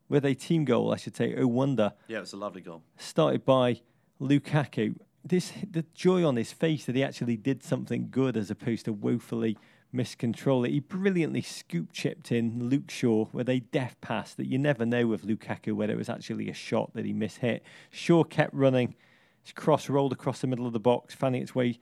with 0.09 0.25
a 0.25 0.33
team 0.35 0.65
goal, 0.65 0.93
I 0.93 0.97
should 0.97 1.15
say. 1.15 1.35
Oh 1.37 1.47
wonder, 1.47 1.93
Yeah, 2.07 2.17
it 2.17 2.21
was 2.21 2.33
a 2.33 2.37
lovely 2.37 2.61
goal. 2.61 2.83
started 2.97 3.45
by 3.45 3.81
Lukaku. 4.21 4.95
This 5.23 5.51
the 5.69 5.85
joy 5.93 6.23
on 6.25 6.35
his 6.35 6.51
face 6.51 6.85
that 6.85 6.95
he 6.95 7.03
actually 7.03 7.37
did 7.37 7.63
something 7.63 8.09
good 8.11 8.37
as 8.37 8.51
opposed 8.51 8.85
to 8.85 8.93
woefully 8.93 9.57
miscontrol 9.93 10.67
it. 10.67 10.71
He 10.71 10.79
brilliantly 10.81 11.41
scoop 11.41 11.91
chipped 11.91 12.31
in 12.31 12.69
Luke 12.69 12.91
Shaw 12.91 13.27
with 13.31 13.49
a 13.49 13.61
deft 13.61 14.01
pass 14.01 14.33
that 14.35 14.45
you 14.47 14.57
never 14.57 14.85
know 14.85 15.07
with 15.07 15.23
Lukaku 15.25 15.73
whether 15.73 15.93
it 15.93 15.97
was 15.97 16.09
actually 16.09 16.49
a 16.49 16.53
shot 16.53 16.93
that 16.93 17.05
he 17.05 17.13
mishit. 17.13 17.61
Shaw 17.89 18.23
kept 18.23 18.53
running. 18.53 18.95
His 19.41 19.53
cross 19.53 19.89
rolled 19.89 20.11
across 20.11 20.41
the 20.41 20.47
middle 20.47 20.65
of 20.67 20.73
the 20.73 20.79
box, 20.79 21.13
finding 21.15 21.41
its 21.41 21.55
way 21.55 21.79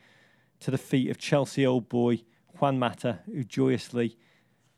to 0.59 0.69
the 0.71 0.77
feet 0.77 1.09
of 1.09 1.17
Chelsea 1.17 1.65
old 1.65 1.89
boy 1.89 2.21
Juan 2.59 2.77
Mata, 2.79 3.19
who 3.25 3.43
joyously 3.43 4.17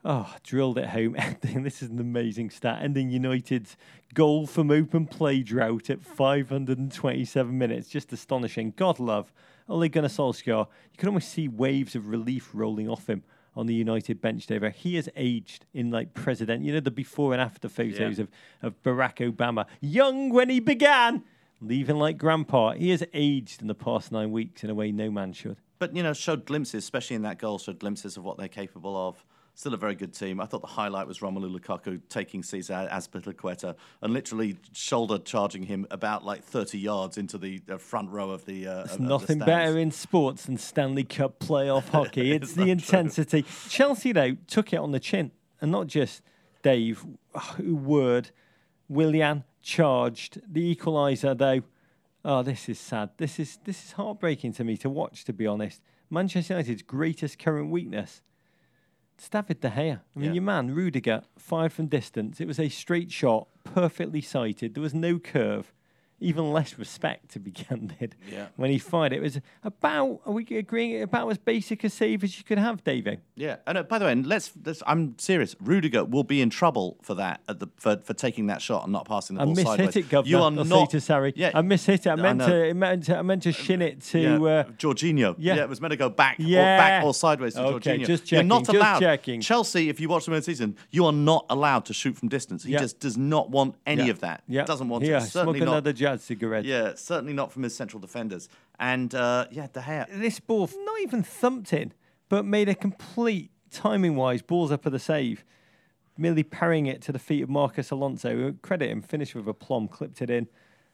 oh, 0.06 0.34
drilled 0.44 0.78
it 0.78 0.89
home. 0.89 1.15
Ending, 1.20 1.63
this 1.63 1.82
is 1.82 1.89
an 1.89 2.00
amazing 2.00 2.50
stat. 2.52 2.80
Ending 2.82 3.10
United's 3.10 3.76
goal 4.13 4.48
from 4.48 4.72
open 4.72 5.06
play 5.08 5.41
drought 5.44 5.89
at 5.89 6.02
527 6.02 7.58
minutes. 7.58 7.89
Just 7.89 8.13
astonishing. 8.13 8.74
God 8.78 9.00
love 9.00 9.34
Ole 9.68 9.89
Gunnar 9.89 10.08
Solskjaer. 10.08 10.68
You 10.91 10.98
can 10.98 11.10
almost 11.10 11.30
see 11.30 11.48
waves 11.48 11.96
of 11.96 12.08
relief 12.08 12.52
rolling 12.54 12.88
off 12.89 13.08
him 13.10 13.24
on 13.56 13.65
the 13.68 13.74
United 13.74 14.22
bench 14.22 14.48
there. 14.48 14.70
He 14.70 14.96
has 14.96 15.10
aged 15.15 15.65
in 15.74 15.89
like 15.91 16.13
president. 16.13 16.63
You 16.65 16.74
know 16.74 16.80
the 16.82 16.91
before 16.91 17.34
and 17.34 17.41
after 17.41 17.70
photos 17.70 18.18
Yeah. 18.18 18.24
of, 18.24 18.30
of 18.62 18.84
Barack 18.84 19.18
Obama, 19.34 19.65
young 19.82 20.30
when 20.30 20.50
he 20.50 20.60
began, 20.60 21.24
leaving 21.62 21.96
like 21.98 22.18
grandpa. 22.18 22.74
He 22.74 22.89
has 22.91 23.04
aged 23.13 23.62
in 23.62 23.68
the 23.68 23.76
past 23.76 24.12
nine 24.12 24.32
weeks 24.32 24.63
in 24.63 24.70
a 24.70 24.76
way 24.76 24.91
no 24.91 25.10
man 25.10 25.34
should. 25.34 25.58
But 25.80 25.96
you 25.96 26.04
know, 26.04 26.13
showed 26.13 26.46
glimpses, 26.46 26.84
especially 26.84 27.15
in 27.15 27.22
that 27.24 27.39
goal, 27.39 27.58
showed 27.60 27.80
glimpses 27.80 28.18
of 28.18 28.24
what 28.24 28.38
they're 28.38 28.48
capable 28.48 28.96
of. 29.08 29.24
Still 29.58 29.74
a 29.74 29.78
very 29.78 29.96
good 29.96 30.13
team. 30.13 30.41
I 30.41 30.46
thought 30.46 30.60
the 30.60 30.68
highlight 30.68 31.08
was 31.08 31.20
Romelu 31.20 31.58
Lukaku 31.58 32.02
taking 32.10 32.44
Cesar 32.44 32.89
Azpilicueta 32.91 33.76
and 34.02 34.12
literally 34.12 34.58
shoulder 34.74 35.18
charging 35.18 35.63
him 35.63 35.88
about 35.91 36.26
like 36.26 36.44
30 36.44 36.78
yards 36.78 37.18
into 37.18 37.38
the 37.38 37.62
uh, 37.70 37.78
front 37.78 38.10
row 38.10 38.32
of 38.32 38.44
the. 38.46 38.68
Uh, 38.68 38.72
of- 38.84 38.91
of 38.91 38.98
the 38.98 39.04
Nothing 39.04 39.26
stands. 39.38 39.46
better 39.46 39.78
in 39.78 39.91
sports 39.91 40.46
than 40.46 40.58
Stanley 40.58 41.06
Cup 41.06 41.39
playoff 41.39 41.88
hockey. 41.91 42.34
It's 42.34 42.52
the 42.54 42.70
intensity. 42.70 43.46
Chelsea, 43.70 44.12
though, 44.12 44.36
took 44.48 44.74
it 44.74 44.78
on 44.78 44.91
the 44.91 45.00
chin. 45.00 45.32
And 45.62 45.72
not 45.72 45.88
just 45.88 46.22
Dave, 46.62 47.06
who 47.56 47.78
word, 47.78 48.32
Willian 48.89 49.46
charged. 49.62 50.41
The 50.52 50.76
equaliser, 50.76 51.38
though, 51.38 51.62
oh, 52.26 52.44
this 52.44 52.68
is 52.68 52.78
sad. 52.78 53.12
This 53.18 53.39
is, 53.39 53.58
this 53.63 53.86
is 53.86 53.91
heartbreaking 53.94 54.52
to 54.54 54.65
me 54.65 54.76
to 54.78 54.89
watch, 54.89 55.24
to 55.26 55.32
be 55.34 55.48
honest. 55.48 55.82
Manchester 56.10 56.56
United's 56.56 56.82
greatest 56.82 57.39
current 57.39 57.70
weakness. 57.72 58.22
David 59.36 59.60
De 59.60 59.69
Gea. 59.69 60.00
I 60.15 60.19
mean, 60.19 60.28
Yeah. 60.30 60.32
your 60.34 60.43
man, 60.43 60.71
Rudiger, 60.74 61.21
fired 61.38 61.74
from 61.74 61.88
distance. 61.88 62.39
It 62.39 62.48
was 62.48 62.58
a 62.60 62.69
straight 62.69 63.12
shot, 63.12 63.48
perfectly 63.65 64.21
sighted. 64.21 64.74
There 64.76 64.82
was 64.82 64.93
no 64.93 65.19
curve, 65.19 65.74
even 66.19 66.51
less 66.54 66.78
respect 66.80 67.30
to 67.32 67.39
be 67.39 67.51
candid. 67.65 68.15
Yeah. 68.32 68.47
When 68.56 68.71
he 68.71 68.78
fired 68.80 69.13
it, 69.13 69.17
it 69.17 69.21
was 69.21 69.39
about, 69.63 70.21
are 70.25 70.32
we 70.32 70.45
agreeing, 70.51 71.01
about 71.01 71.30
as 71.30 71.38
basic 71.38 71.84
a 71.84 71.89
save 71.89 72.23
as 72.23 72.38
you 72.38 72.43
could 72.43 72.58
have, 72.58 72.84
Davey? 72.84 73.19
Yeah, 73.36 73.58
and 73.67 73.78
uh, 73.78 73.84
by 73.84 73.99
the 73.99 74.06
way, 74.06 74.12
and 74.13 74.25
let's, 74.25 74.51
let's. 74.65 74.82
I'm 74.88 75.15
serious. 75.19 75.56
Rudiger 75.60 76.06
will 76.06 76.23
be 76.23 76.41
in 76.41 76.49
trouble 76.49 76.97
for 77.01 77.15
that 77.15 77.41
at 77.49 77.60
the 77.60 77.67
for, 77.78 77.97
for 77.97 78.13
taking 78.13 78.47
that 78.47 78.62
shot 78.62 78.84
and 78.84 78.93
not 78.93 79.06
passing 79.08 79.36
the 79.36 79.41
I 79.41 79.45
ball 79.45 79.56
mishit 79.56 79.63
sideways. 79.65 79.95
it, 79.97 80.10
Governor. 80.10 80.30
You 80.30 80.38
are 80.38 80.43
I'll 80.43 80.51
not. 80.63 80.89
to 80.91 80.97
Sarri. 80.97 81.34
Yeah, 81.36 81.51
I 81.54 81.62
mishit 81.62 81.93
it. 81.95 82.08
I 82.08 82.13
I 82.13 82.15
meant, 82.15 82.38
know. 82.39 82.47
to, 82.47 82.69
I 82.69 82.73
meant 82.73 83.04
to. 83.06 83.17
I 83.17 83.21
meant 83.21 83.43
to 83.43 83.51
shin 83.51 83.82
it 83.82 84.01
to. 84.04 84.19
yeah, 84.19 84.36
Uh, 84.36 84.63
Jorginho. 84.78 85.36
yeah. 85.38 85.56
it 85.58 85.67
was 85.69 85.82
meant 85.82 85.91
to 85.91 85.97
go 85.97 86.08
back, 86.10 86.39
or 86.39 86.43
Yeah. 86.43 86.78
back 86.78 87.04
or 87.04 87.13
sideways 87.13 87.56
to 87.56 87.63
Okay, 87.65 87.97
Jorginho. 87.99 88.06
just 88.06 88.32
You're 88.32 88.43
not 88.43 88.62
checking, 88.65 88.73
just 88.73 88.75
allowed. 88.75 88.99
checking. 89.01 89.41
Chelsea, 89.41 89.89
if 89.89 89.99
you 89.99 90.08
watch 90.08 90.25
them 90.25 90.34
in 90.34 90.39
the 90.39 90.43
season, 90.43 90.78
you 90.91 91.06
are 91.06 91.12
not 91.12 91.45
allowed 91.49 91.86
to 91.86 91.93
shoot 91.93 92.15
from 92.17 92.30
distance. 92.30 92.63
He 92.63 92.71
Yeah. 92.71 92.80
just 92.80 92.99
does 93.01 93.17
not 93.17 93.49
want 93.49 93.75
any 93.86 94.06
yeah. 94.06 94.12
of 94.12 94.21
that. 94.21 94.43
Yeah. 94.47 94.63
doesn't 94.63 94.88
want 94.88 95.04
yeah, 95.04 95.17
it. 95.17 95.21
Certainly 95.23 95.60
smoke 95.60 95.65
not. 95.67 95.71
another 95.73 95.93
jazz 96.06 96.24
cigarette. 96.24 96.65
Yeah, 96.65 96.94
certainly 96.96 97.34
not 97.34 97.52
from 97.52 97.63
his 97.63 97.76
central 97.76 98.00
defenders. 98.00 98.50
And 98.80 99.13
uh, 99.15 99.48
yeah, 99.52 99.68
De 99.72 99.82
Gea. 99.82 100.08
this 100.20 100.39
ball 100.39 100.70
not 100.74 101.02
even 101.02 101.24
thumped 101.24 101.74
in, 101.74 101.94
but 102.30 102.46
made 102.46 102.70
a 102.70 102.76
complete 102.76 103.52
timing 103.72 104.15
wise 104.15 104.41
balls 104.41 104.72
up 104.72 104.84
for 104.84 104.89
the 104.89 105.00
save, 105.00 105.44
merely 106.18 106.44
parrying 106.44 106.86
it 106.86 107.02
to 107.04 107.12
the 107.12 107.20
feet 107.20 107.44
of 107.44 107.50
Marcos 107.50 107.91
Alonso. 107.91 108.54
Credit 108.62 108.89
him, 108.89 109.02
finished 109.02 109.36
with 109.36 109.48
a 109.48 109.54
plum, 109.54 109.88
clipped 109.88 110.22
it 110.22 110.30
in 110.30 110.48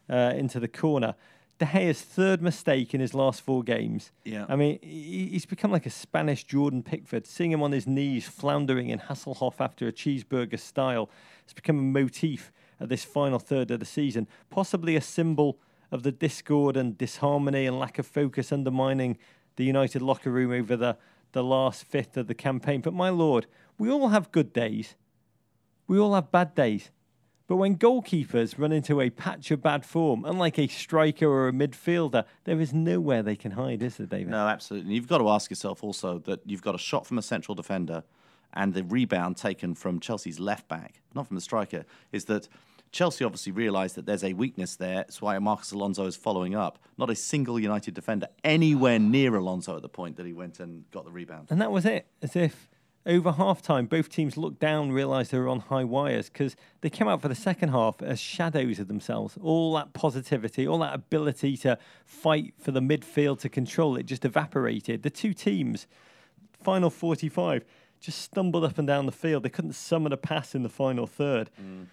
uh, 0.09 0.33
into 0.35 0.59
the 0.59 0.67
corner. 0.67 1.15
De 1.59 1.65
Gea's 1.65 2.01
third 2.01 2.41
mistake 2.41 2.95
in 2.95 3.01
his 3.01 3.13
last 3.13 3.41
four 3.41 3.61
games. 3.61 4.11
Yeah. 4.25 4.45
I 4.49 4.55
mean, 4.55 4.79
he's 4.81 5.45
become 5.45 5.71
like 5.71 5.85
a 5.85 5.91
Spanish 5.91 6.43
Jordan 6.43 6.81
Pickford. 6.81 7.27
Seeing 7.27 7.51
him 7.51 7.61
on 7.61 7.71
his 7.71 7.85
knees, 7.85 8.27
floundering 8.27 8.89
in 8.89 8.97
Hasselhoff 8.97 9.55
after 9.59 9.87
a 9.87 9.91
cheeseburger 9.91 10.59
style, 10.59 11.07
it's 11.43 11.53
become 11.53 11.77
a 11.77 11.83
motif 11.83 12.51
at 12.81 12.89
this 12.89 13.05
final 13.05 13.39
third 13.39 13.71
of 13.71 13.79
the 13.79 13.85
season. 13.85 14.27
Possibly 14.49 14.95
a 14.95 15.01
symbol 15.01 15.59
of 15.91 16.03
the 16.03 16.11
discord 16.11 16.75
and 16.75 16.97
disharmony 16.97 17.65
and 17.65 17.79
lack 17.79 17.99
of 17.99 18.07
focus 18.07 18.51
undermining 18.51 19.17
the 19.55 19.63
United 19.63 20.01
locker 20.01 20.31
room 20.31 20.51
over 20.51 20.75
the, 20.75 20.97
the 21.33 21.43
last 21.43 21.83
fifth 21.83 22.17
of 22.17 22.27
the 22.27 22.33
campaign. 22.33 22.81
But 22.81 22.93
my 22.93 23.09
lord, 23.09 23.45
we 23.77 23.89
all 23.89 24.09
have 24.09 24.31
good 24.31 24.51
days. 24.51 24.95
We 25.87 25.99
all 25.99 26.15
have 26.15 26.31
bad 26.31 26.55
days. 26.55 26.89
But 27.47 27.57
when 27.57 27.77
goalkeepers 27.77 28.57
run 28.57 28.71
into 28.71 29.01
a 29.01 29.09
patch 29.09 29.51
of 29.51 29.61
bad 29.61 29.85
form, 29.85 30.23
unlike 30.23 30.57
a 30.57 30.67
striker 30.67 31.27
or 31.27 31.49
a 31.49 31.51
midfielder, 31.51 32.23
there 32.45 32.61
is 32.61 32.73
nowhere 32.73 33.21
they 33.21 33.35
can 33.35 33.51
hide, 33.51 33.83
is 33.83 33.97
there, 33.97 34.07
David? 34.07 34.29
No, 34.29 34.47
absolutely. 34.47 34.87
And 34.87 34.95
you've 34.95 35.09
got 35.09 35.17
to 35.17 35.29
ask 35.29 35.49
yourself 35.49 35.83
also 35.83 36.19
that 36.19 36.39
you've 36.45 36.61
got 36.61 36.75
a 36.75 36.77
shot 36.77 37.05
from 37.05 37.17
a 37.17 37.21
central 37.21 37.53
defender 37.53 38.03
and 38.53 38.73
the 38.73 38.83
rebound 38.83 39.37
taken 39.37 39.75
from 39.75 39.99
Chelsea's 39.99 40.39
left 40.39 40.67
back, 40.67 41.01
not 41.13 41.27
from 41.27 41.35
the 41.35 41.41
striker, 41.41 41.85
is 42.11 42.25
that 42.25 42.47
Chelsea 42.91 43.23
obviously 43.23 43.51
realised 43.51 43.95
that 43.95 44.05
there's 44.05 44.23
a 44.23 44.33
weakness 44.33 44.75
there. 44.75 44.95
That's 44.95 45.21
why 45.21 45.37
Marcos 45.39 45.71
Alonso 45.71 46.05
is 46.05 46.15
following 46.15 46.55
up. 46.55 46.77
Not 46.97 47.09
a 47.09 47.15
single 47.15 47.59
United 47.59 47.93
defender 47.93 48.27
anywhere 48.43 48.99
near 48.99 49.35
Alonso 49.35 49.75
at 49.75 49.81
the 49.81 49.89
point 49.89 50.17
that 50.17 50.25
he 50.25 50.33
went 50.33 50.59
and 50.59 50.89
got 50.91 51.05
the 51.05 51.11
rebound. 51.11 51.47
And 51.49 51.61
that 51.61 51.71
was 51.71 51.85
it. 51.85 52.07
As 52.21 52.35
if 52.35 52.67
over 53.05 53.31
half 53.31 53.61
time, 53.61 53.85
both 53.85 54.09
teams 54.09 54.37
looked 54.37 54.59
down, 54.59 54.91
realised 54.91 55.31
they 55.31 55.39
were 55.39 55.47
on 55.47 55.61
high 55.61 55.83
wires 55.83 56.29
because 56.29 56.55
they 56.81 56.89
came 56.89 57.07
out 57.07 57.21
for 57.21 57.29
the 57.29 57.35
second 57.35 57.69
half 57.69 58.01
as 58.01 58.19
shadows 58.19 58.77
of 58.79 58.87
themselves. 58.87 59.37
All 59.41 59.73
that 59.75 59.93
positivity, 59.93 60.67
all 60.67 60.79
that 60.79 60.93
ability 60.93 61.57
to 61.57 61.77
fight 62.05 62.53
for 62.59 62.71
the 62.71 62.81
midfield 62.81 63.39
to 63.39 63.49
control 63.49 63.95
it 63.95 64.05
just 64.05 64.25
evaporated. 64.25 65.03
The 65.03 65.09
two 65.09 65.33
teams, 65.33 65.87
final 66.61 66.89
45, 66.89 67.63
just 67.99 68.19
stumbled 68.19 68.63
up 68.63 68.77
and 68.77 68.87
down 68.87 69.05
the 69.05 69.11
field. 69.11 69.43
They 69.43 69.49
couldn't 69.49 69.73
summon 69.73 70.11
a 70.11 70.17
pass 70.17 70.53
in 70.53 70.63
the 70.63 70.69
final 70.69 71.07
third. 71.07 71.49
Mm. 71.61 71.85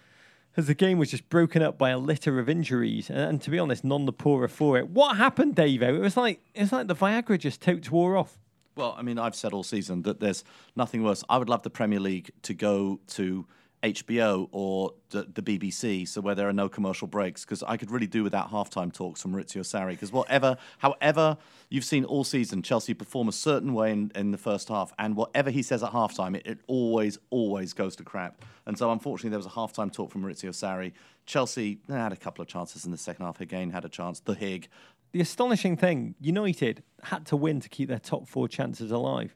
As 0.59 0.67
the 0.67 0.75
game 0.75 0.97
was 0.97 1.09
just 1.09 1.29
broken 1.29 1.61
up 1.61 1.77
by 1.77 1.91
a 1.91 1.97
litter 1.97 2.37
of 2.37 2.49
injuries, 2.49 3.09
and, 3.09 3.17
and 3.17 3.41
to 3.43 3.49
be 3.49 3.57
honest, 3.57 3.85
none 3.85 4.05
the 4.05 4.11
poorer 4.11 4.49
for 4.49 4.77
it. 4.77 4.89
What 4.89 5.15
happened, 5.15 5.55
Davo? 5.55 5.95
It 5.95 6.01
was 6.01 6.17
like 6.17 6.41
it 6.53 6.59
was 6.59 6.73
like 6.73 6.87
the 6.87 6.95
Viagra 6.95 7.39
just 7.39 7.61
totes 7.61 7.89
wore 7.89 8.17
off. 8.17 8.37
Well, 8.75 8.93
I 8.97 9.01
mean, 9.01 9.17
I've 9.17 9.35
said 9.35 9.53
all 9.53 9.63
season 9.63 10.01
that 10.01 10.19
there's 10.19 10.43
nothing 10.75 11.01
worse. 11.01 11.23
I 11.29 11.37
would 11.37 11.47
love 11.47 11.63
the 11.63 11.69
Premier 11.69 12.01
League 12.01 12.31
to 12.41 12.53
go 12.53 12.99
to 13.07 13.45
HBO 13.83 14.49
or 14.51 14.93
the, 15.09 15.27
the 15.33 15.41
BBC, 15.41 16.07
so 16.07 16.21
where 16.21 16.35
there 16.35 16.49
are 16.49 16.53
no 16.53 16.67
commercial 16.67 17.07
breaks, 17.07 17.45
because 17.45 17.63
I 17.63 17.77
could 17.77 17.91
really 17.91 18.07
do 18.07 18.23
without 18.23 18.51
halftime 18.51 18.91
talks 18.91 19.21
from 19.21 19.33
Maurizio 19.33 19.61
Sarri. 19.61 19.91
Because 19.91 20.11
whatever, 20.11 20.57
however 20.79 21.37
you've 21.69 21.85
seen 21.85 22.03
all 22.03 22.23
season, 22.23 22.61
Chelsea 22.61 22.93
perform 22.93 23.27
a 23.29 23.33
certain 23.33 23.73
way 23.73 23.91
in, 23.91 24.11
in 24.15 24.31
the 24.31 24.37
first 24.37 24.67
half, 24.69 24.93
and 24.99 25.15
whatever 25.15 25.49
he 25.49 25.63
says 25.63 25.81
at 25.83 25.91
halftime, 25.91 26.35
it, 26.35 26.45
it 26.45 26.59
always, 26.67 27.17
always 27.29 27.73
goes 27.73 27.95
to 27.95 28.03
crap. 28.03 28.43
And 28.65 28.77
so, 28.77 28.91
unfortunately, 28.91 29.29
there 29.29 29.39
was 29.39 29.45
a 29.45 29.49
halftime 29.49 29.91
talk 29.91 30.11
from 30.11 30.23
Maurizio 30.23 30.49
Sarri. 30.49 30.91
Chelsea 31.25 31.79
had 31.87 32.11
a 32.11 32.17
couple 32.17 32.41
of 32.41 32.47
chances 32.47 32.85
in 32.85 32.91
the 32.91 32.97
second 32.97 33.25
half. 33.25 33.39
Again, 33.39 33.69
had 33.69 33.85
a 33.85 33.89
chance. 33.89 34.19
The 34.19 34.35
Hig. 34.35 34.67
The 35.11 35.21
astonishing 35.21 35.75
thing, 35.77 36.15
United 36.19 36.83
had 37.03 37.25
to 37.27 37.35
win 37.35 37.61
to 37.61 37.69
keep 37.69 37.89
their 37.89 37.99
top 37.99 38.27
four 38.27 38.47
chances 38.47 38.91
alive. 38.91 39.35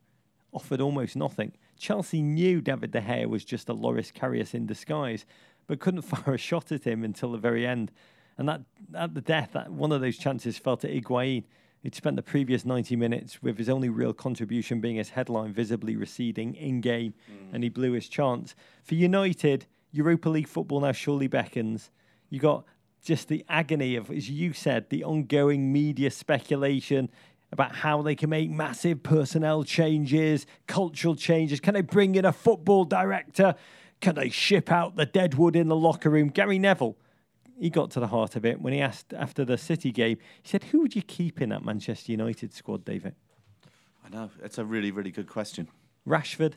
Offered 0.52 0.82
almost 0.82 1.16
nothing. 1.16 1.54
Chelsea 1.84 2.22
knew 2.22 2.62
David 2.62 2.92
De 2.92 3.02
Gea 3.02 3.28
was 3.28 3.44
just 3.44 3.68
a 3.68 3.74
Loris 3.74 4.10
Karius 4.10 4.54
in 4.54 4.66
disguise, 4.66 5.26
but 5.68 5.82
couldn't 5.82 6.02
fire 6.04 6.36
a 6.36 6.38
shot 6.38 6.72
at 6.72 6.86
him 6.86 7.04
until 7.04 7.34
the 7.34 7.38
very 7.38 7.68
end. 7.68 7.92
And 8.38 8.48
that 8.48 8.62
at 8.96 9.14
the 9.14 9.22
death, 9.22 9.50
that 9.52 9.70
one 9.70 9.92
of 9.92 10.00
those 10.00 10.18
chances 10.18 10.58
fell 10.58 10.78
to 10.78 10.88
Higuain, 10.88 11.44
who'd 11.82 11.94
spent 11.94 12.16
the 12.16 12.24
previous 12.24 12.64
90 12.64 12.96
minutes 12.96 13.44
with 13.44 13.58
his 13.58 13.68
only 13.68 13.90
real 13.90 14.14
contribution 14.14 14.80
being 14.80 14.96
his 14.96 15.10
headline 15.10 15.52
visibly 15.52 15.98
receding 15.98 16.56
in 16.56 16.80
game, 16.80 17.16
mm. 17.30 17.54
and 17.54 17.64
he 17.64 17.70
blew 17.70 17.92
his 17.92 18.08
chance. 18.08 18.56
For 18.82 18.96
United, 18.96 19.66
Europa 19.92 20.30
League 20.30 20.48
football 20.48 20.80
now 20.80 20.94
surely 20.94 21.28
beckons. 21.28 21.92
You 22.30 22.40
got 22.40 22.64
just 23.04 23.28
the 23.28 23.44
agony 23.50 23.98
of, 23.98 24.10
as 24.10 24.30
you 24.30 24.54
said, 24.54 24.90
the 24.90 25.04
ongoing 25.04 25.74
media 25.74 26.10
speculation 26.10 27.10
about 27.54 27.76
how 27.76 28.02
they 28.02 28.16
can 28.16 28.30
make 28.30 28.50
massive 28.50 29.04
personnel 29.04 29.64
changes, 29.64 30.46
cultural 30.68 31.16
changes. 31.16 31.60
Can 31.60 31.76
they 31.76 31.82
bring 31.82 32.16
in 32.16 32.26
a 32.26 32.34
football 32.34 32.84
director? 32.84 33.56
Can 34.02 34.16
they 34.16 34.30
ship 34.30 34.72
out 34.72 34.96
the 34.96 35.06
deadwood 35.06 35.56
in 35.56 35.68
the 35.70 35.76
locker 35.76 36.10
room? 36.10 36.30
Gary 36.30 36.58
Neville, 36.60 36.98
he 37.58 37.70
got 37.70 37.92
to 37.92 38.00
the 38.00 38.08
heart 38.08 38.36
of 38.36 38.44
it 38.46 38.60
when 38.60 38.74
he 38.74 38.82
asked 38.82 39.14
after 39.14 39.46
the 39.46 39.58
City 39.58 39.92
game. 39.92 40.18
He 40.42 40.50
said, 40.50 40.64
"Who 40.66 40.82
would 40.82 40.96
you 40.96 41.04
keep 41.04 41.42
in 41.42 41.50
that 41.50 41.64
Manchester 41.64 42.12
United 42.12 42.52
squad, 42.54 42.84
David? 42.84 43.16
I 44.04 44.10
know 44.10 44.30
it's 44.44 44.58
a 44.58 44.66
really, 44.66 44.92
really 44.92 45.12
good 45.12 45.28
question. 45.28 45.70
Rashford, 46.08 46.54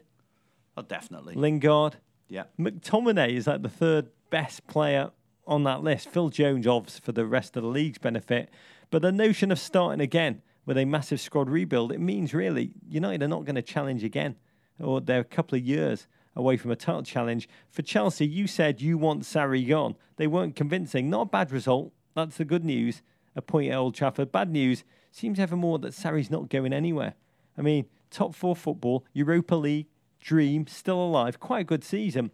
Oh, 0.79 0.83
definitely. 0.83 1.35
Lingard, 1.35 1.97
Yeah. 2.29 2.45
McTominay 2.59 3.31
is 3.35 3.47
like 3.47 3.63
the 3.63 3.69
third 3.69 4.09
best 4.31 4.67
player 4.67 5.11
on 5.47 5.63
that 5.65 5.83
list. 5.83 6.09
Phil 6.09 6.29
Jones, 6.31 6.67
obviously, 6.67 7.01
for 7.05 7.13
the 7.13 7.25
rest 7.25 7.57
of 7.57 7.63
the 7.63 7.69
league's 7.69 7.99
benefit. 7.99 8.51
But 8.91 9.03
the 9.03 9.13
notion 9.13 9.53
of 9.53 9.59
starting 9.59 10.01
again 10.01 10.43
with 10.67 10.77
a 10.77 10.85
massive 10.85 11.21
squad 11.21 11.49
rebuild, 11.49 11.93
it 11.93 12.01
means 12.01 12.35
really 12.35 12.73
United 12.87 13.23
are 13.23 13.29
not 13.29 13.45
going 13.45 13.55
to 13.55 13.63
challenge 13.63 14.05
again, 14.05 14.37
or 14.79 15.01
they're 15.01 15.21
a 15.21 15.25
couple 15.25 15.57
of 15.57 15.65
years 15.65 16.07
away 16.35 16.57
from 16.57 16.71
a 16.71 16.77
title 16.77 17.03
challenge. 17.03 17.49
For 17.71 17.83
Chelsea, 17.83 18.27
you 18.27 18.47
said 18.47 18.83
you 18.83 18.99
want 18.99 19.23
Sarri 19.23 19.67
gone. 19.67 19.97
They 20.17 20.27
weren't 20.27 20.55
convincing. 20.55 21.09
Not 21.09 21.23
a 21.23 21.27
bad 21.27 21.51
result. 21.51 21.93
That's 22.15 22.37
the 22.37 22.45
good 22.45 22.65
news. 22.65 23.01
A 23.35 23.43
point 23.43 23.71
at 23.71 23.79
Old 23.79 23.95
Trafford. 23.95 24.33
Bad 24.33 24.51
news 24.51 24.85
seems 25.11 25.39
ever 25.39 25.57
more 25.57 25.79
that 25.79 25.93
Sarri's 25.93 26.31
not 26.31 26.51
going 26.51 26.73
anywhere. 26.73 27.15
I 27.57 27.63
mean, 27.63 27.87
top 28.11 28.35
four 28.35 28.55
football, 28.55 29.05
Europa 29.13 29.55
League, 29.55 29.87
dream, 30.21 30.67
still 30.67 31.01
alive. 31.01 31.41
Quite 31.41 31.61
a 31.61 31.65
good 31.65 31.85
season. 31.85 32.31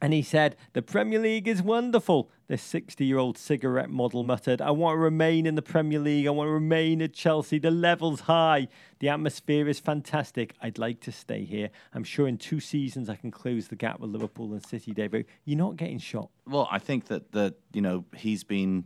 And 0.00 0.12
he 0.12 0.22
said, 0.22 0.56
The 0.72 0.82
Premier 0.82 1.18
League 1.18 1.46
is 1.46 1.62
wonderful. 1.62 2.30
This 2.48 2.62
60 2.62 3.04
year 3.04 3.18
old 3.18 3.38
cigarette 3.38 3.88
model 3.88 4.24
muttered, 4.24 4.60
I 4.60 4.70
want 4.72 4.96
to 4.96 4.98
remain 4.98 5.46
in 5.46 5.54
the 5.54 5.62
Premier 5.62 5.98
League. 5.98 6.26
I 6.26 6.30
want 6.30 6.48
to 6.48 6.52
remain 6.52 7.00
at 7.00 7.12
Chelsea. 7.12 7.58
The 7.58 7.70
level's 7.70 8.20
high. 8.20 8.68
The 8.98 9.08
atmosphere 9.08 9.68
is 9.68 9.78
fantastic. 9.80 10.54
I'd 10.60 10.78
like 10.78 11.00
to 11.00 11.12
stay 11.12 11.44
here. 11.44 11.70
I'm 11.94 12.04
sure 12.04 12.26
in 12.26 12.36
two 12.38 12.60
seasons 12.60 13.08
I 13.08 13.16
can 13.16 13.30
close 13.30 13.68
the 13.68 13.76
gap 13.76 14.00
with 14.00 14.10
Liverpool 14.10 14.52
and 14.52 14.64
City, 14.64 14.92
David. 14.92 15.26
You're 15.44 15.58
not 15.58 15.76
getting 15.76 15.98
shot. 15.98 16.30
Well, 16.46 16.68
I 16.70 16.78
think 16.78 17.06
that, 17.06 17.32
that 17.32 17.54
you 17.72 17.80
know, 17.80 18.04
he's 18.16 18.44
been 18.44 18.84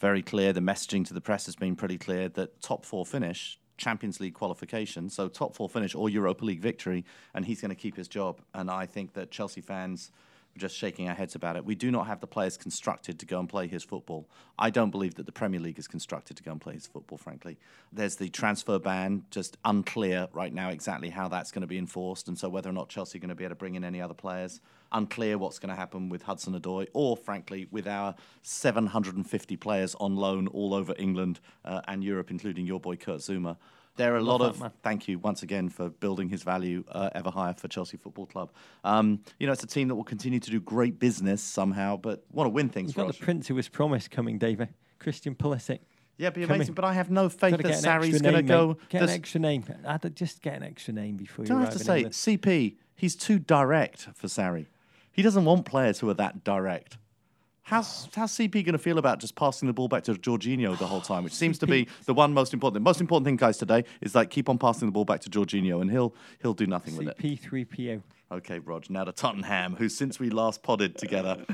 very 0.00 0.22
clear. 0.22 0.52
The 0.52 0.60
messaging 0.60 1.06
to 1.08 1.14
the 1.14 1.20
press 1.20 1.46
has 1.46 1.56
been 1.56 1.76
pretty 1.76 1.98
clear 1.98 2.28
that 2.30 2.62
top 2.62 2.84
four 2.84 3.04
finish 3.04 3.58
Champions 3.78 4.20
League 4.20 4.34
qualification, 4.34 5.08
so 5.08 5.28
top 5.28 5.54
four 5.54 5.68
finish 5.68 5.94
or 5.94 6.10
Europa 6.10 6.44
League 6.44 6.60
victory, 6.60 7.04
and 7.34 7.46
he's 7.46 7.60
going 7.60 7.70
to 7.70 7.74
keep 7.74 7.96
his 7.96 8.08
job. 8.08 8.40
And 8.52 8.70
I 8.70 8.84
think 8.86 9.14
that 9.14 9.30
Chelsea 9.30 9.60
fans 9.62 10.10
are 10.54 10.58
just 10.58 10.76
shaking 10.76 11.08
our 11.08 11.14
heads 11.14 11.34
about 11.34 11.56
it. 11.56 11.64
We 11.64 11.74
do 11.74 11.90
not 11.90 12.06
have 12.06 12.20
the 12.20 12.26
players 12.26 12.56
constructed 12.56 13.18
to 13.20 13.26
go 13.26 13.38
and 13.38 13.48
play 13.48 13.66
his 13.66 13.84
football. 13.84 14.28
I 14.58 14.70
don't 14.70 14.90
believe 14.90 15.14
that 15.14 15.26
the 15.26 15.32
Premier 15.32 15.60
League 15.60 15.78
is 15.78 15.88
constructed 15.88 16.36
to 16.36 16.42
go 16.42 16.52
and 16.52 16.60
play 16.60 16.74
his 16.74 16.86
football, 16.86 17.18
frankly. 17.18 17.58
There's 17.92 18.16
the 18.16 18.28
transfer 18.28 18.78
ban, 18.78 19.24
just 19.30 19.56
unclear 19.64 20.28
right 20.32 20.52
now 20.52 20.68
exactly 20.70 21.10
how 21.10 21.28
that's 21.28 21.52
going 21.52 21.62
to 21.62 21.68
be 21.68 21.78
enforced, 21.78 22.28
and 22.28 22.38
so 22.38 22.48
whether 22.48 22.68
or 22.68 22.74
not 22.74 22.88
Chelsea 22.88 23.18
are 23.18 23.20
going 23.20 23.28
to 23.30 23.34
be 23.34 23.44
able 23.44 23.52
to 23.52 23.56
bring 23.56 23.76
in 23.76 23.84
any 23.84 24.00
other 24.00 24.14
players. 24.14 24.60
Unclear 24.92 25.38
what's 25.38 25.58
going 25.58 25.70
to 25.70 25.76
happen 25.76 26.08
with 26.08 26.22
Hudson 26.22 26.58
Odoi, 26.58 26.86
or 26.92 27.16
frankly, 27.16 27.66
with 27.70 27.86
our 27.86 28.14
750 28.42 29.56
players 29.56 29.94
on 29.96 30.16
loan 30.16 30.46
all 30.48 30.74
over 30.74 30.94
England 30.98 31.40
uh, 31.64 31.82
and 31.88 32.02
Europe, 32.02 32.30
including 32.30 32.66
your 32.66 32.80
boy 32.80 32.96
Kurt 32.96 33.20
Zouma. 33.20 33.56
There 33.96 34.14
are 34.14 34.18
a 34.18 34.22
Love 34.22 34.40
lot 34.40 34.50
of 34.50 34.60
man. 34.60 34.72
thank 34.82 35.08
you 35.08 35.18
once 35.18 35.42
again 35.42 35.68
for 35.68 35.88
building 35.88 36.28
his 36.28 36.44
value 36.44 36.84
uh, 36.90 37.10
ever 37.16 37.30
higher 37.30 37.52
for 37.52 37.66
Chelsea 37.66 37.96
Football 37.96 38.26
Club. 38.26 38.52
Um, 38.84 39.20
you 39.40 39.46
know, 39.46 39.52
it's 39.52 39.64
a 39.64 39.66
team 39.66 39.88
that 39.88 39.96
will 39.96 40.04
continue 40.04 40.38
to 40.38 40.50
do 40.50 40.60
great 40.60 41.00
business 41.00 41.42
somehow, 41.42 41.96
but 41.96 42.24
want 42.30 42.46
to 42.46 42.50
win 42.50 42.68
things. 42.68 42.90
You've 42.90 43.06
got 43.06 43.12
the 43.12 43.24
prince 43.24 43.48
who 43.48 43.56
was 43.56 43.68
promised 43.68 44.12
coming, 44.12 44.38
David. 44.38 44.68
Christian 45.00 45.34
Pulisic. 45.34 45.80
Yeah, 46.16 46.30
be 46.30 46.42
amazing. 46.42 46.74
But 46.74 46.84
I 46.84 46.92
have 46.94 47.10
no 47.10 47.28
faith 47.28 47.56
that 47.56 47.64
Sarri's 47.64 48.20
going 48.20 48.34
to 48.34 48.42
go. 48.42 48.76
Get 48.88 49.02
an 49.02 49.08
extra 49.08 49.40
name. 49.40 49.64
I'd 49.86 50.16
just 50.16 50.42
get 50.42 50.56
an 50.56 50.64
extra 50.64 50.92
name 50.92 51.16
before 51.16 51.44
you 51.44 51.56
I 51.56 51.60
have 51.60 51.72
to 51.72 51.78
say. 51.78 52.04
CP, 52.04 52.76
he's 52.96 53.14
too 53.14 53.38
direct 53.38 54.08
for 54.14 54.26
Sarri. 54.26 54.66
He 55.18 55.22
doesn't 55.22 55.44
want 55.44 55.64
players 55.64 55.98
who 55.98 56.08
are 56.10 56.14
that 56.14 56.44
direct. 56.44 56.96
How's, 57.62 58.08
how's 58.14 58.30
CP 58.30 58.52
going 58.52 58.66
to 58.66 58.78
feel 58.78 58.98
about 58.98 59.18
just 59.18 59.34
passing 59.34 59.66
the 59.66 59.72
ball 59.72 59.88
back 59.88 60.04
to 60.04 60.14
Jorginho 60.14 60.78
the 60.78 60.86
whole 60.86 61.00
time, 61.00 61.24
which 61.24 61.32
seems 61.32 61.58
to 61.58 61.66
be 61.66 61.88
the 62.04 62.14
one 62.14 62.32
most 62.32 62.54
important 62.54 62.76
thing. 62.76 62.84
Most 62.84 63.00
important 63.00 63.24
thing, 63.24 63.34
guys, 63.34 63.58
today 63.58 63.82
is 64.00 64.14
like 64.14 64.30
keep 64.30 64.48
on 64.48 64.58
passing 64.58 64.86
the 64.86 64.92
ball 64.92 65.04
back 65.04 65.20
to 65.22 65.28
Jorginho, 65.28 65.80
and 65.80 65.90
he'll 65.90 66.14
he'll 66.40 66.54
do 66.54 66.68
nothing 66.68 66.96
with 66.96 67.08
it. 67.08 67.18
CP3PO. 67.18 68.00
Okay, 68.30 68.60
Rog. 68.60 68.88
Now 68.90 69.02
to 69.02 69.10
Tottenham, 69.10 69.74
who 69.74 69.88
since 69.88 70.20
we 70.20 70.30
last 70.30 70.62
podded 70.62 70.96
together, 70.96 71.44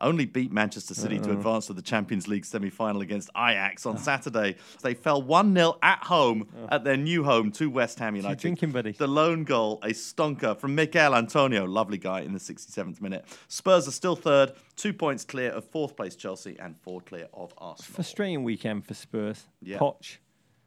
only 0.00 0.26
beat 0.26 0.52
Manchester 0.52 0.94
City 0.94 1.18
to 1.18 1.30
advance 1.30 1.66
to 1.66 1.72
the 1.72 1.82
Champions 1.82 2.28
League 2.28 2.44
semi-final 2.44 3.00
against 3.00 3.30
Ajax 3.36 3.86
on 3.86 3.96
ah. 3.96 3.98
Saturday. 3.98 4.56
They 4.82 4.94
fell 4.94 5.22
one 5.22 5.54
0 5.54 5.78
at 5.82 6.04
home 6.04 6.48
ah. 6.62 6.74
at 6.74 6.84
their 6.84 6.96
new 6.96 7.24
home 7.24 7.52
to 7.52 7.70
West 7.70 7.98
Ham 7.98 8.16
United. 8.16 8.38
drinking 8.38 8.72
buddies? 8.72 8.96
The 8.96 9.06
lone 9.06 9.44
goal, 9.44 9.78
a 9.82 9.88
stonker 9.88 10.56
from 10.56 10.74
Michail 10.74 11.14
Antonio, 11.14 11.64
lovely 11.64 11.98
guy 11.98 12.20
in 12.20 12.32
the 12.32 12.38
67th 12.38 13.00
minute. 13.00 13.24
Spurs 13.48 13.86
are 13.88 13.92
still 13.92 14.16
third, 14.16 14.52
two 14.76 14.92
points 14.92 15.24
clear 15.24 15.50
of 15.50 15.64
fourth 15.64 15.96
place 15.96 16.16
Chelsea 16.16 16.56
and 16.58 16.76
four 16.76 17.00
clear 17.00 17.28
of 17.34 17.52
Arsenal. 17.58 17.94
Frustrating 17.94 18.44
weekend 18.44 18.86
for 18.86 18.94
Spurs. 18.94 19.46
Yeah. 19.62 19.78
Poch, 19.78 20.18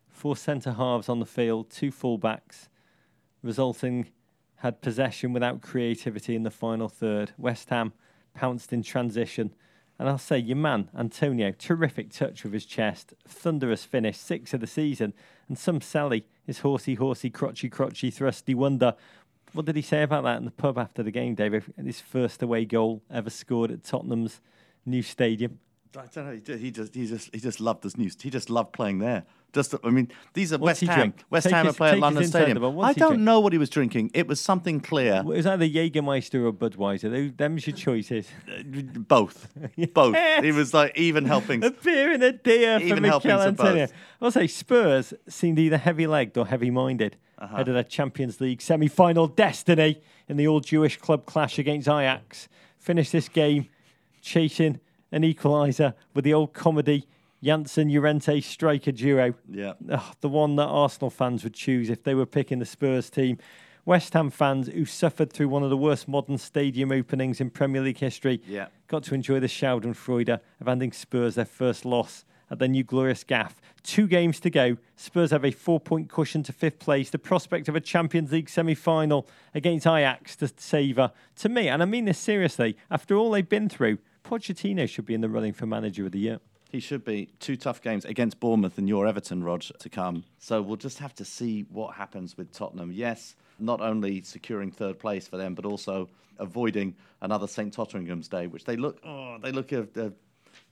four 0.10 0.36
centre 0.36 0.74
halves 0.74 1.10
on 1.10 1.20
the 1.20 1.26
field, 1.26 1.70
two 1.70 1.92
full-backs, 1.92 2.70
resulting 3.42 4.08
had 4.64 4.82
possession 4.82 5.34
without 5.34 5.62
creativity 5.62 6.36
in 6.36 6.44
the 6.44 6.50
final 6.50 6.88
third. 6.88 7.32
West 7.38 7.70
Ham 7.70 7.92
pounced 8.34 8.74
in 8.74 8.84
transition. 8.84 9.54
And 10.00 10.10
I'll 10.10 10.18
say, 10.18 10.40
your 10.40 10.58
man, 10.58 10.90
Antonio, 10.98 11.52
terrific 11.52 12.12
touch 12.12 12.44
with 12.44 12.54
his 12.54 12.66
chest, 12.66 13.14
thunderous 13.28 13.86
finish, 13.86 14.18
six 14.18 14.54
of 14.54 14.60
the 14.60 14.68
season. 14.68 15.14
And 15.48 15.58
some 15.58 15.82
Sally, 15.82 16.26
his 16.46 16.60
horsey, 16.60 16.96
horsey, 16.96 17.30
crotchy, 17.30 17.70
crotchy, 17.70 18.12
thrusty 18.12 18.56
wonder. 18.56 18.96
What 19.54 19.66
did 19.66 19.76
he 19.76 19.82
say 19.84 20.02
about 20.02 20.24
that 20.24 20.38
in 20.38 20.46
the 20.46 20.52
pub 20.52 20.78
after 20.78 21.04
the 21.04 21.12
game, 21.12 21.36
David? 21.36 21.64
His 21.78 22.02
first 22.02 22.42
away 22.42 22.66
goal 22.66 23.04
ever 23.12 23.30
scored 23.30 23.72
at 23.72 23.84
Tottenham's 23.84 24.42
new 24.86 25.04
stadium. 25.04 25.60
I 25.96 26.06
don't 26.12 26.26
know. 26.26 26.34
He 26.34 26.72
just, 26.72 26.96
he 26.96 27.06
just, 27.06 27.30
he 27.34 27.40
just, 27.40 27.60
loved 27.60 27.84
this 27.84 27.96
news. 27.96 28.18
He 28.20 28.32
just 28.32 28.50
loved 28.50 28.74
playing 28.74 28.98
there. 28.98 29.26
Just, 29.54 29.76
I 29.84 29.90
mean, 29.92 30.10
these 30.34 30.52
are 30.52 30.58
What's 30.58 30.82
West 30.82 30.92
Ham. 30.92 30.98
drink? 31.00 31.24
West 31.30 31.44
Take 31.46 31.54
Ham 31.54 31.68
us- 31.68 31.76
are 31.76 31.78
playing 31.78 31.94
at 31.96 32.00
London 32.00 32.26
Stadium. 32.26 32.60
the 32.60 32.80
I 32.82 32.94
don't 32.94 33.10
drink? 33.12 33.24
know 33.24 33.40
what 33.40 33.54
he 33.54 33.60
was 33.60 33.70
drinking. 33.70 34.10
It 34.16 34.28
was 34.28 34.40
something 34.40 34.80
clear. 34.80 35.22
Well, 35.24 35.34
It 35.34 35.38
was 35.38 35.46
either 35.46 35.66
Jägermeister 35.68 36.44
or 36.44 36.52
Budweiser. 36.52 37.12
Those, 37.12 37.32
them's 37.38 37.68
your 37.68 37.76
choices. 37.76 38.28
Both, 39.08 39.50
both. 39.94 40.16
He 40.44 40.52
was 40.52 40.74
like 40.74 40.98
even 40.98 41.26
helping. 41.26 41.64
a 41.64 41.70
beer 41.72 42.12
and 42.14 42.24
a 42.24 42.32
deer 42.32 42.80
for 42.80 43.00
Michail. 43.00 43.42
Antonio. 43.42 43.88
I'll 44.22 44.32
say 44.32 44.48
Spurs 44.48 45.14
seemed 45.30 45.60
either 45.60 45.78
heavy-legged 45.78 46.38
or 46.38 46.48
heavy-minded 46.48 47.18
Uh-huh. 47.38 47.54
ahead 47.56 47.68
of 47.68 47.74
their 47.76 47.84
Champions 47.84 48.42
League 48.42 48.62
semi-final 48.62 49.28
destiny 49.28 50.02
in 50.28 50.38
the 50.38 50.48
all-Jewish 50.48 50.98
club 50.98 51.26
clash 51.26 51.60
against 51.60 51.88
Ajax. 51.88 52.48
Finished 52.80 53.12
this 53.12 53.30
game 53.30 53.68
chasing 54.22 54.80
an 55.12 55.22
equaliser 55.24 55.94
with 56.14 56.24
the 56.26 56.34
old 56.34 56.54
comedy 56.54 57.08
Janssen 57.44 57.90
Llorente 57.90 58.40
striker 58.42 58.92
duo. 58.92 59.34
Yeah. 59.50 59.74
Ugh, 59.92 60.16
the 60.22 60.30
one 60.30 60.56
that 60.56 60.66
Arsenal 60.66 61.10
fans 61.10 61.44
would 61.44 61.54
choose 61.54 61.90
if 61.90 62.04
they 62.04 62.16
were 62.16 62.26
picking 62.26 62.60
the 62.60 62.66
Spurs 62.66 63.10
team. 63.10 63.38
West 63.86 64.14
Ham 64.14 64.30
fans 64.30 64.68
who 64.68 64.86
suffered 64.86 65.34
through 65.34 65.50
one 65.50 65.62
of 65.62 65.70
the 65.70 65.76
worst 65.78 66.08
modern 66.08 66.38
stadium 66.38 66.90
openings 66.92 67.42
in 67.42 67.50
Premier 67.50 67.82
League 67.82 67.98
history 67.98 68.42
Yeah. 68.48 68.68
got 68.88 69.04
to 69.04 69.14
enjoy 69.16 69.42
the 69.42 69.48
Schadenfreude 69.48 70.30
of 70.62 70.68
handing 70.68 70.94
Spurs 70.94 71.36
their 71.36 71.44
first 71.44 71.84
loss 71.84 72.24
at 72.50 72.60
their 72.60 72.70
new 72.70 72.84
glorious 72.86 73.26
gaff. 73.26 73.60
Two 73.82 74.08
games 74.08 74.40
to 74.40 74.50
go. 74.50 74.78
Spurs 74.96 75.32
have 75.32 75.44
a 75.44 75.52
four 75.52 75.82
point 75.82 76.08
cushion 76.10 76.44
to 76.44 76.54
fifth 76.54 76.80
place. 76.80 77.10
The 77.10 77.20
prospect 77.20 77.68
of 77.68 77.76
a 77.76 77.82
Champions 77.82 78.32
League 78.32 78.48
semi 78.48 78.76
final 78.76 79.28
against 79.54 79.86
Ajax 79.86 80.38
to 80.38 80.50
savour. 80.56 81.12
To 81.38 81.50
me, 81.50 81.68
and 81.68 81.82
I 81.82 81.86
mean 81.86 82.06
this 82.06 82.20
seriously, 82.20 82.78
after 82.90 83.18
all 83.18 83.32
they've 83.32 83.48
been 83.50 83.68
through, 83.68 83.98
Pochettino 84.24 84.88
should 84.88 85.06
be 85.06 85.14
in 85.14 85.20
the 85.20 85.28
running 85.28 85.52
for 85.52 85.66
manager 85.66 86.06
of 86.06 86.14
the 86.14 86.20
year. 86.20 86.40
He 86.74 86.80
should 86.80 87.06
be. 87.06 87.28
Two 87.40 87.56
tough 87.56 87.84
games 87.84 88.04
against 88.04 88.40
Bournemouth 88.40 88.80
and 88.80 88.90
your 88.90 89.06
Everton, 89.06 89.44
Rog, 89.44 89.62
to 89.62 89.90
come. 89.90 90.24
So 90.40 90.60
we'll 90.60 90.76
just 90.76 90.98
have 90.98 91.14
to 91.16 91.24
see 91.24 91.68
what 91.70 91.94
happens 91.94 92.36
with 92.36 92.52
Tottenham. 92.52 92.92
Yes, 92.92 93.36
not 93.60 93.80
only 93.80 94.24
securing 94.24 94.72
third 94.72 94.98
place 94.98 95.28
for 95.28 95.38
them, 95.38 95.54
but 95.54 95.66
also 95.66 96.10
avoiding 96.40 96.96
another 97.22 97.46
St 97.46 97.72
Tottenham's 97.72 98.28
Day, 98.28 98.48
which 98.48 98.64
they 98.64 98.76
look, 98.76 99.00
oh, 99.06 99.38
they 99.38 99.52
look 99.52 99.72
uh, 99.72 99.84
uh, 99.96 100.10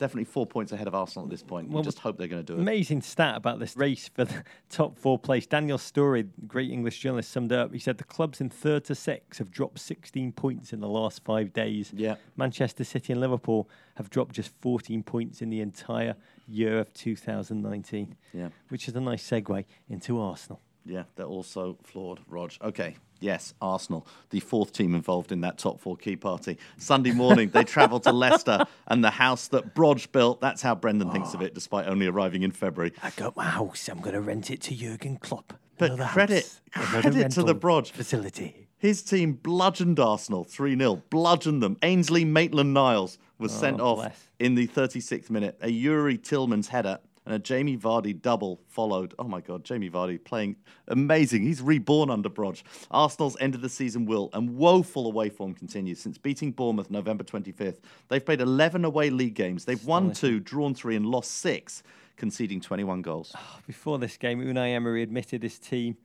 definitely 0.01 0.23
four 0.25 0.47
points 0.47 0.71
ahead 0.71 0.87
of 0.87 0.95
Arsenal 0.95 1.25
at 1.25 1.29
this 1.29 1.43
point. 1.43 1.69
We 1.69 1.75
Well, 1.75 1.83
just 1.83 1.99
hope 1.99 2.17
they're 2.17 2.27
going 2.27 2.43
to 2.43 2.53
do 2.53 2.57
it. 2.57 2.61
Amazing 2.61 3.03
stat 3.03 3.37
about 3.37 3.59
this 3.59 3.77
race 3.77 4.09
for 4.09 4.25
the 4.25 4.43
top 4.69 4.97
four 4.97 5.19
place. 5.19 5.45
Daniel 5.45 5.77
Storey, 5.77 6.25
great 6.47 6.71
English 6.71 6.99
journalist, 6.99 7.31
summed 7.31 7.51
it 7.51 7.59
up. 7.59 7.71
He 7.71 7.77
said 7.77 7.99
the 7.99 8.03
clubs 8.03 8.41
in 8.41 8.49
third 8.49 8.83
to 8.85 8.95
six 8.95 9.37
have 9.37 9.51
dropped 9.51 9.77
16 9.77 10.31
points 10.31 10.73
in 10.73 10.79
the 10.79 10.87
last 10.87 11.23
five 11.23 11.53
days. 11.53 11.93
Yeah. 11.95 12.15
Manchester 12.35 12.83
City 12.83 13.13
and 13.13 13.21
Liverpool 13.21 13.69
have 13.95 14.09
dropped 14.09 14.33
just 14.33 14.51
14 14.59 15.03
points 15.03 15.39
in 15.43 15.51
the 15.51 15.61
entire 15.61 16.15
year 16.47 16.79
of 16.79 16.91
2019. 16.93 18.15
Yeah. 18.33 18.49
Which 18.69 18.87
is 18.87 18.95
a 18.95 18.99
nice 19.01 19.29
segue 19.29 19.63
into 19.87 20.19
Arsenal. 20.19 20.61
Yeah, 20.85 21.03
they're 21.15 21.25
also 21.25 21.77
flawed, 21.83 22.19
Rog. 22.27 22.53
Okay, 22.61 22.95
yes, 23.19 23.53
Arsenal, 23.61 24.07
the 24.31 24.39
fourth 24.39 24.73
team 24.73 24.95
involved 24.95 25.31
in 25.31 25.41
that 25.41 25.57
top 25.57 25.79
four 25.79 25.95
key 25.95 26.15
party. 26.15 26.57
Sunday 26.77 27.11
morning, 27.11 27.49
they 27.49 27.63
travel 27.63 27.99
to 28.01 28.11
Leicester 28.13 28.65
and 28.87 29.03
the 29.03 29.11
house 29.11 29.47
that 29.49 29.75
Brodge 29.75 30.11
built. 30.11 30.41
That's 30.41 30.61
how 30.61 30.75
Brendan 30.75 31.11
thinks 31.11 31.33
of 31.33 31.41
it, 31.41 31.51
ah. 31.51 31.55
despite 31.55 31.87
only 31.87 32.07
arriving 32.07 32.43
in 32.43 32.51
February. 32.51 32.93
I 33.03 33.11
got 33.11 33.35
my 33.35 33.45
house. 33.45 33.87
I'm 33.89 33.99
going 33.99 34.15
to 34.15 34.21
rent 34.21 34.49
it 34.49 34.61
to 34.61 34.75
Jurgen 34.75 35.17
Klopp. 35.17 35.53
But 35.77 35.91
Another 35.91 36.09
credit- 36.09 36.59
house, 36.71 37.01
credit 37.01 37.31
to 37.31 37.43
the 37.43 37.55
Brodge. 37.55 37.91
facility. 37.91 38.67
His 38.77 39.03
team 39.03 39.33
bludgeoned 39.33 39.99
Arsenal 39.99 40.43
3 40.43 40.75
0, 40.75 41.03
bludgeoned 41.11 41.61
them. 41.61 41.77
Ainsley 41.83 42.25
Maitland 42.25 42.73
Niles 42.73 43.19
was 43.37 43.51
sent 43.51 43.79
oh, 43.79 43.85
off 43.89 43.97
bless. 43.97 44.27
in 44.39 44.55
the 44.55 44.67
36th 44.67 45.29
minute. 45.29 45.57
A 45.61 45.67
Youri 45.67 46.19
Tielemans 46.19 46.67
header 46.67 46.97
and 47.25 47.35
a 47.35 47.39
Jamie 47.39 47.77
Vardy 47.77 48.19
double 48.19 48.61
followed. 48.67 49.13
Oh 49.19 49.25
my 49.25 49.41
God, 49.41 49.63
Jamie 49.63 49.89
Vardy 49.89 50.23
playing 50.23 50.55
amazing. 50.87 51.43
He's 51.43 51.61
reborn 51.61 52.09
under 52.09 52.29
Brodge. 52.29 52.63
Arsenal's 52.89 53.37
end 53.39 53.55
of 53.55 53.61
the 53.61 53.69
season 53.69 54.05
will 54.05 54.29
and 54.33 54.57
woeful 54.57 55.05
away 55.07 55.29
form 55.29 55.53
continues 55.53 55.99
since 55.99 56.17
beating 56.17 56.51
Bournemouth 56.51 56.89
November 56.89 57.23
25th. 57.23 57.79
They've 58.07 58.25
played 58.25 58.41
11 58.41 58.85
away 58.85 59.09
league 59.09 59.35
games. 59.35 59.65
They've 59.65 59.83
won 59.85 60.11
two, 60.13 60.39
drawn 60.39 60.73
three, 60.73 60.95
and 60.95 61.05
lost 61.05 61.31
six, 61.31 61.83
conceding 62.17 62.61
21 62.61 63.01
goals. 63.01 63.31
Ah, 63.35 63.59
before 63.67 63.99
this 63.99 64.17
game, 64.17 64.41
Unai 64.41 64.73
Emery 64.73 65.03
admitted 65.03 65.43
his 65.43 65.59
team 65.59 65.97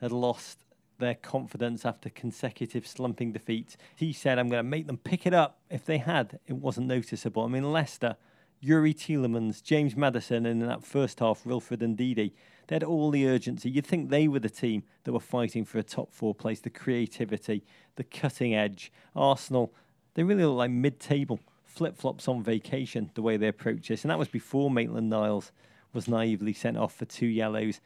had 0.00 0.12
lost 0.12 0.58
their 0.98 1.14
confidence 1.14 1.84
after 1.84 2.08
consecutive 2.08 2.86
slumping 2.86 3.32
defeats. 3.32 3.76
He 3.94 4.12
said, 4.12 4.38
I'm 4.38 4.48
going 4.48 4.64
to 4.64 4.68
make 4.68 4.86
them 4.86 4.96
pick 4.96 5.26
it 5.26 5.34
up. 5.34 5.58
If 5.70 5.84
they 5.84 5.98
had, 5.98 6.38
it 6.46 6.54
wasn't 6.54 6.86
noticeable. 6.86 7.44
I 7.44 7.48
mean, 7.48 7.70
Leicester 7.70 8.16
Youri 8.62 8.94
Tielemans, 8.94 9.62
James 9.62 9.96
Maddison, 9.96 10.46
and 10.46 10.62
in 10.62 10.68
that 10.68 10.84
first 10.84 11.20
half, 11.20 11.44
Wilfred 11.44 11.80
Ndidi. 11.80 12.32
They 12.68 12.74
had 12.74 12.82
all 12.82 13.10
the 13.10 13.26
urgency. 13.28 13.70
You'd 13.70 13.86
think 13.86 14.10
they 14.10 14.26
were 14.26 14.40
the 14.40 14.50
team 14.50 14.82
that 15.04 15.12
were 15.12 15.20
fighting 15.20 15.64
for 15.64 15.78
a 15.78 15.82
top 15.82 16.12
four 16.12 16.34
place, 16.34 16.60
the 16.60 16.70
creativity, 16.70 17.64
the 17.94 18.04
cutting 18.04 18.54
edge. 18.54 18.90
Arsenal, 19.14 19.72
they 20.14 20.24
really 20.24 20.44
look 20.44 20.56
like 20.56 20.70
mid 20.70 20.98
table, 20.98 21.38
flip 21.64 21.96
flops 21.96 22.26
on 22.26 22.42
vacation, 22.42 23.10
the 23.14 23.22
way 23.22 23.36
they 23.36 23.48
approach 23.48 23.88
this. 23.88 24.02
And 24.02 24.10
that 24.10 24.18
was 24.18 24.28
before 24.28 24.70
Maitland 24.70 25.10
Niles 25.10 25.52
was 25.92 26.08
naively 26.08 26.52
sent 26.52 26.76
off 26.76 26.94
for 26.94 27.04
two 27.04 27.26
yellows. 27.26 27.80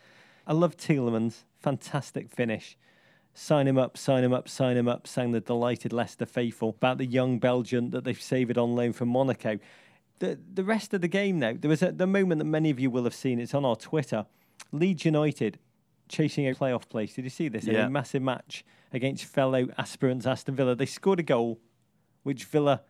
I 0.46 0.54
love 0.54 0.76
Tielemans, 0.76 1.44
fantastic 1.60 2.30
finish. 2.30 2.78
Sign 3.34 3.68
him 3.68 3.78
up, 3.78 3.96
sign 3.96 4.24
him 4.24 4.32
up, 4.32 4.48
sign 4.48 4.76
him 4.76 4.88
up, 4.88 5.06
sang 5.06 5.32
the 5.32 5.40
delighted 5.40 5.92
Leicester 5.92 6.26
faithful 6.26 6.70
about 6.70 6.98
the 6.98 7.06
young 7.06 7.38
Belgian 7.38 7.90
that 7.90 8.04
they've 8.04 8.20
saved 8.20 8.56
on 8.58 8.74
loan 8.74 8.92
from 8.92 9.08
Monaco 9.08 9.58
the 10.20 10.38
the 10.54 10.64
rest 10.64 10.94
of 10.94 11.00
the 11.00 11.08
game 11.08 11.38
now, 11.38 11.54
there 11.58 11.68
was 11.68 11.82
a, 11.82 11.90
the 11.90 12.06
moment 12.06 12.38
that 12.38 12.44
many 12.44 12.70
of 12.70 12.78
you 12.78 12.90
will 12.90 13.04
have 13.04 13.14
seen. 13.14 13.40
It's 13.40 13.54
on 13.54 13.64
our 13.64 13.76
Twitter. 13.76 14.26
Leeds 14.72 15.04
United 15.04 15.58
chasing 16.08 16.48
a 16.48 16.54
playoff 16.54 16.88
place. 16.88 17.14
Did 17.14 17.24
you 17.24 17.30
see 17.30 17.48
this? 17.48 17.64
Yeah. 17.64 17.80
In 17.80 17.86
a 17.86 17.90
massive 17.90 18.22
match 18.22 18.64
against 18.92 19.24
fellow 19.24 19.68
aspirants 19.78 20.26
Aston 20.26 20.54
Villa, 20.54 20.74
they 20.74 20.86
scored 20.86 21.20
a 21.20 21.24
goal, 21.24 21.58
which 22.22 22.44
Villa 22.44 22.82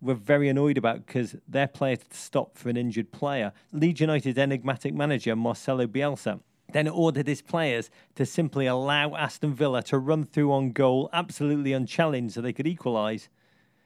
were 0.00 0.14
very 0.14 0.48
annoyed 0.48 0.78
about 0.78 1.06
because 1.06 1.36
their 1.48 1.66
player 1.66 1.96
had 1.96 2.12
stopped 2.12 2.58
for 2.58 2.68
an 2.68 2.76
injured 2.76 3.12
player. 3.12 3.52
Leeds 3.72 4.00
United's 4.00 4.38
enigmatic 4.38 4.94
manager 4.94 5.36
Marcelo 5.36 5.86
Bielsa 5.86 6.40
then 6.72 6.88
ordered 6.88 7.28
his 7.28 7.42
players 7.42 7.90
to 8.16 8.26
simply 8.26 8.66
allow 8.66 9.14
Aston 9.14 9.54
Villa 9.54 9.82
to 9.84 9.98
run 9.98 10.24
through 10.24 10.52
on 10.52 10.72
goal, 10.72 11.08
absolutely 11.12 11.72
unchallenged, 11.72 12.34
so 12.34 12.40
they 12.40 12.52
could 12.52 12.66
equalise. 12.66 13.28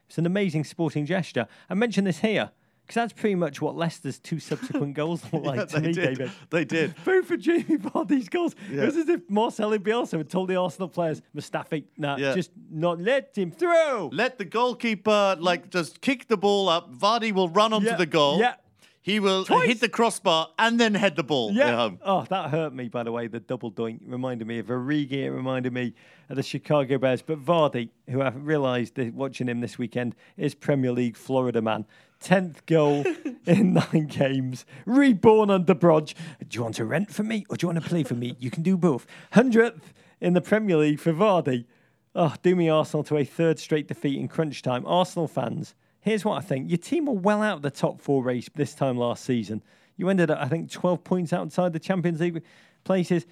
It's 0.07 0.17
an 0.17 0.25
amazing 0.25 0.63
sporting 0.63 1.05
gesture. 1.05 1.47
I 1.69 1.75
mentioned 1.75 2.07
this 2.07 2.19
here 2.19 2.51
because 2.91 3.09
that's 3.09 3.19
pretty 3.19 3.35
much 3.35 3.61
what 3.61 3.77
Leicester's 3.77 4.19
two 4.19 4.39
subsequent 4.39 4.93
goals 4.95 5.23
look 5.33 5.43
like 5.45 5.59
Yeah, 5.59 5.65
to 5.65 5.79
me, 5.79 5.93
did. 5.93 6.17
David. 6.17 6.31
They 6.49 6.65
did. 6.65 6.93
Both 7.05 7.25
for 7.27 7.37
Jamie 7.37 7.77
Vardy's 7.77 8.27
goals. 8.27 8.53
Yeah. 8.69 8.83
It 8.83 8.85
was 8.87 8.97
as 8.97 9.07
if 9.07 9.21
Marcelo 9.29 9.77
Bielsa 9.77 10.17
had 10.17 10.29
told 10.29 10.49
the 10.49 10.57
Arsenal 10.57 10.89
players, 10.89 11.21
Mustafi, 11.33 11.85
nah, 11.97 12.17
Yeah. 12.17 12.35
just 12.35 12.51
not 12.69 12.99
let 12.99 13.37
him 13.37 13.51
through. 13.51 14.09
Let 14.11 14.37
the 14.37 14.45
goalkeeper 14.45 15.37
like 15.39 15.69
just 15.69 16.01
kick 16.01 16.27
the 16.27 16.35
ball 16.35 16.67
up. 16.67 16.93
Vardy 16.93 17.31
will 17.31 17.47
run 17.47 17.71
onto 17.71 17.87
Yeah, 17.87 17.95
the 17.95 18.05
goal. 18.05 18.39
yeah. 18.39 18.55
He 19.03 19.19
will 19.19 19.45
Twice. 19.45 19.67
hit 19.67 19.79
the 19.79 19.89
crossbar 19.89 20.49
and 20.59 20.79
then 20.79 20.93
head 20.93 21.15
the 21.15 21.23
ball 21.23 21.51
Yeah. 21.53 21.75
home. 21.75 21.97
Oh, 22.05 22.23
that 22.29 22.51
hurt 22.51 22.71
me, 22.71 22.87
by 22.87 23.01
the 23.01 23.11
way. 23.11 23.25
The 23.25 23.39
double 23.39 23.71
doink 23.71 24.01
reminded 24.05 24.45
me 24.47 24.59
of 24.59 24.67
Origi. 24.67 25.13
It 25.23 25.31
reminded 25.31 25.73
me 25.73 25.95
of 26.29 26.35
the 26.35 26.43
Chicago 26.43 26.99
Bears. 26.99 27.23
But 27.23 27.43
Vardy, 27.43 27.89
who 28.07 28.21
I've 28.21 28.45
realised 28.45 28.99
watching 29.15 29.47
him 29.49 29.59
this 29.61 29.79
weekend, 29.79 30.13
is 30.37 30.53
Premier 30.53 30.91
League 30.91 31.17
Florida 31.17 31.63
man. 31.63 31.85
10th 32.21 32.65
goal 32.65 33.03
in 33.45 33.73
nine 33.91 34.07
games. 34.07 34.65
Reborn 34.85 35.49
under 35.49 35.75
Brodge. 35.75 36.13
Do 36.47 36.55
you 36.55 36.63
want 36.63 36.75
to 36.75 36.85
rent 36.85 37.13
for 37.13 37.23
me 37.23 37.45
or 37.49 37.57
do 37.57 37.65
you 37.65 37.73
want 37.73 37.83
to 37.83 37.89
play 37.89 38.03
for 38.03 38.15
me? 38.15 38.35
You 38.39 38.51
can 38.51 38.63
do 38.63 38.77
both. 38.77 39.05
100th 39.33 39.81
in 40.19 40.33
the 40.33 40.41
Premier 40.41 40.77
League 40.77 40.99
for 40.99 41.13
Vardy. 41.13 41.65
Oh, 42.13 42.33
dooming 42.41 42.69
Arsenal 42.69 43.03
to 43.05 43.17
a 43.17 43.25
third 43.25 43.57
straight 43.57 43.87
defeat 43.87 44.19
in 44.19 44.27
crunch 44.27 44.61
time. 44.61 44.85
Arsenal 44.85 45.27
fans, 45.27 45.75
here's 46.01 46.25
what 46.25 46.37
I 46.37 46.41
think. 46.41 46.69
Your 46.69 46.77
team 46.77 47.05
were 47.05 47.13
well 47.13 47.41
out 47.41 47.57
of 47.57 47.61
the 47.61 47.71
top 47.71 48.01
four 48.01 48.23
race 48.23 48.49
this 48.53 48.75
time 48.75 48.97
last 48.97 49.23
season. 49.23 49.63
You 49.97 50.09
ended 50.09 50.29
up, 50.29 50.39
I 50.39 50.47
think, 50.47 50.71
12 50.71 51.03
points 51.03 51.33
outside 51.33 51.73
the 51.73 51.79
Champions 51.79 52.19
League 52.19 52.43
places. 52.83 53.25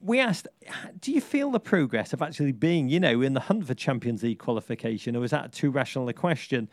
We 0.00 0.20
asked, 0.20 0.46
do 1.00 1.10
you 1.10 1.20
feel 1.20 1.50
the 1.50 1.60
progress 1.60 2.12
of 2.12 2.20
actually 2.20 2.52
being, 2.52 2.88
you 2.88 3.00
know, 3.00 3.22
in 3.22 3.32
the 3.32 3.40
hunt 3.40 3.66
for 3.66 3.74
Champions 3.74 4.22
League 4.22 4.38
qualification, 4.38 5.16
or 5.16 5.24
is 5.24 5.30
that 5.30 5.52
too 5.52 5.70
rational 5.70 6.08
a 6.08 6.12
question? 6.12 6.68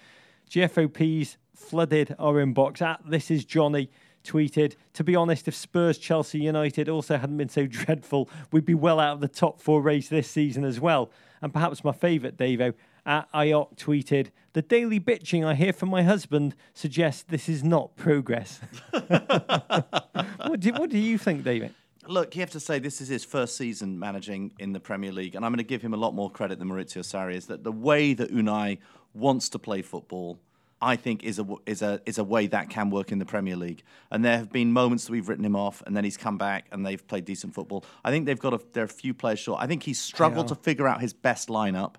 GFOPs 0.50 1.38
flooded 1.56 2.16
our 2.20 2.44
inbox 2.44 2.82
at 2.82 3.00
ah, 3.00 3.04
This 3.06 3.32
Is 3.32 3.46
Johnny 3.46 3.90
tweeted, 4.24 4.76
to 4.94 5.04
be 5.04 5.16
honest, 5.16 5.48
if 5.48 5.56
Spurs, 5.56 5.98
Chelsea, 5.98 6.40
United 6.40 6.90
also 6.90 7.18
hadn't 7.18 7.38
been 7.38 7.50
so 7.50 7.66
dreadful, 7.68 8.30
we'd 8.52 8.66
be 8.66 8.74
well 8.74 9.00
out 9.00 9.14
of 9.14 9.22
the 9.22 9.28
top 9.28 9.60
four 9.60 9.82
race 9.82 10.10
this 10.10 10.30
season 10.30 10.64
as 10.64 10.80
well. 10.80 11.12
And 11.42 11.54
perhaps 11.54 11.84
my 11.84 11.92
favourite, 11.92 12.38
Davo, 12.38 12.74
at 13.06 13.32
IOC 13.34 13.76
tweeted, 13.76 14.28
the 14.54 14.62
daily 14.62 15.00
bitching 15.00 15.46
I 15.46 15.56
hear 15.56 15.74
from 15.74 15.90
my 15.90 16.04
husband 16.04 16.56
suggests 16.74 17.24
this 17.24 17.50
is 17.50 17.64
not 17.64 17.96
progress. 17.96 18.62
what, 18.92 20.60
do, 20.60 20.72
what 20.74 20.90
do 20.90 20.98
you 20.98 21.18
think, 21.18 21.44
David? 21.44 21.74
Look, 22.08 22.36
you 22.36 22.42
have 22.42 22.52
to 22.52 22.60
say 22.60 22.80
this 22.80 23.02
is 23.02 23.08
his 23.08 23.24
first 23.24 23.58
season 23.58 23.98
managing 23.98 24.52
in 24.60 24.74
the 24.74 24.80
Premier 24.80 25.12
League, 25.12 25.36
and 25.36 25.46
I'm 25.46 25.52
going 25.52 25.58
to 25.58 25.64
give 25.64 25.82
him 25.82 25.94
a 25.94 25.98
lot 25.98 26.14
more 26.14 26.30
credit 26.30 26.60
than 26.60 26.70
Maurizio 26.70 27.00
Sarri. 27.00 27.36
Is 27.36 27.46
that 27.48 27.64
the 27.64 27.72
way 27.72 28.14
that 28.14 28.32
Unai 28.32 28.80
wants 29.14 29.50
to 29.50 29.60
play 29.60 29.82
football? 29.82 30.40
I 30.84 30.98
think 30.98 31.24
is 31.24 31.40
a 31.40 31.48
is 31.66 31.82
a 31.82 32.02
is 32.06 32.18
a 32.18 32.24
way 32.26 32.48
that 32.48 32.70
can 32.70 32.90
work 32.90 33.14
in 33.14 33.20
the 33.20 33.26
Premier 33.26 33.56
League. 33.56 33.84
And 34.12 34.24
there 34.24 34.38
have 34.38 34.52
been 34.52 34.74
moments 34.74 35.06
that 35.06 35.14
we've 35.14 35.30
written 35.30 35.46
him 35.46 35.56
off, 35.56 35.82
and 35.86 35.96
then 35.96 36.04
he's 36.04 36.18
come 36.18 36.38
back 36.38 36.68
and 36.72 36.86
they've 36.86 37.06
played 37.08 37.24
decent 37.24 37.54
football. 37.54 37.86
I 38.04 38.12
think 38.12 38.26
they've 38.26 38.40
got 38.40 38.54
a, 38.54 38.60
they're 38.74 38.84
a 38.84 38.90
few 38.90 39.14
players 39.14 39.40
short. 39.40 39.62
I 39.62 39.68
think 39.68 39.84
he's 39.84 40.00
struggled 40.00 40.50
to 40.50 40.56
figure 40.56 40.88
out 40.88 41.00
his 41.00 41.14
best 41.14 41.48
lineup. 41.48 41.96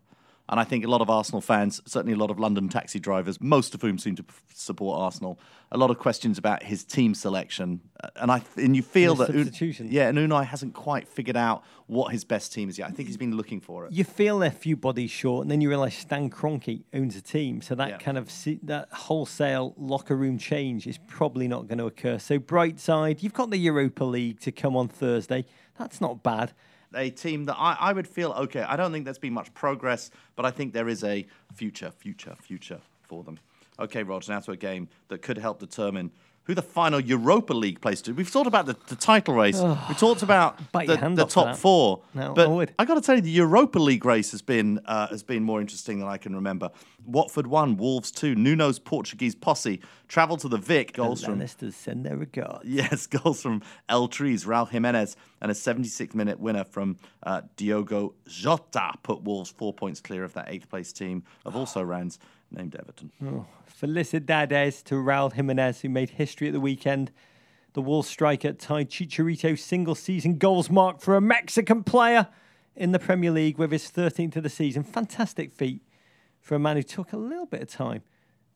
And 0.47 0.61
I 0.61 0.65
think 0.65 0.85
a 0.85 0.89
lot 0.89 1.01
of 1.01 1.09
Arsenal 1.09 1.41
fans, 1.41 1.81
certainly 1.87 2.13
a 2.13 2.19
lot 2.19 2.31
of 2.31 2.39
London 2.39 2.69
taxi 2.69 3.01
drivers, 3.01 3.41
most 3.41 3.75
of 3.75 3.81
whom 3.81 3.97
seem 3.99 4.15
to 4.17 4.25
support 4.53 5.01
Arsenal, 5.01 5.39
a 5.73 5.79
lot 5.79 5.91
of 5.91 5.99
questions 5.99 6.37
about 6.37 6.63
his 6.63 6.85
team 6.85 7.15
selection. 7.15 7.81
Uh, 8.03 8.09
And 8.17 8.31
I 8.31 8.43
and 8.57 8.77
you 8.77 8.83
feel 8.83 9.17
His 9.17 9.29
that 9.29 9.81
Un- 9.81 9.89
yeah, 9.91 10.09
and 10.09 10.19
Unai 10.19 10.45
hasn't 10.45 10.75
quite 10.75 11.09
figured 11.09 11.37
out 11.37 11.65
what 11.87 12.13
his 12.13 12.25
best 12.25 12.53
team 12.53 12.69
is 12.69 12.79
yet. 12.79 12.89
I 12.89 12.93
think 12.93 13.09
he's 13.09 13.17
been 13.17 13.37
looking 13.37 13.59
for 13.61 13.87
it. 13.87 13.93
You 13.93 14.05
feel 14.05 14.39
they're 14.39 14.51
a 14.51 14.53
few 14.53 14.77
bodies 14.77 15.11
short, 15.11 15.43
and 15.45 15.51
then 15.51 15.63
you 15.63 15.71
realise 15.71 15.97
Stan 15.97 16.29
Kroenke 16.29 16.83
owns 16.93 17.17
a 17.17 17.23
team, 17.23 17.63
so 17.63 17.75
that 17.77 17.89
Yeah. 17.89 17.97
kind 17.99 18.19
of 18.19 18.31
that 18.65 18.89
wholesale 18.93 19.73
locker 19.79 20.15
room 20.15 20.37
change 20.37 20.87
is 20.87 20.99
probably 21.07 21.49
not 21.49 21.69
going 21.69 21.79
to 21.79 21.87
occur. 21.87 22.19
So 22.19 22.39
bright 22.39 22.79
side, 22.79 23.23
you've 23.23 23.33
got 23.33 23.49
the 23.51 23.59
Europa 23.59 24.05
League 24.05 24.41
to 24.41 24.53
come 24.53 24.77
on 24.77 24.89
Thursday. 24.89 25.47
That's 25.79 26.03
not 26.03 26.23
bad. 26.23 26.53
A 26.97 27.11
team 27.11 27.45
that 27.47 27.57
I, 27.59 27.77
I 27.79 27.93
would 27.93 28.09
feel 28.09 28.33
okay. 28.33 28.63
I 28.63 28.77
don't 28.77 28.93
think 28.93 29.05
there's 29.05 29.19
been 29.19 29.35
much 29.35 29.53
progress, 29.55 30.11
but 30.37 30.45
I 30.45 30.51
think 30.51 30.73
there 30.73 30.89
is 30.89 31.05
a 31.05 31.27
future, 31.55 31.91
future, 31.91 32.35
future 32.41 32.81
for 33.03 33.23
them. 33.23 33.39
Okay, 33.79 34.03
Roger, 34.03 34.33
now 34.33 34.41
to 34.41 34.53
a 34.53 34.57
game 34.57 34.89
that 35.09 35.23
could 35.23 35.39
help 35.39 35.59
determine 35.59 36.13
who 36.45 36.55
the 36.55 36.63
final 36.63 37.01
Europa 37.01 37.55
League 37.55 37.81
place 37.81 38.03
to. 38.03 38.13
We've 38.13 38.31
talked 38.31 38.47
about 38.47 38.67
the, 38.67 38.77
the 38.89 38.97
title 38.97 39.35
race. 39.35 39.61
we 39.61 39.95
talked 39.95 40.23
about 40.23 40.59
the, 40.73 41.13
the 41.15 41.27
top 41.27 41.57
four. 41.57 42.03
No, 42.13 42.35
but 42.35 42.47
I 42.47 42.51
would. 42.51 42.75
got 42.85 42.95
to 42.95 43.01
tell 43.01 43.17
you, 43.17 43.23
the 43.23 43.31
Europa 43.31 43.79
League 43.79 44.05
race 44.05 44.31
has 44.33 44.43
been 44.43 44.81
uh, 44.85 45.09
has 45.09 45.23
been 45.23 45.43
more 45.43 45.61
interesting 45.61 45.99
than 45.99 46.09
I 46.09 46.19
can 46.19 46.35
remember. 46.35 46.71
Watford 47.07 47.47
won, 47.47 47.77
Wolves 47.77 48.11
two. 48.11 48.35
Nuno's 48.35 48.79
Portuguese 48.79 49.35
posse 49.35 49.81
travelled 50.09 50.41
to 50.41 50.49
the 50.49 50.59
Vic. 50.59 50.93
Goals 50.93 51.21
The 51.21 51.27
from 51.27 51.41
Lannisters 51.41 51.75
send 51.75 52.05
their 52.05 52.17
regards. 52.17 52.65
Yes, 52.67 53.07
goals 53.23 53.41
from 53.41 53.63
El 53.89 54.09
Tri's, 54.09 54.45
Raul 54.45 54.69
Jimenez, 54.69 55.17
and 55.41 55.51
a 55.51 55.55
76th 55.55 56.15
minute 56.15 56.39
winner 56.41 56.65
from 56.65 56.97
uh, 57.23 57.43
Diogo 57.57 58.15
Jota 58.27 58.93
put 59.03 59.23
Wolves 59.23 59.51
four 59.51 59.73
points 59.73 60.01
clear 60.01 60.25
of 60.25 60.35
that 60.35 60.47
eighth 60.49 60.69
place 60.69 60.93
team 60.93 61.23
of 61.45 61.57
also 61.57 61.83
rounds 61.83 62.19
named 62.51 62.77
Everton. 62.77 63.11
Oh, 63.25 63.47
felicidades 63.69 64.83
to 64.85 64.95
Raul 64.95 65.33
Jimenez, 65.33 65.81
who 65.81 65.89
made 65.89 66.11
history 66.11 66.49
at 66.49 66.53
the 66.53 66.61
weekend. 66.61 67.11
The 67.73 67.83
Wolves 67.83 68.09
striker 68.09 68.53
tied 68.53 68.91
Chicharito's 68.91 69.63
single 69.63 69.95
season 69.95 70.39
goals 70.39 70.71
mark 70.71 71.01
for 71.01 71.17
a 71.17 71.21
Mexican 71.21 71.83
player 71.83 72.29
in 72.77 72.93
the 72.93 72.99
Premier 72.99 73.31
League 73.31 73.59
with 73.59 73.73
his 73.73 73.91
13th 73.91 74.37
of 74.37 74.43
the 74.43 74.49
season. 74.49 74.85
Fantastic 74.85 75.53
feat 75.53 75.83
for 76.41 76.55
a 76.55 76.59
man 76.59 76.77
who 76.77 76.83
took 76.83 77.13
a 77.13 77.17
little 77.17 77.47
bit 77.47 77.63
of 77.63 77.69
time 77.69 78.03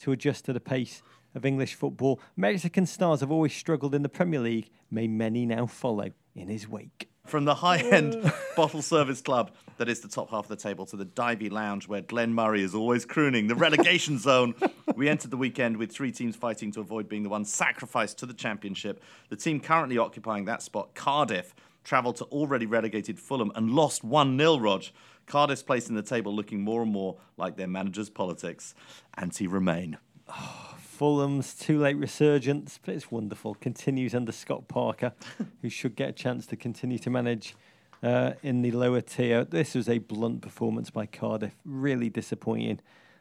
to 0.01 0.13
adjust 0.13 0.45
to 0.45 0.53
the 0.53 0.61
pace 0.61 1.03
of 1.35 1.45
English 1.45 1.75
football. 1.75 2.21
Mexican 2.37 2.87
stars 2.87 3.21
have 3.21 3.31
always 3.31 3.55
struggled 3.55 3.95
in 3.95 4.03
the 4.03 4.09
Premier 4.09 4.41
League. 4.41 4.71
May 4.91 5.09
many 5.09 5.47
now 5.47 5.67
follow 5.67 6.11
in 6.35 6.49
his 6.49 6.69
wake. 6.69 7.09
From 7.29 7.45
the 7.45 7.57
high 7.57 7.77
end 7.79 8.33
bottle 8.57 8.81
service 8.81 9.21
club 9.21 9.51
that 9.77 9.87
is 9.87 10.01
the 10.01 10.09
top 10.09 10.31
half 10.31 10.47
of 10.47 10.49
the 10.49 10.57
table 10.57 10.87
to 10.87 10.97
the 10.97 11.05
divey 11.05 11.53
lounge 11.53 11.87
where 11.87 12.01
Glenn 12.01 12.33
Murray 12.33 12.63
is 12.63 12.75
always 12.75 13.05
crooning, 13.05 13.49
the 13.49 13.55
relegation 13.55 14.19
zone, 14.19 14.55
we 14.97 15.11
entered 15.11 15.31
the 15.31 15.37
weekend 15.37 15.77
with 15.77 15.93
three 15.93 16.11
teams 16.11 16.37
fighting 16.37 16.73
to 16.73 16.81
avoid 16.81 17.07
being 17.07 17.25
the 17.25 17.29
one 17.29 17.45
sacrificed 17.45 18.17
to 18.19 18.27
the 18.27 18.33
championship. 18.33 19.03
The 19.29 19.37
team 19.37 19.61
currently 19.61 19.99
occupying 19.99 20.47
that 20.47 20.63
spot, 20.63 20.95
Cardiff, 20.95 21.55
travelled 21.85 22.17
to 22.17 22.25
already 22.25 22.65
relegated 22.65 23.21
Fulham 23.21 23.53
and 23.55 23.73
lost 23.73 24.03
1 24.03 24.39
0, 24.39 24.59
Rog. 24.59 24.85
Cardiff's 25.27 25.63
place 25.63 25.91
in 25.91 25.95
the 25.95 26.03
table 26.03 26.35
looking 26.35 26.63
more 26.63 26.81
and 26.81 26.91
more 26.91 27.19
like 27.37 27.59
their 27.59 27.69
manager's 27.69 28.09
politics. 28.09 28.75
Anti 29.19 29.47
Remain. 29.47 29.99
Oh, 30.31 30.68
Fulham's 30.99 31.55
too 31.55 31.79
late 31.79 31.97
resurgence, 31.97 32.81
but 32.85 32.93
it's 32.93 33.09
wonderful. 33.09 33.55
Continues 33.55 34.17
under 34.17 34.33
Scott 34.33 34.67
Parker, 34.67 35.13
who 35.63 35.69
should 35.69 35.95
get 35.95 36.09
a 36.09 36.13
chance 36.13 36.45
to 36.47 36.57
continue 36.57 36.99
to 36.99 37.09
manage 37.09 37.55
uh, 38.03 38.33
in 38.43 38.63
the 38.63 38.73
lower 38.73 39.01
tier. 39.01 39.45
This 39.45 39.77
was 39.77 39.89
a 39.89 39.99
blunt 39.99 40.43
performance 40.43 40.91
by 40.91 41.07
Cardiff, 41.07 41.55
really 41.65 42.11
disappointing. 42.11 42.81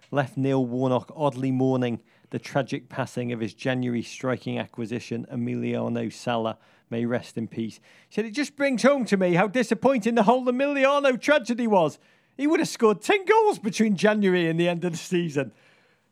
Left 0.09 0.37
Neil 0.37 0.65
Warnock 0.65 1.11
oddly 1.15 1.51
mourning 1.51 1.99
the 2.31 2.39
tragic 2.39 2.89
passing 2.89 3.31
of 3.31 3.41
his 3.41 3.53
January 3.53 4.01
striking 4.01 4.57
acquisition, 4.57 5.27
Emiliano 5.31 6.11
Sala. 6.11 6.57
May 6.89 7.05
rest 7.05 7.37
in 7.37 7.47
peace. 7.47 7.79
He 8.09 8.15
said, 8.15 8.25
It 8.25 8.31
just 8.31 8.55
brings 8.55 8.81
home 8.81 9.05
to 9.05 9.17
me 9.17 9.35
how 9.35 9.47
disappointing 9.49 10.15
the 10.15 10.23
whole 10.23 10.45
Emiliano 10.45 11.21
tragedy 11.21 11.67
was. 11.67 11.99
He 12.37 12.47
would 12.47 12.59
have 12.59 12.69
scored 12.69 13.03
10 13.03 13.25
goals 13.25 13.59
between 13.59 13.95
January 13.95 14.47
and 14.47 14.59
the 14.59 14.67
end 14.67 14.83
of 14.83 14.93
the 14.93 14.97
season. 14.97 15.51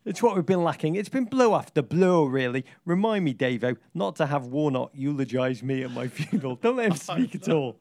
It's 0.05 0.21
what 0.21 0.35
we've 0.35 0.45
been 0.45 0.63
lacking. 0.63 0.95
It's 0.95 1.09
been 1.09 1.25
blow 1.25 1.55
after 1.55 1.81
blow, 1.81 2.25
really. 2.25 2.63
Remind 2.85 3.25
me, 3.25 3.33
Davo, 3.33 3.75
not 3.93 4.15
to 4.17 4.27
have 4.27 4.45
Warnock 4.45 4.91
eulogise 4.93 5.63
me 5.63 5.83
at 5.83 5.91
my 5.91 6.07
funeral. 6.09 6.55
Don't 6.57 6.75
let 6.77 6.91
him 6.91 6.95
speak 6.95 7.33
at 7.35 7.49
all. 7.49 7.77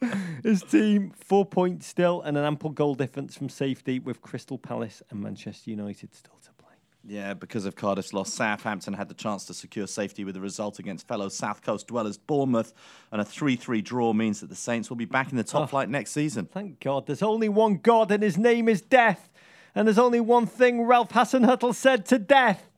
His 0.42 0.62
team, 0.62 1.12
four 1.16 1.44
points 1.44 1.86
still, 1.86 2.22
and 2.22 2.36
an 2.36 2.44
ample 2.44 2.70
goal 2.70 2.94
difference 2.94 3.36
from 3.36 3.48
safety 3.48 3.98
with 3.98 4.20
Crystal 4.22 4.58
Palace 4.58 5.02
and 5.10 5.20
Manchester 5.20 5.70
United 5.70 6.14
still 6.14 6.38
to 6.44 6.50
play. 6.52 6.72
Yeah, 7.06 7.34
because 7.34 7.66
of 7.66 7.76
Cardiff's 7.76 8.12
loss, 8.14 8.32
Southampton 8.32 8.94
had 8.94 9.08
the 9.08 9.14
chance 9.14 9.44
to 9.44 9.54
secure 9.54 9.86
safety 9.86 10.24
with 10.24 10.36
a 10.36 10.40
result 10.40 10.78
against 10.78 11.06
fellow 11.06 11.28
South 11.28 11.62
Coast 11.62 11.86
dwellers 11.86 12.16
Bournemouth, 12.16 12.72
and 13.12 13.20
a 13.20 13.24
3 13.24 13.56
3 13.56 13.82
draw 13.82 14.12
means 14.14 14.40
that 14.40 14.48
the 14.48 14.56
Saints 14.56 14.88
will 14.88 14.96
be 14.96 15.04
back 15.04 15.30
in 15.30 15.36
the 15.36 15.44
top 15.44 15.64
Oh. 15.64 15.66
flight 15.66 15.90
next 15.90 16.12
season. 16.12 16.46
Thank 16.46 16.80
God. 16.80 17.06
There's 17.06 17.22
only 17.22 17.50
one 17.50 17.76
God, 17.76 18.10
and 18.10 18.22
his 18.22 18.38
name 18.38 18.68
is 18.70 18.80
death. 18.80 19.30
And 19.74 19.86
there's 19.86 19.98
only 19.98 20.20
one 20.20 20.46
thing 20.46 20.82
Ralph 20.82 21.10
Hasenhüttl 21.10 21.74
said 21.74 22.06
to 22.06 22.18
death. 22.18 22.70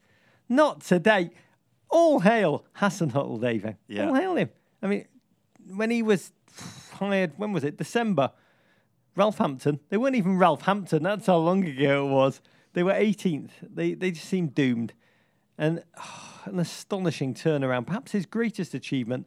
Not 0.49 0.80
today. 0.80 1.30
All 1.88 2.20
hail 2.20 2.64
Hasenhüttl, 2.78 3.40
David. 3.40 3.76
Yeah. 3.88 4.09
All 4.09 4.14
hail 4.14 4.36
him. 4.36 4.51
I 4.82 4.86
mean, 4.86 5.07
when 5.74 5.90
he 5.90 6.03
was 6.03 6.32
hired, 6.92 7.32
when 7.36 7.53
was 7.53 7.64
it? 7.64 7.76
December. 7.76 8.32
Ralph 9.14 9.38
Hampton. 9.38 9.80
They 9.88 9.97
weren't 9.97 10.16
even 10.16 10.38
Ralph 10.38 10.62
Hampton. 10.62 11.03
That's 11.03 11.26
how 11.26 11.38
long 11.38 11.64
ago 11.64 12.07
it 12.07 12.11
was. 12.11 12.40
They 12.74 12.82
were 12.82 12.92
18th. 12.92 13.51
They, 13.62 13.94
they 13.94 14.11
just 14.11 14.28
seemed 14.28 14.55
doomed. 14.55 14.92
And 15.59 15.82
ah, 15.97 16.42
an 16.44 16.59
astonishing 16.59 17.34
turnaround. 17.34 17.86
Perhaps 17.86 18.12
his 18.12 18.26
greatest 18.26 18.74
achievement, 18.74 19.26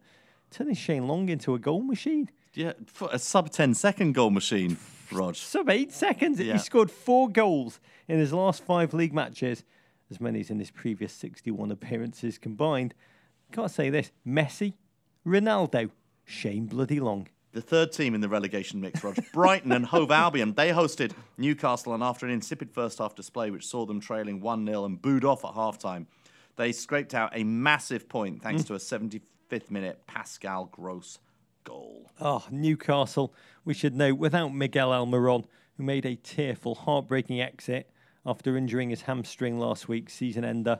turning 0.52 0.76
Shane 0.76 1.08
Long 1.08 1.30
into 1.30 1.54
a 1.54 1.60
goal 1.60 1.82
machine. 1.82 2.30
Yeah, 2.54 2.74
a 3.12 3.20
sub 3.20 3.52
10 3.52 3.74
second 3.76 4.14
goal 4.14 4.32
machine, 4.32 4.78
Rog. 5.12 5.36
sub 5.36 5.70
eight 5.70 5.92
seconds. 5.92 6.40
Yeah. 6.40 6.54
He 6.54 6.60
scored 6.60 6.90
four 6.90 7.30
goals 7.30 7.80
in 8.08 8.18
his 8.18 8.34
last 8.34 8.64
five 8.64 8.94
league 8.94 9.14
matches, 9.14 9.64
as 10.10 10.20
many 10.20 10.40
as 10.40 10.50
in 10.50 10.60
his 10.60 10.72
previous 10.72 11.14
61 11.14 11.72
appearances 11.72 12.38
combined. 12.38 12.94
Can't 13.52 13.72
say 13.72 13.90
this 13.90 14.12
Messi, 14.26 14.74
Ronaldo, 15.26 15.92
Shane 16.26 16.66
Bloody 16.66 17.00
Long. 17.00 17.28
The 17.52 17.62
third 17.62 17.92
team 17.92 18.14
in 18.14 18.22
the 18.22 18.30
relegation 18.30 18.80
mix, 18.80 19.04
Rog. 19.04 19.18
Brighton 19.34 19.72
and 19.72 19.86
Hove 19.86 20.12
Albion. 20.12 20.54
They 20.54 20.70
hosted 20.70 21.14
Newcastle, 21.38 21.94
and 21.94 22.04
after 22.04 22.26
an 22.26 22.32
insipid 22.32 22.72
first 22.72 23.00
half 23.00 23.16
display, 23.16 23.50
which 23.50 23.66
saw 23.66 23.86
them 23.86 24.00
trailing 24.00 24.40
1 24.40 24.66
0 24.66 24.86
and 24.86 25.02
booed 25.02 25.26
off 25.26 25.46
at 25.46 25.54
half 25.54 25.78
time, 25.80 26.08
they 26.58 26.72
scraped 26.72 27.14
out 27.14 27.32
a 27.34 27.44
massive 27.44 28.10
point 28.10 28.42
thanks 28.42 28.64
mm. 28.64 28.68
to 28.68 28.74
a 28.76 28.78
75th 28.78 29.72
minute 29.72 30.06
Pascal 30.08 30.66
Gross 30.66 31.20
goal. 31.64 32.12
Oh, 32.20 32.46
Newcastle, 32.52 33.34
we 33.66 33.74
should 33.74 33.96
know, 33.96 34.14
without 34.14 34.54
Miguel 34.54 34.90
Almiron, 34.90 35.46
who 35.78 35.84
made 35.84 36.06
a 36.06 36.16
tearful, 36.16 36.76
heartbreaking 36.76 37.42
exit 37.42 37.90
after 38.26 38.58
injuring 38.58 38.90
his 38.90 39.04
hamstring 39.04 39.60
last 39.60 39.88
week, 39.88 40.10
season 40.10 40.44
ender. 40.44 40.80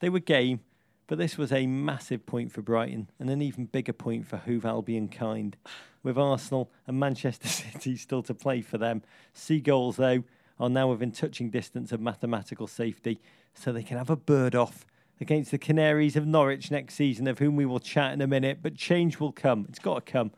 They 0.00 0.08
were 0.08 0.20
game, 0.20 0.60
but 1.06 1.18
this 1.18 1.36
was 1.36 1.52
a 1.52 1.66
massive 1.66 2.26
point 2.26 2.52
for 2.52 2.62
Brighton 2.62 3.10
and 3.18 3.30
an 3.30 3.42
even 3.42 3.66
bigger 3.66 3.92
point 3.92 4.26
for 4.26 4.36
Hove 4.36 4.64
Albion 4.64 5.08
kind. 5.08 5.56
With 6.02 6.18
Arsenal 6.18 6.70
and 6.86 7.00
Manchester 7.00 7.48
City 7.48 7.96
still 7.96 8.22
to 8.22 8.34
play 8.34 8.62
for 8.62 8.78
them, 8.78 9.02
Seagulls, 9.32 9.96
though, 9.96 10.24
are 10.58 10.70
now 10.70 10.88
within 10.88 11.12
touching 11.12 11.50
distance 11.50 11.92
of 11.92 12.00
mathematical 12.00 12.66
safety, 12.66 13.20
so 13.54 13.72
they 13.72 13.82
can 13.82 13.98
have 13.98 14.10
a 14.10 14.16
bird 14.16 14.54
off 14.54 14.86
against 15.20 15.50
the 15.50 15.58
Canaries 15.58 16.16
of 16.16 16.26
Norwich 16.26 16.70
next 16.70 16.94
season, 16.94 17.26
of 17.26 17.38
whom 17.38 17.56
we 17.56 17.66
will 17.66 17.80
chat 17.80 18.12
in 18.12 18.20
a 18.20 18.26
minute. 18.26 18.58
But 18.62 18.74
change 18.74 19.18
will 19.18 19.32
come. 19.32 19.66
It's 19.68 19.78
got 19.78 20.06
to 20.06 20.12
come 20.12 20.32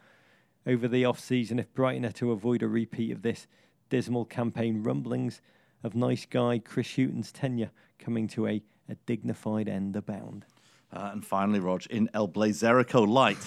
over 0.66 0.86
the 0.86 1.04
off 1.04 1.18
season 1.18 1.58
if 1.58 1.72
Brighton 1.74 2.04
are 2.04 2.12
to 2.12 2.32
avoid 2.32 2.62
a 2.62 2.68
repeat 2.68 3.10
of 3.10 3.22
this 3.22 3.46
dismal 3.88 4.24
campaign. 4.24 4.82
Rumblings 4.82 5.40
of 5.82 5.94
nice 5.94 6.26
guy 6.26 6.58
Chris 6.58 6.96
Hughton's 6.96 7.32
tenure 7.32 7.70
coming 7.98 8.28
to 8.28 8.46
a, 8.46 8.62
a 8.88 8.94
dignified 9.06 9.68
end 9.68 9.96
abound. 9.96 10.44
Uh, 10.92 11.10
and 11.12 11.24
finally, 11.24 11.60
Rog, 11.60 11.86
in 11.86 12.08
El 12.14 12.28
Blazerico 12.28 13.06
Light, 13.06 13.38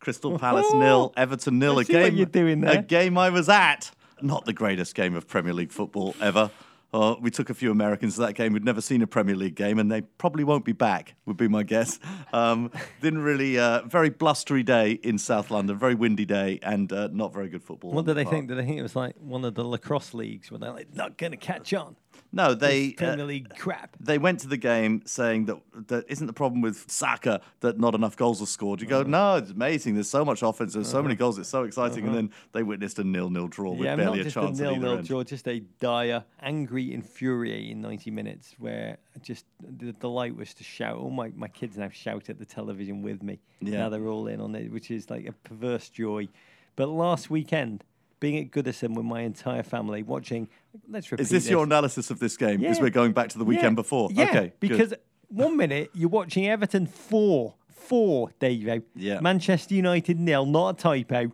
Crystal 0.00 0.38
Palace 0.38 0.72
nil, 0.72 1.12
Everton 1.16 1.58
nil. 1.58 1.78
I 1.78 1.82
A 1.82 1.84
game 1.84 2.16
you're 2.16 2.26
doing 2.26 2.64
A 2.64 2.82
game 2.82 3.18
I 3.18 3.30
was 3.30 3.48
at. 3.48 3.90
Not 4.22 4.46
the 4.46 4.52
greatest 4.52 4.94
game 4.94 5.14
of 5.14 5.28
Premier 5.28 5.52
League 5.52 5.72
football 5.72 6.14
ever. 6.20 6.50
Uh, 6.96 7.14
we 7.20 7.30
took 7.30 7.50
a 7.50 7.54
few 7.54 7.70
Americans 7.70 8.14
to 8.14 8.22
that 8.22 8.32
game 8.32 8.52
who'd 8.52 8.64
never 8.64 8.80
seen 8.80 9.02
a 9.02 9.06
Premier 9.06 9.36
League 9.36 9.54
game, 9.54 9.78
and 9.78 9.92
they 9.92 10.00
probably 10.00 10.44
won't 10.44 10.64
be 10.64 10.72
back. 10.72 11.14
Would 11.26 11.36
be 11.36 11.46
my 11.46 11.62
guess. 11.62 11.98
Um, 12.32 12.70
didn't 13.02 13.20
really. 13.20 13.58
Uh, 13.58 13.82
very 13.82 14.08
blustery 14.08 14.62
day 14.62 14.92
in 14.92 15.18
South 15.18 15.50
London. 15.50 15.78
Very 15.78 15.94
windy 15.94 16.24
day, 16.24 16.58
and 16.62 16.90
uh, 16.92 17.08
not 17.12 17.34
very 17.34 17.48
good 17.48 17.62
football. 17.62 17.92
What 17.92 18.06
did 18.06 18.12
the 18.12 18.14
they 18.14 18.24
park. 18.24 18.34
think? 18.34 18.48
Did 18.48 18.56
they 18.58 18.64
think 18.64 18.78
it 18.78 18.82
was 18.82 18.96
like 18.96 19.14
one 19.18 19.44
of 19.44 19.54
the 19.54 19.64
lacrosse 19.64 20.14
leagues 20.14 20.50
where 20.50 20.58
they're 20.58 20.72
like 20.72 20.94
not 20.94 21.18
going 21.18 21.32
to 21.32 21.36
catch 21.36 21.74
on? 21.74 21.96
No, 22.36 22.52
they. 22.52 22.88
This 22.88 22.96
Premier 22.96 23.24
uh, 23.24 23.28
League 23.28 23.56
crap. 23.56 23.96
they 23.98 24.18
went 24.18 24.40
to 24.40 24.48
the 24.48 24.58
game 24.58 25.00
saying 25.06 25.46
that 25.46 25.56
that 25.88 26.04
isn't 26.08 26.26
the 26.26 26.34
problem 26.34 26.60
with 26.60 26.84
soccer 26.90 27.40
that 27.60 27.80
not 27.80 27.94
enough 27.94 28.14
goals 28.14 28.42
are 28.42 28.46
scored. 28.46 28.82
You 28.82 28.86
go, 28.86 29.00
Uh-huh. 29.00 29.08
no, 29.08 29.36
it's 29.36 29.50
amazing. 29.50 29.94
There's 29.94 30.10
so 30.10 30.22
much 30.24 30.42
offense. 30.42 30.74
There's 30.74 30.90
so 30.90 31.02
many 31.02 31.14
goals. 31.14 31.38
It's 31.38 31.48
so 31.48 31.64
exciting. 31.64 32.06
And 32.06 32.14
then 32.14 32.30
they 32.52 32.62
witnessed 32.62 32.98
a 32.98 33.04
nil-nil 33.04 33.48
draw 33.48 33.70
with 33.72 33.80
Uh-huh. 33.80 33.90
Yeah, 33.90 33.96
barely 33.96 34.18
not 34.18 34.20
a 34.20 34.24
just 34.24 34.34
chance 34.34 34.60
a 34.60 34.64
at 34.64 34.72
either 34.72 34.80
nil-nil 34.80 35.02
draw, 35.02 35.24
just 35.24 35.48
a 35.48 35.60
dire, 35.80 36.24
angry, 36.40 36.92
infuriating 36.92 37.80
90 37.80 38.10
minutes 38.10 38.54
where 38.58 38.98
just 39.22 39.46
the 39.78 39.92
delight 39.94 40.36
was 40.36 40.52
to 40.54 40.64
shout. 40.64 40.98
All 40.98 41.10
my, 41.10 41.32
my 41.34 41.48
kids 41.48 41.78
now 41.78 41.88
shout 41.88 42.28
at 42.28 42.38
the 42.38 42.44
television 42.44 43.00
with 43.00 43.22
me. 43.22 43.40
Yeah. 43.60 43.78
Now 43.78 43.88
they're 43.88 44.08
all 44.08 44.26
in 44.26 44.42
on 44.42 44.54
it, 44.54 44.70
which 44.70 44.90
is 44.90 45.08
like 45.08 45.26
a 45.26 45.32
perverse 45.32 45.88
joy. 45.88 46.28
But 46.76 46.90
last 46.90 47.30
weekend, 47.30 47.82
being 48.20 48.38
at 48.44 48.50
Goodison 48.50 48.94
with 48.94 49.04
my 49.04 49.20
entire 49.22 49.62
family, 49.62 50.02
watching, 50.02 50.48
let's 50.88 51.10
repeat 51.12 51.22
Is 51.24 51.30
this 51.30 51.48
your 51.50 51.64
analysis 51.64 52.10
of 52.10 52.18
this 52.18 52.36
game? 52.36 52.60
Because 52.60 52.78
Yeah. 52.78 52.82
we're 52.84 52.90
going 52.90 53.12
back 53.12 53.28
to 53.30 53.38
the 53.38 53.44
weekend 53.44 53.72
Yeah, 53.76 53.82
before. 53.82 54.08
Yeah, 54.12 54.24
okay, 54.24 54.40
good. 54.40 54.60
because 54.60 54.94
one 55.28 55.56
minute 55.56 55.90
you're 55.94 56.08
watching 56.08 56.46
Everton 56.48 56.86
four, 56.86 57.54
four, 57.68 58.30
Davo. 58.40 58.82
Yeah. 58.94 59.20
Manchester 59.20 59.74
United 59.74 60.18
nil, 60.18 60.46
not 60.46 60.78
a 60.78 60.82
typo. 60.82 61.32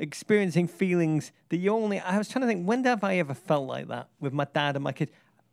Experiencing 0.00 0.68
feelings 0.68 1.32
that 1.48 1.56
you 1.56 1.72
only. 1.72 1.98
I 1.98 2.18
was 2.18 2.28
trying 2.28 2.42
to 2.42 2.46
think, 2.46 2.66
when 2.68 2.84
have 2.84 3.02
I 3.02 3.16
ever 3.16 3.34
felt 3.34 3.66
like 3.66 3.88
that 3.88 4.08
with 4.20 4.32
my 4.32 4.46
dad 4.52 4.76
and 4.76 4.84
my 4.84 4.92
kids? 4.92 5.10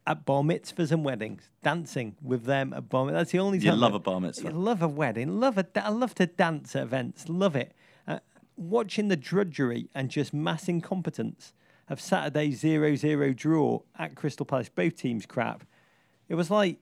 At 0.08 0.24
bar 0.24 0.44
mitzvahs 0.44 0.92
and 0.92 1.04
weddings, 1.04 1.50
dancing 1.64 2.16
with 2.22 2.44
them 2.44 2.72
at 2.74 2.88
bar 2.88 3.06
mitzvahs. 3.08 3.12
That's 3.14 3.32
the 3.32 3.40
only 3.40 3.58
You 3.58 3.72
love 3.72 3.94
I- 3.94 3.96
a 3.96 4.00
bar 4.00 4.22
mitzvah. 4.22 4.50
I 4.50 4.52
love 4.52 4.84
a 4.84 4.88
wedding. 4.88 5.40
Love 5.40 5.58
a. 5.58 5.66
I 5.84 5.90
love 5.90 6.14
to 6.16 6.28
dance 6.28 6.76
at 6.76 6.84
events. 6.84 7.28
Love 7.28 7.56
it. 7.56 7.72
Watching 8.58 9.10
the 9.10 9.18
drudgery 9.18 9.90
and 9.94 10.10
just 10.10 10.34
mass 10.34 10.68
incompetence 10.68 11.54
of 11.90 12.00
Saturday's 12.02 12.64
0-0 12.64 13.36
draw 13.36 13.82
at 13.98 14.16
Crystal 14.16 14.46
Palace. 14.46 14.70
Both 14.70 14.96
teams 14.96 15.26
crap. 15.26 15.66
It 16.28 16.36
was 16.36 16.50
like 16.50 16.80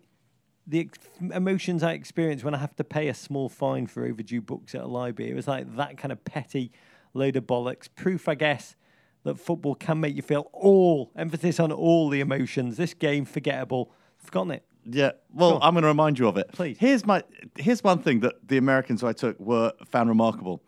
the 0.65 0.89
emotions 1.33 1.83
I 1.83 1.93
experience 1.93 2.43
when 2.43 2.55
I 2.55 2.59
have 2.59 2.75
to 2.77 2.83
pay 2.83 3.09
a 3.09 3.13
small 3.13 3.49
fine 3.49 3.87
for 3.87 4.05
overdue 4.05 4.41
books 4.41 4.73
at 4.75 4.81
a 4.81 4.87
library. 4.87 5.31
It 5.31 5.35
was 5.35 5.47
like 5.47 5.75
that 5.75 5.97
kind 5.97 6.11
of 6.11 6.23
petty 6.23 6.71
load 7.13 7.35
of 7.35 7.45
bollocks. 7.45 7.89
Proof, 7.93 8.29
I 8.29 8.35
guess, 8.35 8.75
that 9.23 9.39
football 9.39 9.75
can 9.75 9.99
make 9.99 10.15
you 10.15 10.21
feel 10.21 10.49
all, 10.53 11.11
emphasis 11.15 11.59
on 11.59 11.71
all 11.71 12.09
the 12.09 12.21
emotions. 12.21 12.77
This 12.77 12.93
game, 12.93 13.25
forgettable. 13.25 13.91
Forgotten 14.17 14.51
it. 14.51 14.65
Yeah, 14.85 15.11
well, 15.33 15.59
I'm 15.61 15.73
going 15.73 15.83
to 15.83 15.87
remind 15.87 16.19
you 16.19 16.27
of 16.27 16.37
it. 16.37 16.51
Please. 16.51 16.77
Here's 16.77 17.05
my 17.05 17.23
here's 17.57 17.83
one 17.83 17.99
thing 17.99 18.19
that 18.19 18.35
the 18.45 18.57
Americans 18.57 19.01
I 19.03 19.13
took 19.13 19.39
were 19.39 19.71
found 19.85 20.09
remarkable, 20.09 20.61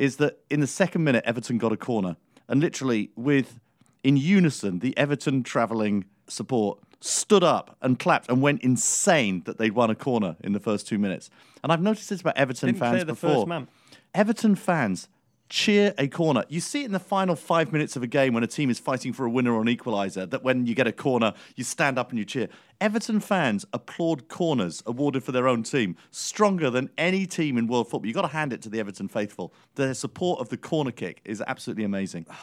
is 0.00 0.16
that 0.16 0.38
in 0.48 0.60
the 0.60 0.66
second 0.66 1.04
minute 1.04 1.22
Everton 1.26 1.58
got 1.58 1.72
a 1.72 1.76
corner, 1.76 2.16
and 2.48 2.60
literally 2.60 3.10
with 3.14 3.60
in 4.02 4.16
unison 4.16 4.78
the 4.78 4.96
Everton 4.96 5.42
travelling 5.42 6.06
support 6.26 6.78
stood 7.00 7.44
up 7.44 7.76
and 7.82 7.98
clapped 7.98 8.30
and 8.30 8.40
went 8.40 8.62
insane 8.62 9.42
that 9.44 9.58
they'd 9.58 9.72
won 9.72 9.90
a 9.90 9.94
corner 9.94 10.36
in 10.40 10.52
the 10.52 10.60
first 10.60 10.88
two 10.88 10.98
minutes. 10.98 11.28
And 11.62 11.70
I've 11.70 11.82
noticed 11.82 12.08
this 12.08 12.22
about 12.22 12.36
Everton 12.38 12.68
Didn't 12.68 12.80
fans 12.80 12.92
clear 12.94 13.04
the 13.04 13.12
before. 13.12 13.30
first 13.34 13.46
man. 13.46 13.68
Everton 14.14 14.54
fans 14.54 15.08
cheer 15.50 15.92
a 15.98 16.08
corner. 16.08 16.44
You 16.48 16.60
see 16.60 16.82
it 16.82 16.86
in 16.86 16.92
the 16.92 16.98
final 16.98 17.36
five 17.36 17.72
minutes 17.72 17.96
of 17.96 18.02
a 18.02 18.06
game 18.06 18.32
when 18.32 18.42
a 18.42 18.46
team 18.46 18.70
is 18.70 18.78
fighting 18.78 19.12
for 19.12 19.26
a 19.26 19.30
winner 19.30 19.52
or 19.52 19.60
an 19.60 19.66
equaliser, 19.66 20.30
that 20.30 20.42
when 20.42 20.64
you 20.64 20.74
get 20.74 20.86
a 20.86 20.92
corner, 20.92 21.34
you 21.56 21.64
stand 21.64 21.98
up 21.98 22.10
and 22.10 22.18
you 22.18 22.24
cheer. 22.24 22.48
Everton 22.80 23.20
fans 23.20 23.66
applaud 23.74 24.28
corners 24.28 24.82
awarded 24.86 25.22
for 25.22 25.32
their 25.32 25.46
own 25.46 25.62
team 25.64 25.96
stronger 26.10 26.70
than 26.70 26.88
any 26.96 27.26
team 27.26 27.58
in 27.58 27.66
world 27.66 27.90
football. 27.90 28.06
You've 28.06 28.14
got 28.14 28.22
to 28.22 28.28
hand 28.28 28.52
it 28.54 28.62
to 28.62 28.70
the 28.70 28.80
Everton 28.80 29.08
faithful. 29.08 29.52
Their 29.74 29.92
support 29.92 30.40
of 30.40 30.48
the 30.48 30.56
corner 30.56 30.92
kick 30.92 31.20
is 31.26 31.42
absolutely 31.46 31.84
amazing. 31.84 32.26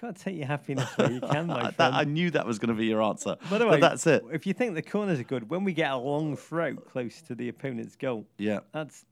You 0.00 0.02
can't 0.06 0.16
take 0.16 0.36
your 0.36 0.46
happiness 0.46 0.88
where 0.96 1.10
you 1.10 1.20
can, 1.20 1.48
my 1.48 1.60
That, 1.64 1.74
friend. 1.74 1.94
I 1.96 2.04
knew 2.04 2.30
that 2.30 2.46
was 2.46 2.60
going 2.60 2.68
to 2.68 2.74
be 2.78 2.86
your 2.86 3.02
answer. 3.02 3.34
By 3.50 3.58
the 3.58 3.64
but 3.64 3.72
way, 3.72 3.80
that's 3.80 4.06
it. 4.06 4.22
If 4.32 4.46
you 4.46 4.52
think 4.54 4.76
the 4.76 4.82
corners 4.82 5.18
are 5.18 5.24
good, 5.24 5.50
when 5.50 5.64
we 5.64 5.72
get 5.72 5.90
a 5.90 5.96
long 5.96 6.36
throw 6.36 6.76
close 6.76 7.20
to 7.22 7.34
the 7.34 7.48
opponent's 7.48 7.96
goal, 7.96 8.24
Yeah. 8.36 8.60
that's 8.70 9.04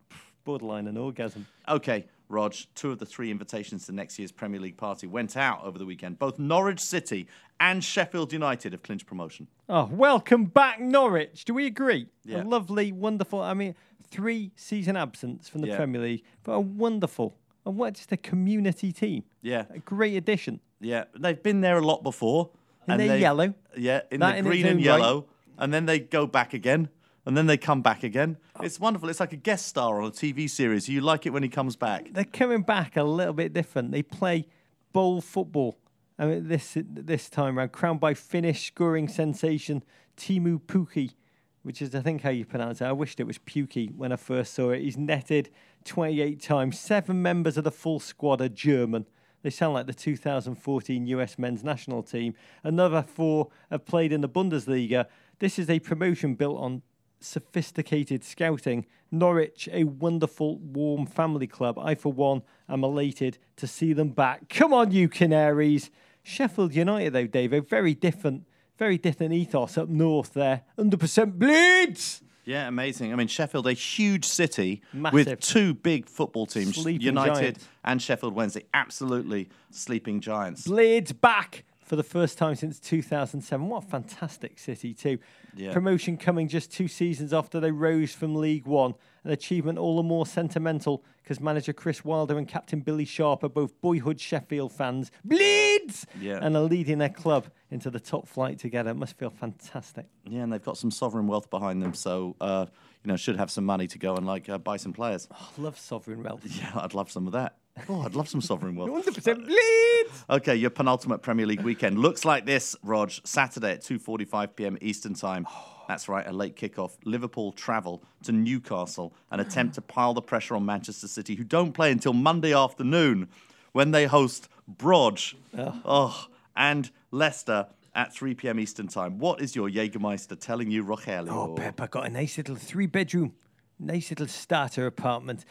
borderline 0.44 0.86
an 0.86 0.96
orgasm. 0.96 1.44
Okay, 1.68 2.06
Rog, 2.28 2.54
two 2.74 2.90
of 2.90 2.98
the 2.98 3.06
three 3.06 3.30
invitations 3.30 3.86
to 3.86 3.92
next 3.92 4.18
year's 4.18 4.32
Premier 4.32 4.60
League 4.60 4.76
party 4.76 5.06
went 5.06 5.36
out 5.36 5.62
over 5.64 5.78
the 5.78 5.86
weekend. 5.86 6.18
Both 6.18 6.38
Norwich 6.38 6.80
City 6.80 7.28
and 7.60 7.82
Sheffield 7.84 8.32
United 8.32 8.72
have 8.72 8.82
clinched 8.82 9.06
promotion. 9.06 9.46
Oh, 9.68 9.84
welcome 9.92 10.46
back, 10.46 10.80
Norwich. 10.80 11.44
Do 11.44 11.54
we 11.54 11.66
agree? 11.66 12.08
Yeah. 12.24 12.42
A 12.42 12.44
lovely, 12.44 12.90
wonderful. 12.92 13.40
I 13.40 13.54
mean, 13.54 13.74
three 14.10 14.50
season 14.56 14.96
absence 14.96 15.48
from 15.48 15.60
the 15.60 15.68
Yeah. 15.68 15.76
Premier 15.76 16.00
League, 16.00 16.22
but 16.42 16.52
a 16.52 16.60
wonderful, 16.60 17.36
and 17.64 17.76
what 17.76 17.94
just 17.94 18.10
a 18.12 18.16
community 18.16 18.92
team. 18.92 19.22
Yeah. 19.42 19.64
A 19.70 19.78
great 19.78 20.16
addition. 20.16 20.60
Yeah, 20.80 21.04
they've 21.18 21.40
been 21.42 21.60
there 21.60 21.78
a 21.78 21.84
lot 21.86 22.02
before. 22.02 22.50
And 22.88 23.00
they're 23.00 23.08
they've- 23.08 23.20
yellow. 23.20 23.54
Yeah, 23.76 24.02
in 24.10 24.20
That 24.20 24.36
the 24.36 24.42
green 24.42 24.66
and 24.66 24.70
own 24.72 24.76
right. 24.76 24.84
yellow. 24.84 25.26
And 25.58 25.72
then 25.72 25.86
they 25.86 25.98
go 26.00 26.26
back 26.26 26.54
again. 26.54 26.88
And 27.26 27.36
then 27.36 27.46
they 27.46 27.56
come 27.56 27.82
back 27.82 28.04
again. 28.04 28.38
Oh. 28.54 28.64
It's 28.64 28.78
wonderful. 28.78 29.08
It's 29.08 29.20
like 29.20 29.32
a 29.32 29.36
guest 29.36 29.66
star 29.66 30.00
on 30.00 30.08
a 30.08 30.12
TV 30.12 30.48
series. 30.48 30.88
You 30.88 31.00
like 31.00 31.26
it 31.26 31.30
when 31.30 31.42
he 31.42 31.48
comes 31.48 31.74
back. 31.74 32.08
They're 32.12 32.24
coming 32.24 32.62
back 32.62 32.96
a 32.96 33.02
little 33.02 33.34
bit 33.34 33.52
different. 33.52 33.90
They 33.90 34.02
play 34.02 34.46
bowl 34.92 35.20
football. 35.20 35.76
I 36.18 36.26
mean, 36.26 36.48
this 36.48 36.78
this 36.80 37.28
time 37.28 37.58
around, 37.58 37.72
crowned 37.72 38.00
by 38.00 38.14
Finnish 38.14 38.68
scoring 38.68 39.08
sensation 39.08 39.82
Teemu 40.16 40.60
Pukki, 40.62 41.14
which 41.62 41.82
is 41.82 41.94
I 41.94 42.00
think 42.00 42.22
how 42.22 42.30
you 42.30 42.46
pronounce 42.46 42.80
it. 42.80 42.84
I 42.84 42.92
wished 42.92 43.20
it 43.20 43.26
was 43.26 43.38
Puki 43.38 43.94
when 43.94 44.12
I 44.12 44.16
first 44.16 44.54
saw 44.54 44.70
it. 44.70 44.82
He's 44.82 44.96
netted 44.96 45.50
28 45.84 46.40
times. 46.40 46.78
Seven 46.78 47.20
members 47.22 47.58
of 47.58 47.64
the 47.64 47.70
full 47.70 48.00
squad 48.00 48.40
are 48.40 48.48
German. 48.48 49.06
They 49.42 49.50
sound 49.50 49.74
like 49.74 49.86
the 49.86 49.94
2014 49.94 51.06
US 51.06 51.38
men's 51.38 51.62
national 51.62 52.02
team. 52.02 52.34
Another 52.64 53.02
four 53.02 53.48
have 53.70 53.84
played 53.84 54.12
in 54.12 54.20
the 54.20 54.28
Bundesliga. 54.28 55.06
This 55.38 55.58
is 55.58 55.68
a 55.68 55.78
promotion 55.80 56.34
built 56.34 56.58
on 56.58 56.82
sophisticated 57.26 58.24
scouting. 58.24 58.86
Norwich, 59.10 59.68
a 59.72 59.84
wonderful, 59.84 60.58
warm 60.58 61.06
family 61.06 61.46
club. 61.46 61.78
I, 61.78 61.94
for 61.94 62.12
one, 62.12 62.42
am 62.68 62.84
elated 62.84 63.38
to 63.56 63.66
see 63.66 63.92
them 63.92 64.10
back. 64.10 64.48
Come 64.48 64.72
on, 64.72 64.90
you 64.90 65.08
Canaries. 65.08 65.90
Sheffield 66.22 66.74
United, 66.74 67.12
though, 67.12 67.26
Dave, 67.26 67.52
a 67.52 67.60
very 67.60 67.94
different, 67.94 68.44
very 68.78 68.98
different 68.98 69.32
ethos 69.32 69.78
up 69.78 69.88
north 69.88 70.32
there. 70.34 70.62
100% 70.78 71.34
bleeds. 71.38 72.22
Yeah, 72.44 72.68
amazing. 72.68 73.12
I 73.12 73.16
mean, 73.16 73.28
Sheffield, 73.28 73.66
a 73.66 73.72
huge 73.72 74.24
city 74.24 74.82
Massive. 74.92 75.12
with 75.14 75.40
two 75.40 75.74
big 75.74 76.08
football 76.08 76.46
teams, 76.46 76.76
Sleeping 76.76 77.00
United 77.02 77.34
giants. 77.40 77.68
and 77.84 78.00
Sheffield 78.02 78.34
Wednesday. 78.34 78.64
Absolutely 78.72 79.48
sleeping 79.70 80.20
giants. 80.20 80.66
Blades 80.66 81.12
back 81.12 81.64
for 81.80 81.96
the 81.96 82.04
first 82.04 82.38
time 82.38 82.54
since 82.54 82.78
2007. 82.80 83.68
What 83.68 83.84
a 83.84 83.86
fantastic 83.86 84.58
city, 84.58 84.94
too. 84.94 85.18
Yeah. 85.56 85.72
Promotion 85.72 86.16
coming 86.16 86.48
just 86.48 86.70
two 86.70 86.86
seasons 86.86 87.32
after 87.32 87.60
they 87.60 87.70
rose 87.70 88.12
from 88.12 88.34
League 88.34 88.66
One. 88.66 88.94
An 89.24 89.32
achievement 89.32 89.78
all 89.78 89.96
the 89.96 90.02
more 90.02 90.26
sentimental 90.26 91.02
because 91.22 91.40
manager 91.40 91.72
Chris 91.72 92.04
Wilder 92.04 92.38
and 92.38 92.46
captain 92.46 92.80
Billy 92.80 93.04
Sharp 93.04 93.42
are 93.42 93.48
both 93.48 93.80
boyhood 93.80 94.20
Sheffield 94.20 94.72
fans. 94.72 95.10
Bleeds! 95.24 96.06
Yeah. 96.20 96.38
And 96.40 96.56
are 96.56 96.62
leading 96.62 96.98
their 96.98 97.08
club 97.08 97.46
into 97.70 97.90
the 97.90 97.98
top 97.98 98.28
flight 98.28 98.58
together. 98.58 98.90
It 98.90 98.96
must 98.96 99.18
feel 99.18 99.30
fantastic. 99.30 100.06
Yeah, 100.24 100.42
and 100.42 100.52
they've 100.52 100.62
got 100.62 100.78
some 100.78 100.90
sovereign 100.90 101.26
wealth 101.26 101.50
behind 101.50 101.82
them, 101.82 101.94
so 101.94 102.36
uh, 102.40 102.66
you 103.06 103.12
know 103.12 103.16
should 103.16 103.36
have 103.36 103.52
some 103.52 103.64
money 103.64 103.86
to 103.86 103.98
go 103.98 104.16
and 104.16 104.26
like 104.26 104.48
uh, 104.48 104.58
buy 104.58 104.76
some 104.76 104.92
players. 104.92 105.28
I 105.30 105.46
love 105.58 105.78
sovereign 105.78 106.24
wealth. 106.24 106.42
Yeah, 106.44 106.72
I'd 106.74 106.92
love 106.92 107.08
some 107.08 107.28
of 107.28 107.34
that. 107.34 107.54
Oh, 107.88 108.00
I'd 108.00 108.16
love 108.16 108.28
some 108.28 108.40
sovereign 108.40 108.74
wealth. 108.74 109.06
100% 109.06 109.46
bleeds! 109.46 110.24
Okay, 110.30 110.56
your 110.56 110.70
penultimate 110.70 111.22
Premier 111.22 111.46
League 111.46 111.60
weekend 111.60 111.98
looks 111.98 112.24
like 112.24 112.46
this, 112.46 112.74
Rog. 112.82 113.12
Saturday 113.22 113.72
at 113.72 113.82
2:45 113.82 114.56
p.m. 114.56 114.78
Eastern 114.80 115.14
Time. 115.14 115.46
That's 115.86 116.08
right, 116.08 116.26
a 116.26 116.32
late 116.32 116.56
kickoff. 116.56 116.96
Liverpool 117.04 117.52
travel 117.52 118.02
to 118.24 118.32
Newcastle 118.32 119.14
and 119.30 119.40
attempt 119.40 119.76
to 119.76 119.82
pile 119.82 120.14
the 120.14 120.22
pressure 120.22 120.56
on 120.56 120.66
Manchester 120.66 121.06
City, 121.06 121.36
who 121.36 121.44
don't 121.44 121.72
play 121.72 121.92
until 121.92 122.12
Monday 122.12 122.52
afternoon 122.52 123.28
when 123.72 123.92
they 123.92 124.06
host 124.06 124.48
Brodge. 124.68 125.34
Oh, 125.56 126.26
and 126.56 126.90
Leicester 127.12 127.68
at 127.96 128.12
3 128.12 128.34
p.m. 128.34 128.60
Eastern 128.60 128.86
Time. 128.86 129.18
What 129.18 129.40
is 129.40 129.56
your 129.56 129.68
Jägermeister 129.70 130.38
telling 130.38 130.70
you, 130.70 130.84
Rogelio? 130.84 131.30
Oh, 131.30 131.54
Pep, 131.54 131.80
I 131.80 131.86
got 131.88 132.06
a 132.06 132.10
nice 132.10 132.36
little 132.36 132.54
three 132.54 132.86
bedroom, 132.86 133.32
nice 133.80 134.10
little 134.10 134.28
starter 134.28 134.86
apartment. 134.86 135.44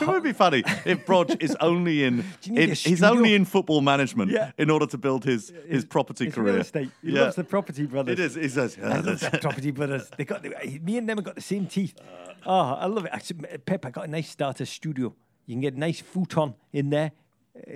It 0.00 0.06
would 0.08 0.22
be 0.22 0.32
funny 0.32 0.62
if 0.86 1.04
Brodge 1.04 1.42
is 1.42 1.54
only 1.60 2.04
in, 2.04 2.24
in 2.46 2.70
he's 2.70 3.02
only 3.02 3.34
in 3.34 3.44
football 3.44 3.82
management 3.82 4.30
Yeah. 4.30 4.52
in 4.56 4.70
order 4.70 4.86
to 4.86 4.96
build 4.96 5.24
his 5.24 5.52
his 5.68 5.84
property 5.84 6.26
It's 6.26 6.34
career. 6.34 6.52
real 6.54 6.60
estate. 6.62 6.90
He 7.02 7.10
Yeah. 7.12 7.22
loves 7.24 7.36
the 7.36 7.44
property 7.44 7.84
brothers. 7.84 8.18
It 8.18 8.20
is. 8.24 8.34
He 8.36 8.48
says. 8.48 8.78
I 8.82 9.00
love 9.00 9.20
that 9.20 9.42
property 9.42 9.72
brothers. 9.72 10.08
They 10.16 10.24
got 10.24 10.42
the, 10.42 10.50
me 10.82 10.96
and 10.96 11.06
them 11.08 11.18
have 11.18 11.24
got 11.24 11.34
the 11.34 11.42
same 11.42 11.66
teeth. 11.66 11.94
Uh. 12.00 12.32
Oh, 12.46 12.74
I 12.80 12.86
love 12.86 13.04
it. 13.04 13.10
Actually, 13.12 13.58
Pep, 13.58 13.84
I 13.84 13.90
got 13.90 14.04
a 14.06 14.10
nice 14.10 14.30
starter 14.30 14.64
studio. 14.64 15.14
You 15.44 15.54
can 15.54 15.60
get 15.60 15.74
a 15.74 15.78
nice 15.78 16.00
futon 16.00 16.54
in 16.72 16.88
there. 16.90 17.10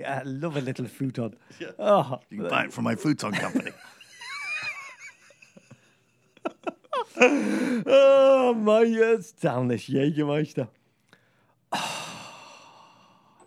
I 0.07 0.23
love 0.23 0.57
a 0.57 0.61
little 0.61 0.87
futon. 0.87 1.35
Oh, 1.77 2.19
You 2.29 2.37
can 2.39 2.49
buy 2.49 2.63
it 2.65 2.73
from 2.73 2.85
my 2.85 2.95
futon 2.95 3.33
company. 3.33 3.71
oh 7.21 8.53
my, 8.57 8.83
this 9.67 9.89
Jägermeister. 9.89 10.67
Ah, 11.71 12.33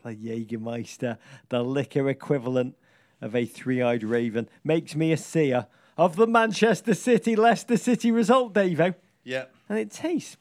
the 0.05 0.11
Jägermeister, 0.15 1.19
the 1.49 1.63
liquor 1.63 2.09
equivalent 2.09 2.77
of 3.21 3.35
a 3.37 3.45
three-eyed 3.45 4.03
raven, 4.03 4.49
makes 4.65 4.95
me 4.95 5.13
a 5.13 5.17
seer 5.17 5.67
of 5.97 6.17
the 6.17 6.27
Manchester 6.27 6.95
City 6.95 7.37
Leicester 7.37 7.77
City 7.77 8.11
result, 8.11 8.55
Davo. 8.55 8.95
yeah. 9.25 9.45
And 9.69 9.79
it 9.79 9.91
tastes, 9.91 10.37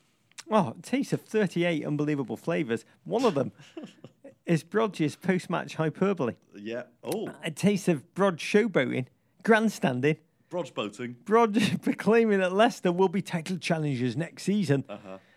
oh, 0.49 0.69
it 0.77 0.83
tastes 0.83 1.13
of 1.13 1.21
38 1.21 1.85
unbelievable 1.85 2.37
flavours. 2.37 2.85
One 3.03 3.23
of 3.25 3.35
them 3.35 3.51
is 4.45 4.63
Brodge's 4.63 5.15
post-match 5.15 5.75
hyperbole. 5.75 6.35
Yeah. 6.55 6.83
Oh, 7.03 7.29
It 7.45 7.55
tastes 7.55 7.87
of 7.87 8.13
Brodge 8.13 8.39
showboating, 8.39 9.05
grandstanding, 9.43 10.17
Brodge 10.51 10.73
boating. 10.73 11.15
Brodge 11.23 11.81
proclaiming 11.81 12.39
that 12.39 12.51
Leicester 12.51 12.91
will 12.91 13.07
be 13.07 13.21
title 13.21 13.57
challengers 13.57 14.17
next 14.17 14.43
season 14.43 14.83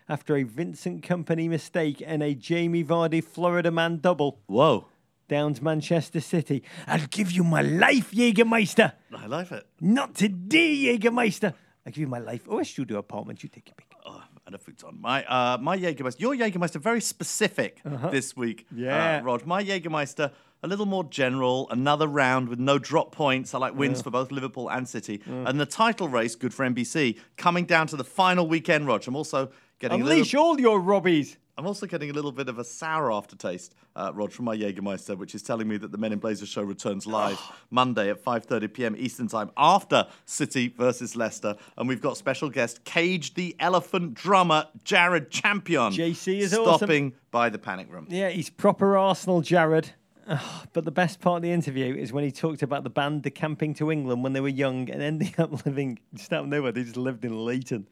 after 0.09 0.35
a 0.35 0.43
Vincent 0.43 1.03
Kompany 1.03 1.47
mistake 1.47 2.03
and 2.05 2.21
a 2.21 2.35
Jamie 2.35 2.83
Vardy 2.83 3.23
Florida 3.23 3.71
man 3.71 3.97
double. 3.99 4.39
Whoa. 4.47 4.87
Down 5.29 5.53
to 5.55 5.63
Manchester 5.63 6.19
City. 6.19 6.63
I'll 6.85 7.07
give 7.09 7.31
you 7.31 7.43
my 7.43 7.61
life, 7.61 8.11
Jägermeister. 8.11 8.91
I 9.15 9.25
like 9.25 9.51
it. 9.51 9.65
Not 9.81 10.13
today, 10.15 10.75
Jägermeister. 10.99 11.53
I'll 11.85 11.91
give 11.91 11.97
you 12.01 12.07
my 12.07 12.19
life. 12.19 12.45
Oh, 12.49 12.59
a 12.59 12.65
studio 12.65 12.97
apartment. 12.99 13.41
You 13.41 13.49
take 13.49 13.69
your 13.69 13.75
pick. 13.75 13.87
Oh, 14.05 14.21
and 14.45 14.53
a 14.53 14.59
futon. 14.59 14.99
My 15.01 15.23
uh, 15.25 15.57
my 15.59 15.77
Jägermeister. 15.79 16.19
Your 16.19 16.35
Jägermeister 16.35 16.79
very 16.79 17.01
specific 17.01 17.81
this 18.11 18.35
week. 18.35 18.67
Yeah. 18.75 19.19
uh, 19.19 19.23
Rod. 19.23 19.45
My 19.47 19.63
Jägermeister 19.63 20.31
a 20.65 20.67
little 20.67 20.87
more 20.87 21.03
general. 21.03 21.69
Another 21.69 22.07
round 22.07 22.49
with 22.49 22.59
no 22.59 22.79
drop 22.79 23.11
points. 23.11 23.53
I 23.53 23.59
like 23.59 23.75
wins 23.75 24.01
for 24.01 24.09
both 24.09 24.31
Liverpool 24.31 24.69
and 24.69 24.89
City. 24.89 25.21
And 25.25 25.59
the 25.59 25.65
title 25.65 26.09
race, 26.09 26.35
good 26.35 26.53
for 26.53 26.65
NBC, 26.65 27.19
coming 27.37 27.65
down 27.65 27.87
to 27.87 27.95
the 27.95 28.03
final 28.03 28.47
weekend. 28.47 28.87
Rog. 28.87 29.03
I'm 29.07 29.15
also 29.15 29.51
getting 29.79 30.01
a 30.01 30.03
little. 30.03 30.17
Unleash 30.17 30.33
all 30.35 30.59
your 30.59 30.81
Robbies. 30.81 31.37
I'm 31.57 31.65
also 31.67 31.85
getting 31.85 32.09
a 32.09 32.13
little 32.13 32.33
bit 32.33 32.49
of 32.49 32.59
a 32.59 32.65
sour 32.65 33.13
aftertaste, 33.13 33.75
uh, 33.95 34.11
Rod, 34.13 34.33
from 34.33 34.43
my 34.43 34.57
Jägermeister, 34.57 35.17
which 35.17 35.33
is 35.35 35.41
telling 35.41 35.69
me 35.69 35.77
that 35.77 35.89
the 35.89 35.97
Men 35.97 36.11
in 36.11 36.19
Blazers 36.19 36.49
show 36.49 36.63
returns 36.63 37.07
live 37.07 37.39
Monday 37.69 38.09
at 38.09 38.21
5:30 38.21 38.73
p.m. 38.73 38.95
Eastern 38.97 39.27
Time 39.27 39.51
after 39.55 40.07
City 40.25 40.67
versus 40.67 41.15
Leicester, 41.15 41.55
and 41.77 41.87
we've 41.87 42.01
got 42.01 42.17
special 42.17 42.49
guest 42.49 42.83
Cage 42.83 43.35
the 43.35 43.55
Elephant 43.59 44.15
drummer 44.15 44.65
Jared 44.83 45.29
Champion. 45.29 45.93
JC 45.93 46.39
is 46.39 46.53
awesome. 46.53 46.77
stopping 46.77 47.13
by 47.31 47.49
the 47.49 47.59
Panic 47.59 47.89
Room. 47.89 48.07
Yeah, 48.09 48.29
he's 48.29 48.49
proper 48.49 48.97
Arsenal, 48.97 49.41
Jared. 49.41 49.91
Ugh, 50.27 50.67
but 50.73 50.85
the 50.85 50.91
best 50.91 51.19
part 51.19 51.37
of 51.37 51.43
the 51.43 51.51
interview 51.51 51.95
is 51.95 52.11
when 52.11 52.23
he 52.23 52.31
talked 52.31 52.63
about 52.63 52.83
the 52.83 52.89
band 52.89 53.23
decamping 53.23 53.73
to 53.75 53.91
England 53.91 54.23
when 54.23 54.33
they 54.33 54.41
were 54.41 54.47
young 54.47 54.89
and 54.89 55.01
ending 55.01 55.33
up 55.37 55.65
living 55.65 55.99
just 56.13 56.33
out 56.33 56.43
of 56.43 56.49
nowhere. 56.49 56.71
They 56.71 56.83
just 56.83 56.97
lived 56.97 57.25
in 57.25 57.45
Leyton. 57.45 57.87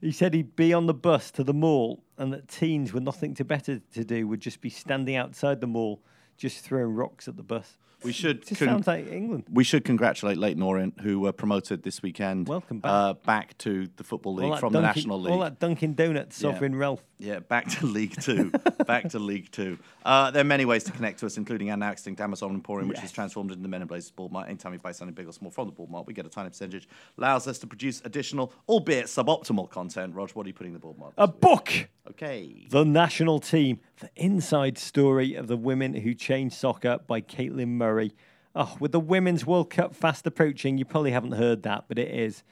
He 0.00 0.12
said 0.12 0.34
he'd 0.34 0.56
be 0.56 0.72
on 0.72 0.86
the 0.86 0.94
bus 0.94 1.30
to 1.32 1.44
the 1.44 1.54
mall 1.54 2.02
and 2.18 2.32
that 2.32 2.48
teens 2.48 2.92
with 2.92 3.02
nothing 3.02 3.34
to 3.34 3.44
better 3.44 3.80
to 3.94 4.04
do 4.04 4.26
would 4.28 4.40
just 4.40 4.60
be 4.60 4.70
standing 4.70 5.16
outside 5.16 5.60
the 5.60 5.66
mall, 5.66 6.02
just 6.36 6.64
throwing 6.64 6.94
rocks 6.94 7.28
at 7.28 7.36
the 7.36 7.42
bus. 7.42 7.78
We 8.04 8.12
should 8.20 8.46
con- 8.46 8.56
sounds 8.56 8.86
like 8.86 9.10
England. 9.10 9.44
we 9.50 9.64
should 9.64 9.84
congratulate 9.84 10.38
Leyton 10.38 10.62
Orient, 10.62 11.00
who 11.00 11.20
were 11.20 11.32
promoted 11.32 11.82
this 11.82 12.02
weekend. 12.02 12.48
Welcome 12.48 12.80
back. 12.80 12.90
Uh, 12.90 13.14
back 13.14 13.58
to 13.58 13.88
the 13.96 14.04
Football 14.04 14.34
League 14.34 14.58
from 14.58 14.72
the 14.72 14.80
National 14.80 15.20
League. 15.20 15.32
All 15.32 15.40
that 15.40 15.58
Dunkin' 15.58 15.94
Donuts, 15.94 16.36
Sovereign 16.36 16.74
Ralph. 16.74 17.02
Yeah, 17.18 17.38
back 17.38 17.68
to 17.68 17.86
League 17.86 18.20
Two. 18.20 18.50
back 18.86 19.08
to 19.10 19.18
League 19.18 19.50
Two. 19.52 19.78
Uh, 20.04 20.30
there 20.32 20.40
are 20.40 20.44
many 20.44 20.64
ways 20.64 20.82
to 20.84 20.92
connect 20.92 21.20
to 21.20 21.26
us, 21.26 21.36
including 21.36 21.70
our 21.70 21.76
now 21.76 21.90
extinct 21.92 22.20
Amazon 22.20 22.50
Emporium, 22.50 22.88
which 22.88 23.02
is 23.02 23.12
transformed 23.12 23.50
into 23.52 23.62
the 23.62 23.68
Men 23.68 23.82
and 23.82 23.88
Blazers 23.88 24.10
Ball 24.10 24.28
Mart. 24.28 24.48
Anytime 24.48 24.72
you 24.72 24.78
buy 24.80 24.92
something 24.92 25.14
big 25.14 25.28
or 25.28 25.32
small 25.32 25.50
from 25.50 25.66
the 25.66 25.72
Ball 25.72 25.86
Mart, 25.86 26.06
we 26.06 26.14
get 26.14 26.26
a 26.26 26.28
tiny 26.28 26.48
percentage. 26.48 26.88
Allows 27.18 27.46
us 27.46 27.58
to 27.60 27.66
produce 27.66 28.02
additional, 28.04 28.52
albeit 28.68 29.06
suboptimal 29.06 29.70
content. 29.70 30.14
Rog, 30.14 30.30
what 30.30 30.46
are 30.46 30.48
you 30.48 30.54
putting 30.54 30.70
in 30.70 30.74
the 30.74 30.80
Ball 30.80 30.96
Mart? 30.98 31.14
A 31.16 31.28
book! 31.28 31.88
Okay. 32.10 32.66
The 32.68 32.84
national 32.84 33.38
team, 33.38 33.78
the 34.02 34.10
inside 34.16 34.76
story 34.76 35.36
of 35.36 35.46
the 35.46 35.56
women 35.56 35.94
who 35.94 36.12
changed 36.12 36.56
soccer 36.56 36.98
by 37.06 37.20
Caitlin 37.20 37.68
Murray. 37.68 38.12
Oh, 38.52 38.76
with 38.80 38.90
the 38.90 38.98
Women's 38.98 39.46
World 39.46 39.70
Cup 39.70 39.94
fast 39.94 40.26
approaching, 40.26 40.76
you 40.76 40.84
probably 40.84 41.12
haven't 41.12 41.32
heard 41.32 41.62
that, 41.62 41.84
but 41.86 42.00
it 42.00 42.12
is. 42.12 42.42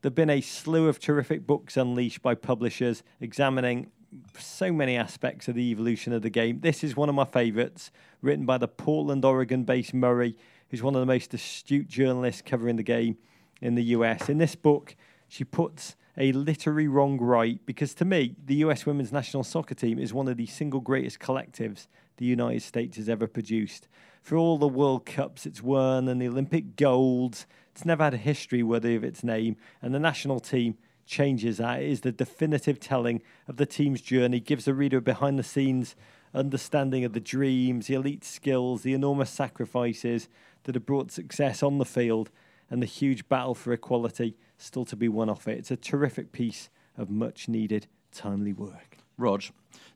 There 0.00 0.08
have 0.08 0.14
been 0.14 0.30
a 0.30 0.40
slew 0.40 0.88
of 0.88 0.98
terrific 0.98 1.46
books 1.46 1.76
unleashed 1.76 2.22
by 2.22 2.34
publishers 2.34 3.02
examining 3.20 3.90
so 4.38 4.72
many 4.72 4.96
aspects 4.96 5.48
of 5.48 5.54
the 5.54 5.70
evolution 5.70 6.14
of 6.14 6.22
the 6.22 6.30
game. 6.30 6.60
This 6.60 6.82
is 6.82 6.96
one 6.96 7.10
of 7.10 7.14
my 7.14 7.26
favourites, 7.26 7.90
written 8.22 8.46
by 8.46 8.56
the 8.56 8.66
Portland, 8.66 9.22
Oregon 9.22 9.64
based 9.64 9.92
Murray, 9.92 10.34
who's 10.70 10.82
one 10.82 10.94
of 10.94 11.00
the 11.00 11.06
most 11.06 11.34
astute 11.34 11.88
journalists 11.88 12.40
covering 12.40 12.76
the 12.76 12.82
game 12.82 13.18
in 13.60 13.74
the 13.74 13.84
US. 13.84 14.30
In 14.30 14.38
this 14.38 14.54
book, 14.54 14.96
she 15.28 15.44
puts 15.44 15.94
a 16.18 16.32
literary 16.32 16.88
wrong 16.88 17.18
right 17.18 17.60
because 17.66 17.94
to 17.94 18.04
me, 18.04 18.34
the 18.44 18.56
US 18.56 18.86
women's 18.86 19.12
national 19.12 19.44
soccer 19.44 19.74
team 19.74 19.98
is 19.98 20.14
one 20.14 20.28
of 20.28 20.36
the 20.36 20.46
single 20.46 20.80
greatest 20.80 21.18
collectives 21.18 21.86
the 22.16 22.24
United 22.24 22.62
States 22.62 22.96
has 22.96 23.08
ever 23.08 23.26
produced. 23.26 23.88
For 24.22 24.36
all 24.36 24.58
the 24.58 24.66
World 24.66 25.04
Cups 25.04 25.46
it's 25.46 25.62
won 25.62 26.08
and 26.08 26.20
the 26.20 26.28
Olympic 26.28 26.76
golds, 26.76 27.46
it's 27.72 27.84
never 27.84 28.04
had 28.04 28.14
a 28.14 28.18
history 28.18 28.62
worthy 28.62 28.96
of 28.96 29.04
its 29.04 29.22
name, 29.22 29.56
and 29.82 29.94
the 29.94 29.98
national 29.98 30.40
team 30.40 30.76
changes 31.04 31.58
that. 31.58 31.82
It 31.82 31.90
is 31.90 32.00
the 32.00 32.12
definitive 32.12 32.80
telling 32.80 33.22
of 33.46 33.56
the 33.58 33.66
team's 33.66 34.00
journey, 34.00 34.40
gives 34.40 34.64
the 34.64 34.74
reader 34.74 34.96
a 34.96 35.02
behind 35.02 35.38
the 35.38 35.44
scenes 35.44 35.94
understanding 36.34 37.04
of 37.04 37.12
the 37.12 37.20
dreams, 37.20 37.86
the 37.86 37.94
elite 37.94 38.24
skills, 38.24 38.82
the 38.82 38.94
enormous 38.94 39.30
sacrifices 39.30 40.28
that 40.64 40.74
have 40.74 40.86
brought 40.86 41.10
success 41.10 41.62
on 41.62 41.78
the 41.78 41.84
field, 41.84 42.30
and 42.68 42.82
the 42.82 42.86
huge 42.86 43.28
battle 43.28 43.54
for 43.54 43.72
equality 43.72 44.36
still 44.58 44.84
to 44.86 44.96
be 44.96 45.08
won 45.08 45.28
off 45.28 45.46
it. 45.48 45.58
It's 45.58 45.70
a 45.70 45.76
terrific 45.76 46.32
piece 46.32 46.70
of 46.96 47.10
much 47.10 47.48
needed, 47.48 47.86
timely 48.12 48.52
work. 48.52 48.98
Rog, 49.18 49.44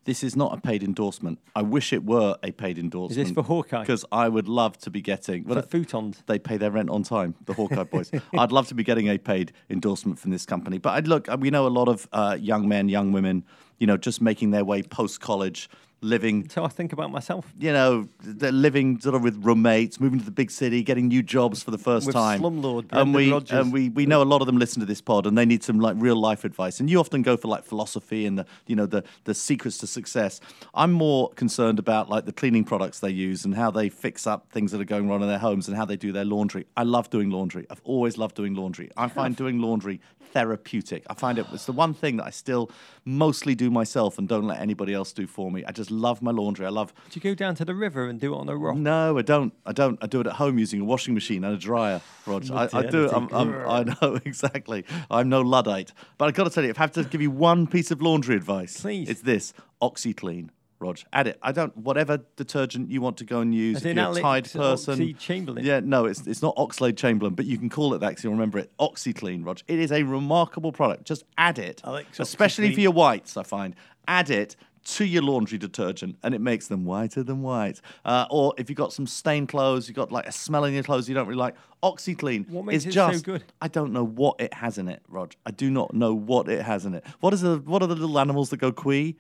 this 0.05 0.25
is 0.25 0.35
not 0.35 0.57
a 0.57 0.61
paid 0.61 0.83
endorsement. 0.83 1.39
I 1.55 1.61
wish 1.63 1.93
it 1.93 2.05
were 2.05 2.37
a 2.43 2.53
paid 2.53 2.79
endorsement. 2.79 3.19
Is 3.21 3.29
this 3.29 3.35
for 3.35 3.43
Hawkeye? 3.43 3.83
Because 3.83 4.05
I 4.11 4.29
would 4.29 4.49
love 4.49 4.79
to 4.79 4.91
be 4.91 5.03
getting. 5.03 5.45
Well, 5.45 5.61
For 5.61 5.79
futons. 5.79 6.25
they 6.27 6.39
pay 6.39 6.57
their 6.57 6.71
rent 6.71 6.89
on 6.89 7.03
time, 7.03 7.35
the 7.45 7.53
Hawkeye 7.53 7.85
boys. 7.85 8.11
I'd 8.39 8.53
love 8.53 8.67
to 8.69 8.75
be 8.75 8.83
getting 8.83 9.09
a 9.09 9.19
paid 9.19 9.53
endorsement 9.69 10.19
from 10.19 10.31
this 10.31 10.47
company. 10.47 10.79
But 10.79 10.91
I'd 10.95 11.07
look, 11.09 11.29
we 11.39 11.51
know 11.51 11.67
a 11.67 11.69
lot 11.69 11.89
of 11.89 12.09
uh, 12.13 12.39
young 12.41 12.67
men, 12.67 12.89
young 12.89 13.13
women, 13.13 13.45
you 13.79 13.87
know, 13.87 13.99
just 13.99 14.23
making 14.23 14.53
their 14.53 14.65
way 14.65 14.83
post 14.83 15.21
college, 15.21 15.69
living 16.03 16.49
So 16.49 16.65
I 16.65 16.69
think 16.69 16.93
about 16.93 17.11
myself. 17.11 17.53
you 17.59 17.73
know, 17.73 18.09
they're 18.23 18.53
living 18.53 19.01
sort 19.01 19.15
of 19.15 19.23
with 19.23 19.45
roommates, 19.45 20.01
moving 20.01 20.19
to 20.19 20.25
the 20.25 20.31
big 20.31 20.51
city, 20.51 20.83
getting 20.83 21.09
new 21.09 21.23
jobs 21.23 21.63
for 21.63 21.71
the 21.71 21.79
first 21.79 22.07
With 22.07 22.15
time. 22.15 22.41
slumlord 22.41 22.87
and 22.91 23.15
we 23.15 23.31
Rodgers. 23.31 23.51
and 23.59 23.73
we 23.73 23.91
we 23.91 24.07
know 24.07 24.23
a 24.23 24.25
lot 24.25 24.41
of 24.41 24.47
them 24.47 24.59
listen 24.59 24.81
to 24.81 24.87
this 24.87 25.01
pod, 25.01 25.27
and 25.27 25.37
they 25.37 25.45
need 25.45 25.63
some 25.63 25.79
like 25.79 25.97
real 25.99 26.17
life 26.17 26.45
advice. 26.45 26.81
And 26.81 26.89
you 26.91 26.99
often 26.99 27.23
go 27.23 27.37
for 27.37 27.49
like 27.49 27.65
philosophy 27.65 28.25
and 28.27 28.39
the 28.39 28.47
you 28.67 28.77
know 28.77 28.87
the 28.87 29.05
the 29.25 29.35
secrets 29.35 29.79
to 29.79 29.87
success. 29.87 30.41
I'm 30.75 30.93
more 30.93 31.31
concerned 31.31 31.79
about 31.79 32.09
like 32.09 32.25
the 32.25 32.33
cleaning 32.33 32.65
products 32.65 33.01
they 33.01 33.11
use 33.11 33.45
and 33.45 33.55
how 33.55 33.71
they 33.71 33.89
fix 33.89 34.27
up 34.27 34.51
things 34.51 34.73
that 34.73 34.81
are 34.81 34.85
going 34.85 35.09
wrong 35.09 35.23
in 35.23 35.29
their 35.29 35.39
homes 35.39 35.69
and 35.69 35.77
how 35.77 35.85
they 35.85 35.97
do 35.97 36.13
their 36.13 36.25
laundry. 36.25 36.67
I 36.77 36.85
love 36.85 37.11
doing 37.11 37.31
laundry. 37.31 37.67
I've 37.71 37.83
always 37.85 38.17
loved 38.17 38.37
doing 38.37 38.55
laundry. 38.55 38.91
I 38.97 39.09
find 39.09 39.37
doing 39.37 39.61
laundry 39.61 40.01
therapeutic. 40.33 41.05
I 41.11 41.15
find 41.15 41.39
it 41.39 41.47
it's 41.53 41.67
the 41.67 41.73
one 41.73 41.93
thing 41.93 42.17
that 42.19 42.27
I 42.27 42.31
still 42.31 42.71
mostly 43.05 43.55
do 43.55 43.71
myself 43.71 44.19
and 44.19 44.29
don't 44.29 44.47
let 44.47 44.61
anybody 44.61 44.93
else 44.95 45.13
do 45.13 45.27
for 45.27 45.51
me. 45.51 45.65
I 45.65 45.73
just 45.73 45.91
love 45.91 46.23
my 46.23 46.31
laundry. 46.31 46.67
I 46.67 46.71
love 46.71 46.93
Do 47.11 47.19
you 47.19 47.21
go 47.23 47.35
down 47.35 47.55
to 47.57 47.65
the 47.65 47.75
river 47.75 48.09
and 48.09 48.21
do 48.21 48.35
it 48.35 48.39
on 48.39 48.49
a 48.49 48.57
rock? 48.57 48.77
no, 48.77 49.19
I 49.19 49.23
don't. 49.23 49.53
I 49.67 49.73
don't. 49.73 49.99
I 50.03 50.07
do 50.07 50.21
it 50.21 50.27
at 50.27 50.35
home 50.35 50.59
using 50.59 50.81
a 50.81 50.85
washing 50.85 51.15
machine 51.15 51.45
and 51.45 51.55
a 51.55 51.59
dryer, 51.59 52.01
Rog. 52.27 52.51
I, 52.51 52.69
I 52.73 52.83
do. 52.87 53.09
I'm, 53.11 53.29
I'm, 53.33 53.55
I 53.69 53.85
know 53.85 54.19
exactly. 54.25 54.85
I'm 55.11 55.29
no 55.29 55.41
luddite. 55.41 55.93
But 56.19 56.27
I've 56.29 56.35
got 56.35 56.45
to 56.45 56.51
tell 56.51 56.65
you, 56.65 56.71
if 56.71 56.79
I 56.79 56.83
have 56.83 56.93
to 56.93 57.05
give 57.05 57.21
you 57.23 57.31
one 57.31 57.67
piece 57.67 57.91
of 57.91 58.01
laundry 58.03 58.37
advice, 58.37 58.81
Please. 58.81 59.09
it's 59.09 59.23
this: 59.23 59.53
OxiClean. 59.83 60.51
Rog, 60.81 60.99
add 61.13 61.27
it. 61.27 61.39
I 61.43 61.53
don't. 61.53 61.77
Whatever 61.77 62.21
detergent 62.37 62.91
you 62.91 63.03
want 63.03 63.19
to 63.19 63.25
go 63.25 63.41
and 63.41 63.55
use. 63.55 63.77
As 63.77 63.85
if 63.85 63.97
you're 63.97 64.11
a 64.19 64.21
Tide 64.21 64.51
person. 64.51 64.95
Oxy-Chamberlain? 64.95 65.65
Yeah, 65.65 65.81
no, 65.81 66.07
it's 66.07 66.27
it's 66.27 66.41
not 66.41 66.57
Oxlade 66.57 66.97
Chamberlain, 66.97 67.35
but 67.35 67.45
you 67.45 67.59
can 67.59 67.69
call 67.69 67.93
it 67.95 67.99
that 67.99 68.09
because 68.09 68.25
you'll 68.25 68.33
remember 68.33 68.59
it. 68.59 68.73
OxiClean, 68.79 69.45
Rog. 69.45 69.61
It 69.69 69.79
is 69.79 69.93
a 69.93 70.03
remarkable 70.03 70.73
product. 70.73 71.05
Just 71.05 71.25
add 71.37 71.59
it, 71.59 71.83
Alex 71.85 72.19
especially 72.19 72.75
for 72.75 72.81
your 72.81 72.93
whites. 72.93 73.37
I 73.37 73.43
find 73.43 73.77
add 74.09 74.31
it 74.31 74.57
to 74.83 75.05
your 75.05 75.23
laundry 75.23 75.59
detergent, 75.59 76.17
and 76.23 76.35
it 76.35 76.41
makes 76.41 76.69
them 76.69 76.87
whiter 76.87 77.23
than 77.23 77.43
white. 77.43 77.81
Uh, 78.05 78.25
or 78.31 78.55
if 78.57 78.71
you've 78.71 78.79
got 78.79 78.93
some 78.95 79.07
stained 79.07 79.49
clothes, 79.49 79.87
you've 79.87 79.97
got 79.97 80.11
like 80.11 80.27
a 80.27 80.33
smell 80.33 80.65
in 80.65 80.73
your 80.73 80.83
clothes 80.83 81.09
you 81.09 81.15
don't 81.15 81.27
really 81.27 81.39
like. 81.39 81.55
OxiClean 81.83 82.49
What 82.49 82.65
makes 82.65 82.79
is 82.79 82.87
it 82.87 82.93
so 82.95 83.11
just. 83.11 83.25
good? 83.25 83.45
I 83.61 83.69
don't 83.69 83.93
know 83.93 84.05
what 84.05 84.41
it 84.41 84.55
has 84.55 84.79
in 84.79 84.89
it, 84.89 85.03
Rog. 85.09 85.35
I 85.45 85.51
do 85.51 85.71
not 85.71 85.95
know 85.95 86.15
what 86.15 86.49
it 86.49 86.63
has 86.63 86.87
in 86.87 86.95
it. 86.95 87.05
What 87.21 87.35
is 87.35 87.43
the 87.43 87.59
what 87.59 87.83
are 87.83 87.87
the 87.87 87.95
little 87.95 88.19
animals 88.19 88.49
that 88.51 88.57
go 88.59 88.73
quee? 88.73 89.17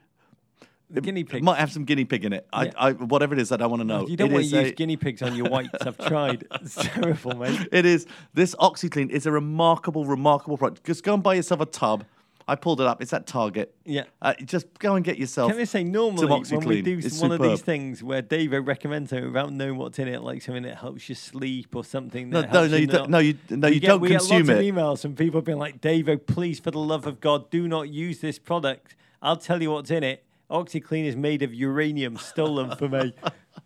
The 0.91 1.01
guinea 1.01 1.21
It 1.21 1.29
pigs. 1.29 1.45
might 1.45 1.59
have 1.59 1.71
some 1.73 1.85
guinea 1.85 2.05
pig 2.05 2.25
in 2.25 2.33
it. 2.33 2.47
I, 2.53 2.65
Yeah. 2.67 2.73
I, 2.77 2.93
whatever 2.93 3.35
it 3.35 3.41
is, 3.41 3.53
I 3.53 3.57
don't 3.57 3.71
want 3.71 3.81
to 3.81 3.87
know. 3.87 4.07
you 4.09 4.17
don't 4.17 4.31
It 4.31 4.35
want 4.35 4.45
to 4.51 4.57
use 4.61 4.71
a- 4.71 4.75
guinea 4.75 4.97
pigs 4.97 5.23
on 5.23 5.35
your 5.37 5.49
whites. 5.49 5.71
I've 5.87 5.99
tried. 5.99 6.45
It's 6.63 6.75
terrible, 6.75 7.37
mate. 7.37 7.69
It 7.73 7.87
is. 7.87 8.07
This 8.35 8.55
OxiClean 8.57 9.11
is 9.11 9.27
a 9.27 9.31
remarkable, 9.33 10.05
remarkable 10.05 10.59
product. 10.59 10.85
Just 10.85 11.05
go 11.05 11.15
and 11.15 11.23
buy 11.23 11.35
yourself 11.35 11.61
a 11.61 11.67
tub. 11.67 12.05
I 12.49 12.57
pulled 12.57 12.81
it 12.81 12.87
up. 12.89 13.01
It's 13.01 13.13
at 13.13 13.29
Target. 13.29 13.73
Yeah. 13.85 14.05
Uh, 14.21 14.35
just 14.45 14.67
go 14.81 14.97
and 14.97 15.05
get 15.05 15.17
yourself. 15.19 15.53
Can 15.53 15.61
I 15.61 15.65
say 15.65 15.85
normally 15.85 16.27
when 16.27 16.41
we 16.41 16.81
OxiClean. 16.81 16.85
do 16.85 16.99
It's 16.99 17.21
one 17.21 17.31
of 17.31 17.41
these 17.41 17.63
things 17.63 18.03
where 18.03 18.23
David 18.23 18.67
recommends 18.67 19.11
something 19.11 19.27
without 19.27 19.53
knowing 19.53 19.77
what's 19.77 20.01
in 20.01 20.09
it, 20.09 20.23
like 20.23 20.43
something 20.43 20.65
that 20.65 20.79
helps 20.79 21.09
you 21.09 21.15
sleep 21.15 21.77
or 21.77 21.85
something. 21.85 22.31
No, 22.31 22.41
That 22.43 22.53
no, 22.53 22.67
no, 22.67 22.77
you 22.77 22.87
don't- 22.89 23.09
no, 23.11 23.19
you- 23.21 23.39
no, 23.51 23.69
We 23.69 23.75
you 23.75 23.81
get- 23.81 23.87
don't 23.87 24.01
we 24.01 24.09
consume 24.09 24.47
get 24.47 24.55
lots 24.57 24.61
it. 24.65 24.69
of 24.69 24.75
emails 24.75 25.03
from 25.03 25.15
people 25.15 25.43
being 25.43 25.59
like, 25.59 25.81
David, 25.81 26.27
please, 26.27 26.59
for 26.59 26.73
the 26.73 26.81
love 26.81 27.07
of 27.07 27.21
God, 27.21 27.51
do 27.51 27.69
not 27.69 27.89
use 27.91 28.19
this 28.19 28.41
product. 28.41 28.97
I'll 29.23 29.37
tell 29.37 29.63
you 29.63 29.71
what's 29.71 29.93
in 29.93 30.03
it. 30.03 30.25
OxiClean 30.51 31.05
is 31.05 31.17
made 31.17 31.43
of 31.43 31.55
uranium 31.55 32.17
stolen 32.17 32.75
from 32.77 32.95
a 32.95 33.13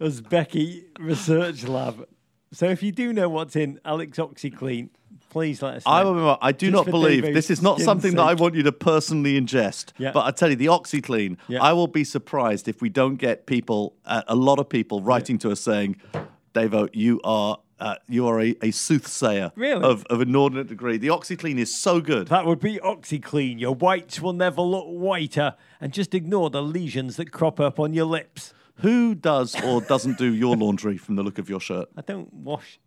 Uzbeki 0.00 0.84
research 0.98 1.64
lab. 1.64 2.06
So 2.52 2.66
if 2.66 2.82
you 2.82 2.92
do 2.92 3.12
know 3.12 3.28
what's 3.28 3.56
in 3.56 3.80
Alex 3.84 4.18
OxiClean, 4.18 4.90
please 5.30 5.60
let 5.62 5.74
us 5.76 5.86
know. 5.86 5.92
I, 5.92 6.04
will- 6.04 6.38
I 6.40 6.52
do 6.52 6.70
Just 6.70 6.86
not 6.86 6.90
believe 6.90 7.22
this 7.34 7.50
is 7.50 7.60
not 7.62 7.80
something 7.80 8.14
that 8.14 8.22
I 8.22 8.34
want 8.34 8.54
you 8.54 8.62
to 8.64 8.72
personally 8.72 9.40
ingest. 9.40 9.92
Yeah. 9.98 10.12
But 10.12 10.26
I 10.26 10.30
tell 10.30 10.50
you, 10.50 10.56
the 10.56 10.66
OxiClean, 10.66 11.36
Yeah. 11.48 11.62
I 11.62 11.72
will 11.72 11.88
be 11.88 12.04
surprised 12.04 12.68
if 12.68 12.80
we 12.80 12.88
don't 12.88 13.16
get 13.16 13.46
people, 13.46 13.96
uh, 14.04 14.22
a 14.28 14.36
lot 14.36 14.58
of 14.58 14.68
people, 14.68 15.00
writing 15.02 15.38
to 15.38 15.50
us 15.50 15.60
saying, 15.60 15.96
Davo, 16.54 16.88
you 16.92 17.20
are. 17.24 17.58
Uh, 17.80 17.96
you 18.08 18.26
are 18.28 18.40
a, 18.40 18.56
a 18.62 18.70
soothsayer 18.70 19.50
Really? 19.56 19.82
of, 19.82 20.04
of 20.06 20.20
inordinate 20.20 20.68
degree. 20.68 20.96
The 20.96 21.08
OxiClean 21.08 21.58
is 21.58 21.74
so 21.74 22.00
good. 22.00 22.28
That 22.28 22.46
would 22.46 22.60
be 22.60 22.78
OxiClean. 22.78 23.58
Your 23.58 23.74
whites 23.74 24.20
will 24.20 24.32
never 24.32 24.62
look 24.62 24.86
whiter. 24.86 25.54
And 25.80 25.92
just 25.92 26.14
ignore 26.14 26.50
the 26.50 26.62
lesions 26.62 27.16
that 27.16 27.32
crop 27.32 27.58
up 27.58 27.80
on 27.80 27.92
your 27.92 28.06
lips. 28.06 28.54
Who 28.76 29.14
does 29.14 29.60
or 29.62 29.80
doesn't 29.80 30.18
do 30.18 30.32
your 30.32 30.56
laundry 30.56 30.96
from 30.96 31.16
the 31.16 31.22
look 31.22 31.38
of 31.38 31.48
your 31.48 31.60
shirt? 31.60 31.88
I 31.96 32.02
don't 32.02 32.32
wash. 32.32 32.78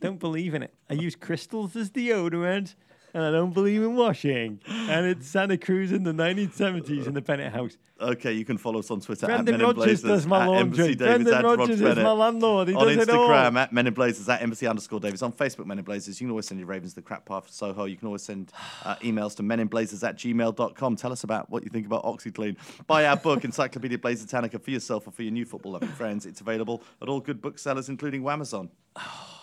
don't 0.00 0.18
believe 0.18 0.54
in 0.54 0.62
it. 0.62 0.74
I 0.88 0.94
use 0.94 1.16
crystals 1.16 1.76
as 1.76 1.90
deodorant. 1.90 2.74
And 3.12 3.24
I 3.24 3.30
don't 3.30 3.52
believe 3.52 3.82
in 3.82 3.96
washing. 3.96 4.60
And 4.66 5.06
it's 5.06 5.26
Santa 5.26 5.58
Cruz 5.58 5.92
in 5.92 6.04
the 6.04 6.12
1970s 6.12 7.06
in 7.06 7.14
the 7.14 7.20
Bennett 7.20 7.52
house. 7.52 7.76
Okay, 8.00 8.32
you 8.32 8.46
can 8.46 8.56
follow 8.56 8.78
us 8.78 8.90
on 8.90 9.00
Twitter 9.00 9.26
Brendan 9.26 9.56
at 9.56 9.60
Men 9.60 9.68
in 9.68 9.76
Blazers, 9.76 10.02
does 10.02 10.26
my 10.26 10.46
laundry. 10.46 10.84
Embassy 10.84 10.96
Brendan 10.96 11.34
at 11.34 11.44
Rog 11.44 11.58
Rodgers 11.58 11.80
is 11.82 11.96
my 11.96 12.12
landlord. 12.12 12.68
He 12.68 12.74
on 12.74 12.86
does. 12.86 13.06
Instagram 13.06 13.56
at 13.56 13.72
Men 13.74 13.86
in 13.86 13.92
Blazers, 13.92 14.26
at 14.28 14.40
Embassy 14.40 14.66
underscore 14.66 15.00
Davids. 15.00 15.20
On 15.22 15.32
Facebook, 15.32 15.66
Men 15.66 15.78
in 15.78 15.84
Blazers. 15.84 16.18
You 16.18 16.26
can 16.26 16.30
always 16.30 16.46
send 16.46 16.60
your 16.60 16.66
Ravens 16.66 16.94
the 16.94 17.02
crap 17.02 17.26
path 17.26 17.50
Soho. 17.50 17.84
You 17.84 17.96
can 17.96 18.06
always 18.06 18.22
send 18.22 18.52
uh, 18.84 18.96
emails 18.96 19.36
to 19.36 19.42
meninblazers 19.42 20.06
at 20.08 20.16
gmail.com. 20.16 20.96
Tell 20.96 21.12
us 21.12 21.24
about 21.24 21.50
what 21.50 21.62
you 21.62 21.68
think 21.68 21.84
about 21.84 22.04
OxiClean. 22.04 22.56
Buy 22.86 23.04
our 23.04 23.16
book, 23.16 23.44
Encyclopedia 23.44 23.98
Blazer 23.98 24.24
Britannica, 24.24 24.58
for 24.58 24.70
yourself 24.70 25.06
or 25.06 25.10
for 25.10 25.22
your 25.22 25.32
new 25.32 25.44
football 25.44 25.72
loving 25.72 25.88
friends. 25.90 26.24
It's 26.24 26.40
available 26.40 26.82
at 27.02 27.08
all 27.08 27.20
good 27.20 27.42
booksellers, 27.42 27.90
including 27.90 28.26
Amazon. 28.26 28.70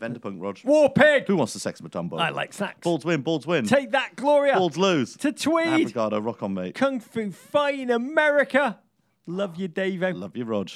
Vanderpunk, 0.00 0.40
Rog. 0.40 0.58
War 0.64 0.90
pig. 0.90 1.26
Who 1.26 1.36
wants 1.36 1.52
the 1.52 1.60
sex 1.60 1.80
Matumbo? 1.80 2.20
I 2.20 2.30
like 2.30 2.52
snacks. 2.52 2.80
Balls 2.82 3.04
win, 3.04 3.22
balls 3.22 3.46
win. 3.46 3.66
Take 3.66 3.92
that, 3.92 4.16
Gloria. 4.16 4.54
balls 4.54 4.76
lose. 4.76 5.16
To 5.18 5.32
Tweed. 5.32 5.88
Abrigado, 5.88 6.20
rock 6.20 6.42
on, 6.42 6.54
mate. 6.54 6.74
Kung 6.74 7.00
Fu 7.00 7.32
in 7.66 7.90
America. 7.90 8.78
Love 9.26 9.56
you, 9.56 9.68
Davo. 9.68 10.18
Love 10.18 10.36
you, 10.36 10.44
Rog. 10.44 10.70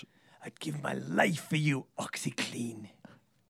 I'd 0.44 0.58
give 0.58 0.82
my 0.82 0.94
life 0.94 1.48
for 1.48 1.56
you, 1.56 1.86
OxiClean. 1.98 2.88